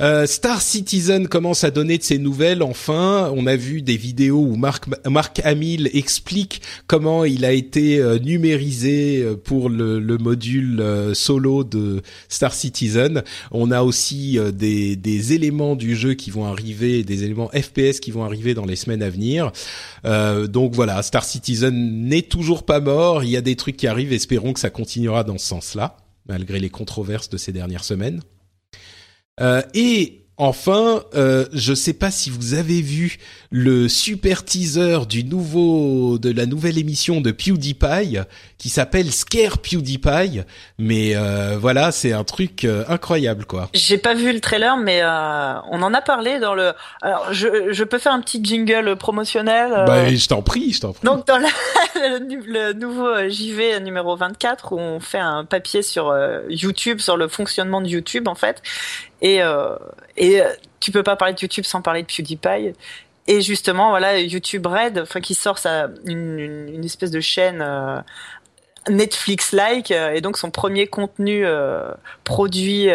[0.02, 2.62] Euh, Star Citizen commence à donner de ses nouvelles.
[2.62, 8.00] Enfin, on a vu des vidéos où Marc, Marc Hamill explique comment il a été
[8.00, 10.84] euh, numérisé euh, pour le, module
[11.14, 13.24] solo de Star Citizen.
[13.52, 18.12] On a aussi des, des, éléments du jeu qui vont arriver, des éléments FPS qui
[18.12, 19.52] vont arriver dans les semaines à venir.
[20.04, 21.74] donc voilà, Star Citizen
[22.08, 23.24] n'est toujours pas mort.
[23.24, 24.14] Il y a des trucs qui arrivent.
[24.14, 28.22] Espérons que ça continuera dans ce sens-là malgré les controverses de ces dernières semaines.
[29.41, 29.61] Euh,
[30.38, 33.18] Enfin, euh, je sais pas si vous avez vu
[33.52, 38.20] le super teaser du nouveau de la nouvelle émission de PewDiePie
[38.57, 40.41] qui s'appelle Scare PewDiePie,
[40.78, 43.70] mais euh, voilà, c'est un truc euh, incroyable quoi.
[43.74, 46.74] J'ai pas vu le trailer, mais euh, on en a parlé dans le.
[47.02, 49.72] Alors, je, je peux faire un petit jingle promotionnel.
[49.88, 51.06] Bah, je t'en prie, je t'en prie.
[51.06, 51.38] Donc dans
[51.95, 56.14] le, nouveau JV numéro 24 où on fait un papier sur
[56.49, 58.62] YouTube sur le fonctionnement de YouTube en fait,
[59.22, 59.40] et
[60.18, 60.42] et
[60.80, 62.74] tu peux pas parler de YouTube sans parler de PewDiePie.
[63.28, 68.00] Et justement, voilà, YouTube Red, enfin, qui sort ça, une, espèce de chaîne euh,
[68.88, 71.90] Netflix-like, euh, et donc son premier contenu euh,
[72.24, 72.90] produit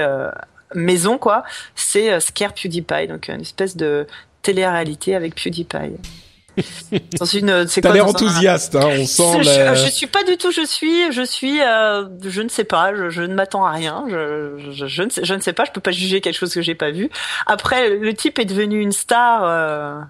[0.75, 1.43] maison, quoi,
[1.75, 4.07] c'est Scare PewDiePie, donc une espèce de
[4.43, 5.97] télé-réalité avec PewDiePie.
[7.19, 9.43] Dans une c'est T'as l'air enthousiaste, hein, on sent.
[9.43, 10.51] Je, je, suis pas du tout.
[10.51, 12.95] Je suis, je suis, euh, je ne sais pas.
[12.95, 14.05] Je, je ne m'attends à rien.
[14.09, 15.65] Je, je, je, ne sais, je ne sais pas.
[15.65, 17.11] Je peux pas juger quelque chose que j'ai pas vu.
[17.47, 19.45] Après, le type est devenu une star.
[19.45, 20.01] Euh,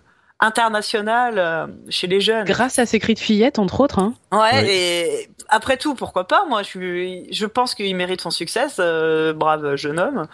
[0.41, 2.45] internationale euh, chez les jeunes.
[2.45, 3.99] Grâce à ses cris de fillette, entre autres.
[3.99, 4.15] Hein.
[4.33, 9.33] Ouais, et après tout, pourquoi pas Moi, je, je pense qu'il mérite son succès, euh,
[9.33, 10.27] brave jeune homme.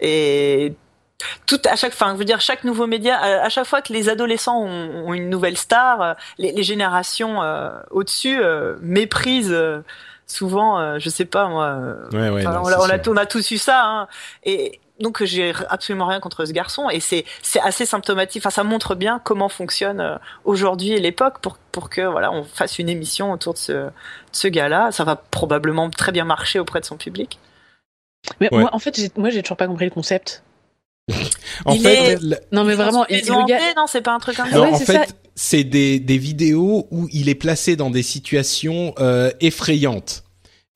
[0.00, 0.72] Et
[1.46, 4.08] tout à chaque fin, je veux dire chaque nouveau média, à, chaque fois que les
[4.08, 9.56] adolescents ont, une nouvelle star, euh, les, générations euh, au-dessus euh, méprisent
[10.26, 11.78] souvent, je sais pas moi.
[12.12, 13.84] Ouais, ouais, on, a, on, a, tous eu ça.
[13.84, 14.08] Hein,
[14.44, 18.42] et donc j'ai absolument rien contre ce garçon et c'est c'est assez symptomatique.
[18.42, 22.88] Enfin, ça montre bien comment fonctionne aujourd'hui l'époque pour pour que voilà on fasse une
[22.88, 23.90] émission autour de ce de
[24.32, 24.92] ce gars-là.
[24.92, 27.40] Ça va probablement très bien marcher auprès de son public.
[28.40, 30.42] Mais moi, en fait, moi, j'ai toujours pas compris le concept.
[31.64, 32.18] en fait,
[32.52, 34.62] non mais vraiment, il, le non, c'est pas un truc comme ça.
[34.62, 40.24] en fait, c'est des, des vidéos où il est placé dans des situations euh, effrayantes.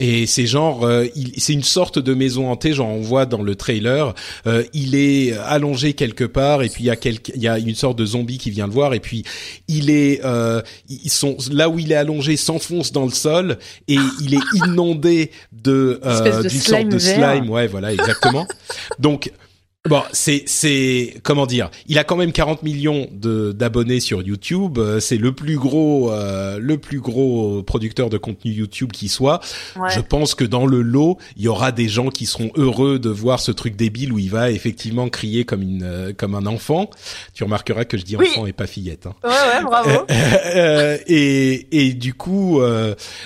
[0.01, 1.07] Et c'est genre, euh,
[1.39, 4.13] c'est une sorte de maison hantée, genre on voit dans le trailer,
[4.45, 7.61] euh, il est allongé quelque part et puis il y a quelque, il y a
[7.61, 9.23] une sorte de zombie qui vient le voir et puis
[9.69, 13.57] il est, euh, ils sont là où il est allongé s'enfonce dans le sol
[13.87, 16.01] et il est inondé de
[16.41, 18.49] d'une sorte de slime, ouais voilà exactement.
[18.99, 19.31] Donc
[19.87, 24.79] Bon, c'est c'est comment dire, il a quand même 40 millions de d'abonnés sur YouTube,
[24.79, 29.41] euh, c'est le plus gros euh, le plus gros producteur de contenu YouTube qui soit.
[29.91, 33.11] Je pense que dans le lot, il y aura des gens qui seront heureux de
[33.11, 36.89] voir ce truc débile où il va effectivement crier comme une euh, comme un enfant.
[37.35, 39.05] Tu remarqueras que je dis enfant et pas fillette.
[39.05, 39.15] Hein.
[39.23, 40.07] Ouais ouais, bravo.
[41.07, 42.59] et et du coup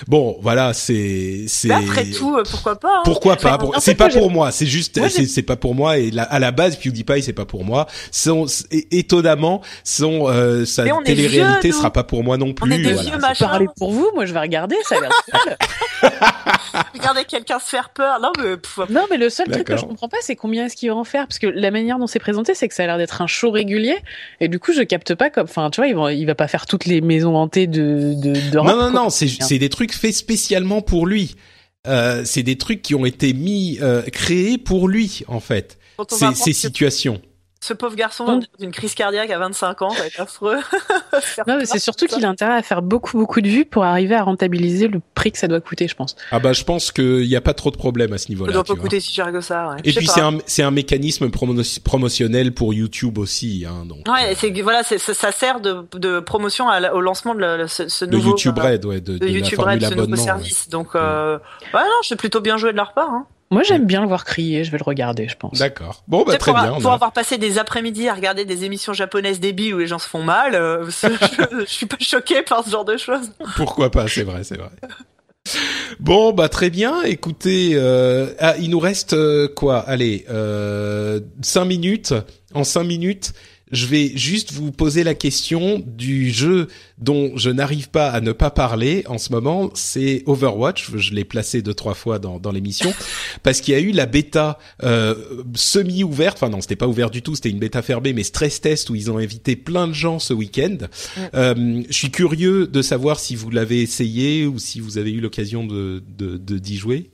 [0.09, 3.01] bon, voilà, c'est c'est après tout pourquoi pas hein.
[3.05, 6.48] Pourquoi pas C'est pas pour moi, c'est juste c'est pas pour moi et à la
[6.49, 7.85] la base, PewDiePie, c'est pas pour moi.
[8.11, 8.47] Son,
[8.89, 12.67] étonnamment, son euh, sa télé-réalité sera pas pour moi non plus.
[12.67, 13.45] On est des vieux machins.
[13.47, 15.11] Parlez pour vous, moi je vais regarder, ça a l'air
[16.93, 18.19] regarder quelqu'un se faire peur.
[18.19, 18.55] Non, mais
[18.89, 21.03] non, mais le seul truc que je comprends pas, c'est combien est-ce qu'il va en
[21.03, 23.27] faire, parce que la manière dont c'est présenté, c'est que ça a l'air d'être un
[23.27, 23.97] show régulier,
[24.39, 26.47] et du coup, je capte pas comme, enfin, tu vois, il va, il va pas
[26.47, 28.33] faire toutes les maisons hantées de de.
[28.33, 31.35] de non, non, non, c'est c'est des trucs faits spécialement pour lui.
[31.87, 35.78] Euh, c'est des trucs qui ont été mis euh, créés pour lui en fait.
[36.09, 37.21] Ces, ces situations.
[37.61, 40.55] Ce pauvre garçon d'une crise cardiaque à 25 ans, ça va être affreux.
[41.47, 44.15] non, mais c'est surtout qu'il a intérêt à faire beaucoup, beaucoup de vues pour arriver
[44.15, 46.15] à rentabiliser le prix que ça doit coûter, je pense.
[46.31, 48.53] Ah bah, je pense qu'il n'y a pas trop de problème à ce niveau-là.
[48.53, 49.75] Ça doit pas coûter si cher que ça, ouais.
[49.83, 54.07] Et puis, c'est un, c'est un mécanisme promotionnel pour YouTube aussi, hein, donc.
[54.07, 58.23] Ouais, c'est, voilà, ça sert de, de promotion au lancement de ce, nouveau.
[58.23, 60.69] De YouTube Red, ouais, de, de, YouTube Red, ce nouveau service.
[60.69, 61.37] Donc, euh,
[61.73, 63.27] ouais, non, c'est plutôt bien joué de leur part, hein.
[63.51, 64.63] Moi, j'aime bien le voir crier.
[64.63, 65.57] Je vais le regarder, je pense.
[65.57, 66.03] D'accord.
[66.07, 66.73] Bon, bah, très bien.
[66.79, 70.07] Pour avoir passé des après-midi à regarder des émissions japonaises débiles où les gens se
[70.07, 70.85] font mal, euh,
[71.59, 73.31] je, suis pas choqué par ce genre de choses.
[73.55, 74.69] Pourquoi pas C'est vrai, c'est vrai.
[75.99, 77.01] Bon, bah très bien.
[77.03, 79.79] Écoutez, euh, ah, il nous reste euh, quoi?
[79.79, 82.13] Allez, euh, cinq minutes.
[82.53, 83.33] En cinq minutes,
[83.71, 86.67] je vais juste vous poser la question du jeu
[86.97, 90.91] dont je n'arrive pas à ne pas parler en ce moment, c'est Overwatch.
[90.95, 92.93] Je l'ai placé deux trois fois dans, dans l'émission
[93.43, 95.15] parce qu'il y a eu la bêta euh,
[95.55, 96.37] semi ouverte.
[96.37, 98.95] Enfin non, c'était pas ouvert du tout, c'était une bêta fermée, mais stress test où
[98.95, 100.77] ils ont invité plein de gens ce week-end.
[101.33, 105.19] Euh, je suis curieux de savoir si vous l'avez essayé ou si vous avez eu
[105.19, 106.01] l'occasion de
[106.59, 107.11] d'y jouer.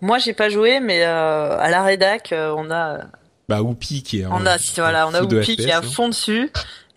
[0.00, 3.06] Moi, j'ai pas joué, mais euh, à la rédac, euh, on a
[3.48, 6.50] bah Whoopi qui est on a voilà on a Whoopi qui est à fond dessus.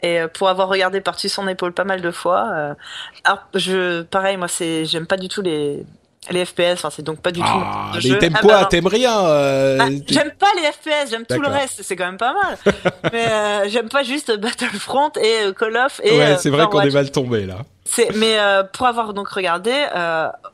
[0.03, 2.73] Et euh, pour avoir regardé par-dessus son épaule pas mal de fois euh,
[3.23, 5.87] alors je pareil moi c'est j'aime pas du tout les
[6.29, 8.59] les FPS enfin c'est donc pas du tout ah, mais t'aimes ah, quoi?
[8.59, 12.05] bah, t'aimes rien euh, ah, j'aime pas les FPS j'aime tout le reste c'est quand
[12.05, 12.57] même pas mal.
[13.11, 16.93] Mais euh, j'aime pas juste Battlefront et Call of et ouais c'est vrai qu'on est
[16.93, 17.59] mal tombé là.
[17.85, 18.37] C'est mais
[18.73, 19.73] pour avoir donc regardé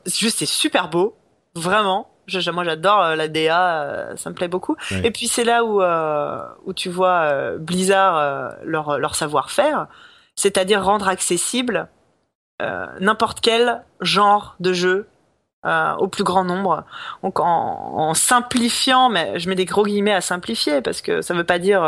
[0.06, 1.18] juste c'est super beau
[1.54, 2.08] vraiment
[2.52, 4.76] moi, j'adore euh, la DA, euh, ça me plaît beaucoup.
[5.02, 9.86] Et puis c'est là où euh, où tu vois Blizzard leur leur savoir-faire,
[10.36, 11.88] c'est-à-dire rendre accessible
[13.00, 15.06] n'importe quel genre de jeu
[15.98, 16.84] au plus grand nombre.
[17.22, 21.34] Donc en, en, simplifiant, mais je mets des gros guillemets à simplifier parce que ça
[21.34, 21.82] veut pas dire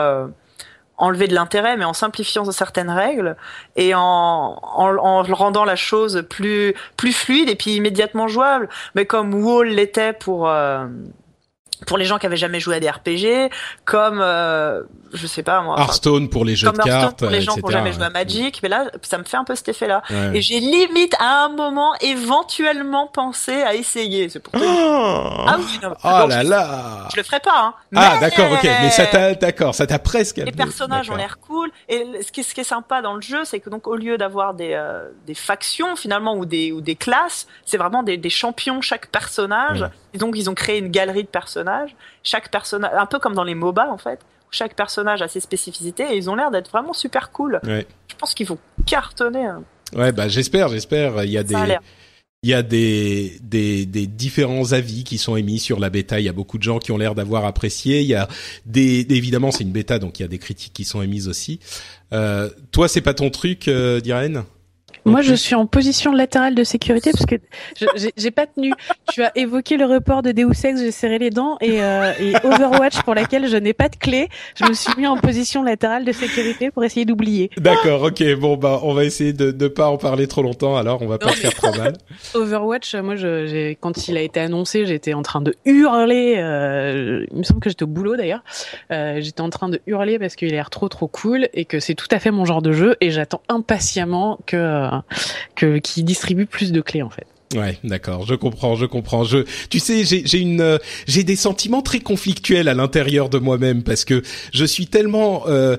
[0.98, 3.36] enlever de l'intérêt, mais en simplifiant certaines règles
[3.76, 8.68] et en, en, en, rendant la chose plus plus fluide et puis immédiatement jouable.
[8.94, 10.86] Mais comme Wall l'était pour euh,
[11.86, 13.52] pour les gens qui avaient jamais joué à des RPG,
[13.84, 14.82] comme euh,
[15.12, 17.70] je sais pas moi, Hearthstone pour les jeux de cartes, pour les gens qui ont
[17.70, 20.02] jamais joué à Magic, mais là ça me fait un peu cet effet-là.
[20.32, 24.28] Et j'ai limite à un moment éventuellement pensé à essayer.
[24.28, 27.58] C'est pour oh ah oui, non, oh là là, je le ferai pas.
[27.58, 27.74] Hein.
[27.94, 30.38] Ah d'accord, ok, mais ça t'a d'accord, ça t'a presque.
[30.38, 33.44] Les personnages ont l'air cool et ce qui, ce qui est sympa dans le jeu,
[33.44, 36.96] c'est que donc au lieu d'avoir des euh, des factions finalement ou des ou des
[36.96, 39.84] classes, c'est vraiment des, des champions chaque personnage.
[40.14, 41.65] Et donc ils ont créé une galerie de personnages.
[42.22, 45.40] Chaque personnage, un peu comme dans les MOBA en fait, où chaque personnage a ses
[45.40, 47.60] spécificités et ils ont l'air d'être vraiment super cool.
[47.64, 47.86] Ouais.
[48.08, 49.46] Je pense qu'il faut cartonner.
[49.46, 49.62] Hein.
[49.94, 51.24] Ouais, bah j'espère, j'espère.
[51.24, 51.54] Il y a des
[52.42, 56.20] il y a des, des, des, différents avis qui sont émis sur la bêta.
[56.20, 58.02] Il y a beaucoup de gens qui ont l'air d'avoir apprécié.
[58.02, 58.28] Il y a
[58.66, 61.58] des, évidemment, c'est une bêta, donc il y a des critiques qui sont émises aussi.
[62.12, 64.44] Euh, toi, c'est pas ton truc, euh, Diren?
[65.06, 67.36] Moi, je suis en position latérale de sécurité parce que
[68.16, 68.72] j'ai pas tenu.
[69.12, 72.34] Tu as évoqué le report de Deus Ex, j'ai serré les dents et, euh, et
[72.44, 74.28] Overwatch pour laquelle je n'ai pas de clé.
[74.56, 77.50] Je me suis mis en position latérale de sécurité pour essayer d'oublier.
[77.56, 78.22] D'accord, ok.
[78.40, 80.76] Bon, bah, on va essayer de ne pas en parler trop longtemps.
[80.76, 81.96] Alors, on va pas faire trop mal.
[82.34, 86.34] Overwatch, moi, je, quand il a été annoncé, j'étais en train de hurler.
[86.38, 88.42] Euh, il me semble que j'étais au boulot d'ailleurs.
[88.90, 91.78] Euh, j'étais en train de hurler parce qu'il a l'air trop trop cool et que
[91.78, 95.14] c'est tout à fait mon genre de jeu et j'attends impatiemment que euh,
[95.54, 97.26] que qui distribue plus de clés en fait.
[97.54, 99.22] Ouais, d'accord, je comprends, je comprends.
[99.22, 99.38] Je,
[99.70, 104.04] tu sais, j'ai une, euh, j'ai des sentiments très conflictuels à l'intérieur de moi-même parce
[104.04, 105.76] que je suis tellement euh,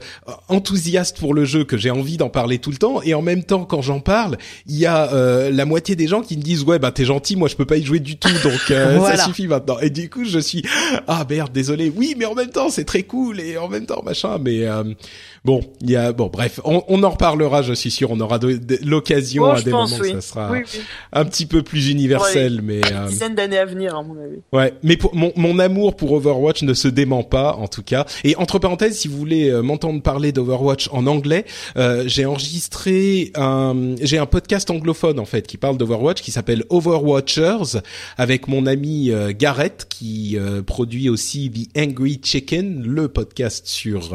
[0.48, 3.44] enthousiaste pour le jeu que j'ai envie d'en parler tout le temps et en même
[3.44, 6.64] temps, quand j'en parle, il y a euh, la moitié des gens qui me disent
[6.64, 9.48] ouais bah t'es gentil, moi je peux pas y jouer du tout, donc ça suffit
[9.48, 9.78] maintenant.
[9.80, 10.64] Et du coup, je suis
[11.08, 11.92] ah merde, désolé.
[11.94, 14.66] Oui, mais en même temps, c'est très cool et en même temps machin, mais
[15.48, 18.38] Bon, il y a bon, bref, on, on, en reparlera, je suis sûr, on aura
[18.84, 20.52] l'occasion à des moments, ça sera
[21.14, 23.08] un petit peu plus universel, mais euh...
[23.08, 24.42] dizaine d'années à venir, à mon avis.
[24.52, 28.06] Ouais, mais pour, mon, mon amour pour Overwatch ne se dément pas, en tout cas.
[28.26, 31.46] Et entre parenthèses, si vous voulez euh, m'entendre parler d'Overwatch en anglais,
[31.78, 36.66] euh, j'ai enregistré un, j'ai un podcast anglophone en fait qui parle d'Overwatch, qui s'appelle
[36.70, 37.80] Overwatchers,
[38.18, 44.14] avec mon ami euh, Gareth qui produit aussi The Angry Chicken, le podcast sur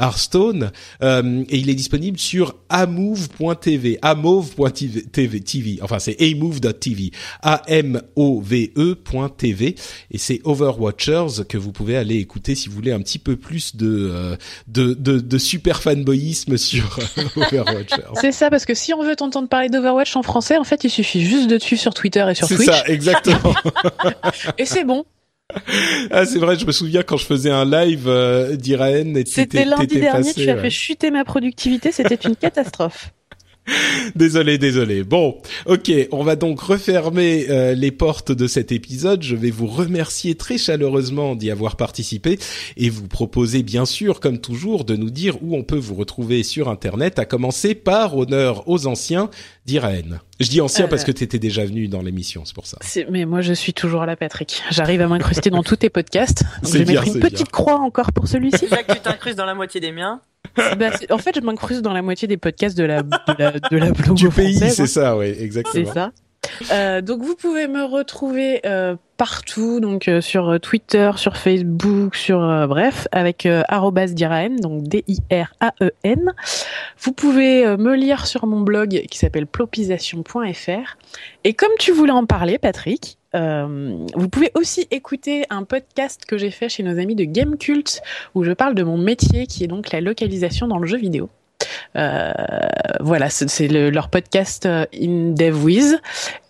[0.00, 0.53] Hearthstone
[1.02, 5.78] euh, et il est disponible sur amove.tv, amove.tv, TV.
[5.82, 7.10] Enfin, c'est amove.tv,
[7.42, 9.74] a m o v e.tv
[10.10, 13.76] et c'est Overwatchers que vous pouvez aller écouter si vous voulez un petit peu plus
[13.76, 14.36] de euh,
[14.68, 16.98] de, de, de super fanboyisme sur
[17.36, 18.14] Overwatchers.
[18.20, 20.90] C'est ça, parce que si on veut t'entendre parler d'Overwatch en français, en fait, il
[20.90, 22.60] suffit juste de suivre sur Twitter et sur Twitch.
[22.60, 23.54] C'est ça, exactement.
[24.58, 25.04] et c'est bon.
[26.10, 29.64] Ah, c'est vrai, je me souviens quand je faisais un live euh, d'Iraen et C'était
[29.64, 33.12] lundi dernier, tu as fait chuter ma productivité, c'était une catastrophe.
[34.14, 35.04] désolé, désolé.
[35.04, 39.22] Bon, ok, on va donc refermer euh, les portes de cet épisode.
[39.22, 42.38] Je vais vous remercier très chaleureusement d'y avoir participé
[42.76, 46.42] et vous proposer bien sûr, comme toujours, de nous dire où on peut vous retrouver
[46.42, 49.30] sur Internet, à commencer par honneur aux anciens
[49.66, 50.20] d'Iraen.
[50.40, 52.78] Je dis ancien parce que tu étais déjà venu dans l'émission, c'est pour ça.
[53.10, 54.62] Mais moi, je suis toujours là, Patrick.
[54.70, 56.44] J'arrive à m'incruster dans tous tes podcasts.
[56.62, 58.66] Donc je vais mettre une petite croix encore pour celui-ci.
[58.66, 60.20] Que tu t'incrustes dans la moitié des miens.
[60.56, 63.76] Bah, en fait, je m'incruste dans la moitié des podcasts de la de la, de
[63.76, 65.84] la du pays, c'est ça, oui, exactement.
[65.86, 66.12] C'est ça.
[66.70, 72.66] Euh, donc vous pouvez me retrouver euh, partout, donc euh, sur Twitter, sur Facebook, sur
[72.68, 76.32] bref, avec @diraen, donc D-I-R-A-E-N.
[77.00, 80.96] Vous pouvez me lire sur mon blog qui s'appelle plopisation.fr.
[81.44, 86.50] Et comme tu voulais en parler, Patrick, vous pouvez aussi écouter un podcast que j'ai
[86.50, 88.00] fait chez nos amis de Game Cult
[88.34, 91.28] où je parle de mon métier qui est donc la localisation dans le jeu vidéo.
[91.96, 92.32] Euh,
[93.00, 96.00] voilà, c'est le, leur podcast In Dev With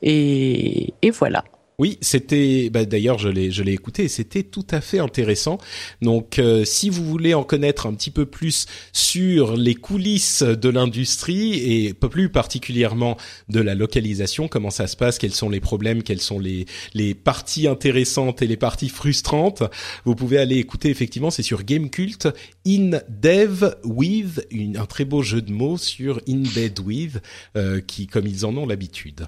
[0.02, 1.44] et voilà.
[1.80, 5.58] Oui, c'était bah, d'ailleurs je l'ai je l'ai écouté et c'était tout à fait intéressant.
[6.02, 10.68] Donc euh, si vous voulez en connaître un petit peu plus sur les coulisses de
[10.68, 13.16] l'industrie et plus particulièrement
[13.48, 17.66] de la localisation, comment ça se passe, quels sont les problèmes, quelles sont les parties
[17.66, 19.64] intéressantes et les parties frustrantes,
[20.04, 22.28] vous pouvez aller écouter effectivement, c'est sur Gamecult
[22.66, 27.20] In Dev With, une, un très beau jeu de mots sur In Bed With
[27.56, 29.26] euh, qui comme ils en ont l'habitude.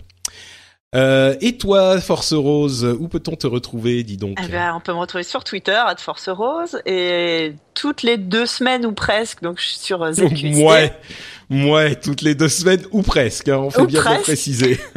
[0.96, 4.92] Euh, et toi, Force Rose, où peut-on te retrouver, dis donc eh ben, On peut
[4.92, 9.60] me retrouver sur Twitter, à Force Rose, et toutes les deux semaines ou presque, donc
[9.60, 10.62] je suis sur ZQSD.
[10.62, 10.92] Ouais,
[11.50, 14.80] ouais, toutes les deux semaines ou presque, hein, on fait bien de le préciser.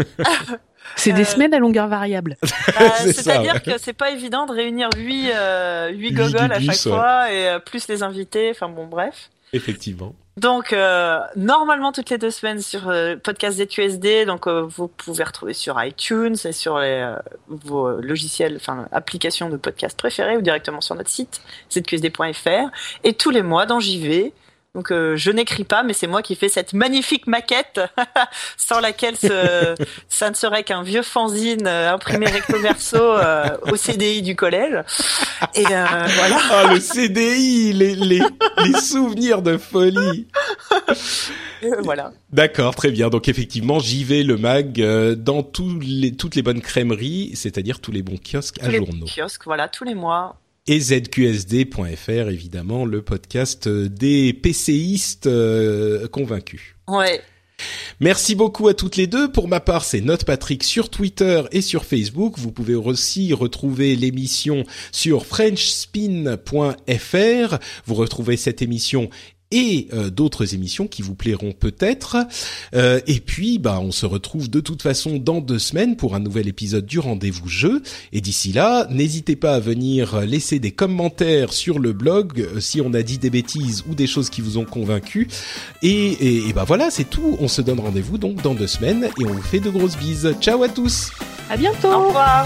[0.96, 2.38] C'est des semaines à longueur variable.
[2.80, 3.74] Bah, C'est-à-dire ouais.
[3.74, 7.60] que c'est pas évident de réunir huit, euh, huit gogoles à chaque fois, et euh,
[7.60, 9.30] plus les invités, enfin bon, bref.
[9.54, 10.16] Effectivement.
[10.40, 15.26] Donc euh, normalement toutes les deux semaines sur euh, podcast ZQSD, donc euh, vous pouvez
[15.26, 17.18] retrouver sur iTunes et sur euh,
[17.50, 21.42] vos logiciels, enfin applications de podcast préférés ou directement sur notre site
[21.74, 22.70] zqsd.fr.
[23.04, 24.32] Et tous les mois dans JV,
[24.76, 27.82] donc euh, je n'écris pas, mais c'est moi qui fais cette magnifique maquette
[28.58, 29.74] sans laquelle ce,
[30.10, 34.84] ça ne serait qu'un vieux fanzine euh, imprimé recto verso euh, au CDI du collège.
[35.56, 36.38] Et voilà.
[36.52, 38.22] Ah le CDI, les, les,
[38.64, 40.28] les souvenirs de folie.
[41.84, 42.14] Voilà.
[42.32, 43.10] D'accord, très bien.
[43.10, 44.82] Donc effectivement, j'y vais le mag
[45.16, 48.78] dans tous les, toutes les bonnes crèmeries, c'est-à-dire tous les bons kiosques tous à les
[48.78, 49.06] journaux.
[49.14, 50.38] Kiosques, voilà, tous les mois
[50.70, 56.76] et zqsd.fr évidemment le podcast des PCistes euh, convaincus.
[56.88, 57.22] Ouais.
[58.00, 59.32] Merci beaucoup à toutes les deux.
[59.32, 62.38] Pour ma part, c'est Note Patrick sur Twitter et sur Facebook.
[62.38, 67.58] Vous pouvez aussi retrouver l'émission sur frenchspin.fr.
[67.88, 69.10] Vous retrouvez cette émission
[69.52, 72.18] et euh, d'autres émissions qui vous plairont peut-être.
[72.76, 76.20] Euh, et puis, bah, on se retrouve de toute façon dans deux semaines pour un
[76.20, 77.82] nouvel épisode du Rendez-vous Jeu.
[78.14, 82.82] Et d'ici là, n'hésitez pas à venir laisser des commentaires sur le blog euh, si
[82.82, 85.28] on a dit des bêtises ou des choses qui vous ont convaincu.
[85.82, 87.38] Et, et, et bah voilà, c'est tout.
[87.40, 90.36] On se donne rendez-vous donc dans deux semaines et on vous fait de grosses bises.
[90.42, 91.12] Ciao à tous.
[91.50, 91.92] À bientôt.
[91.92, 92.46] Au revoir.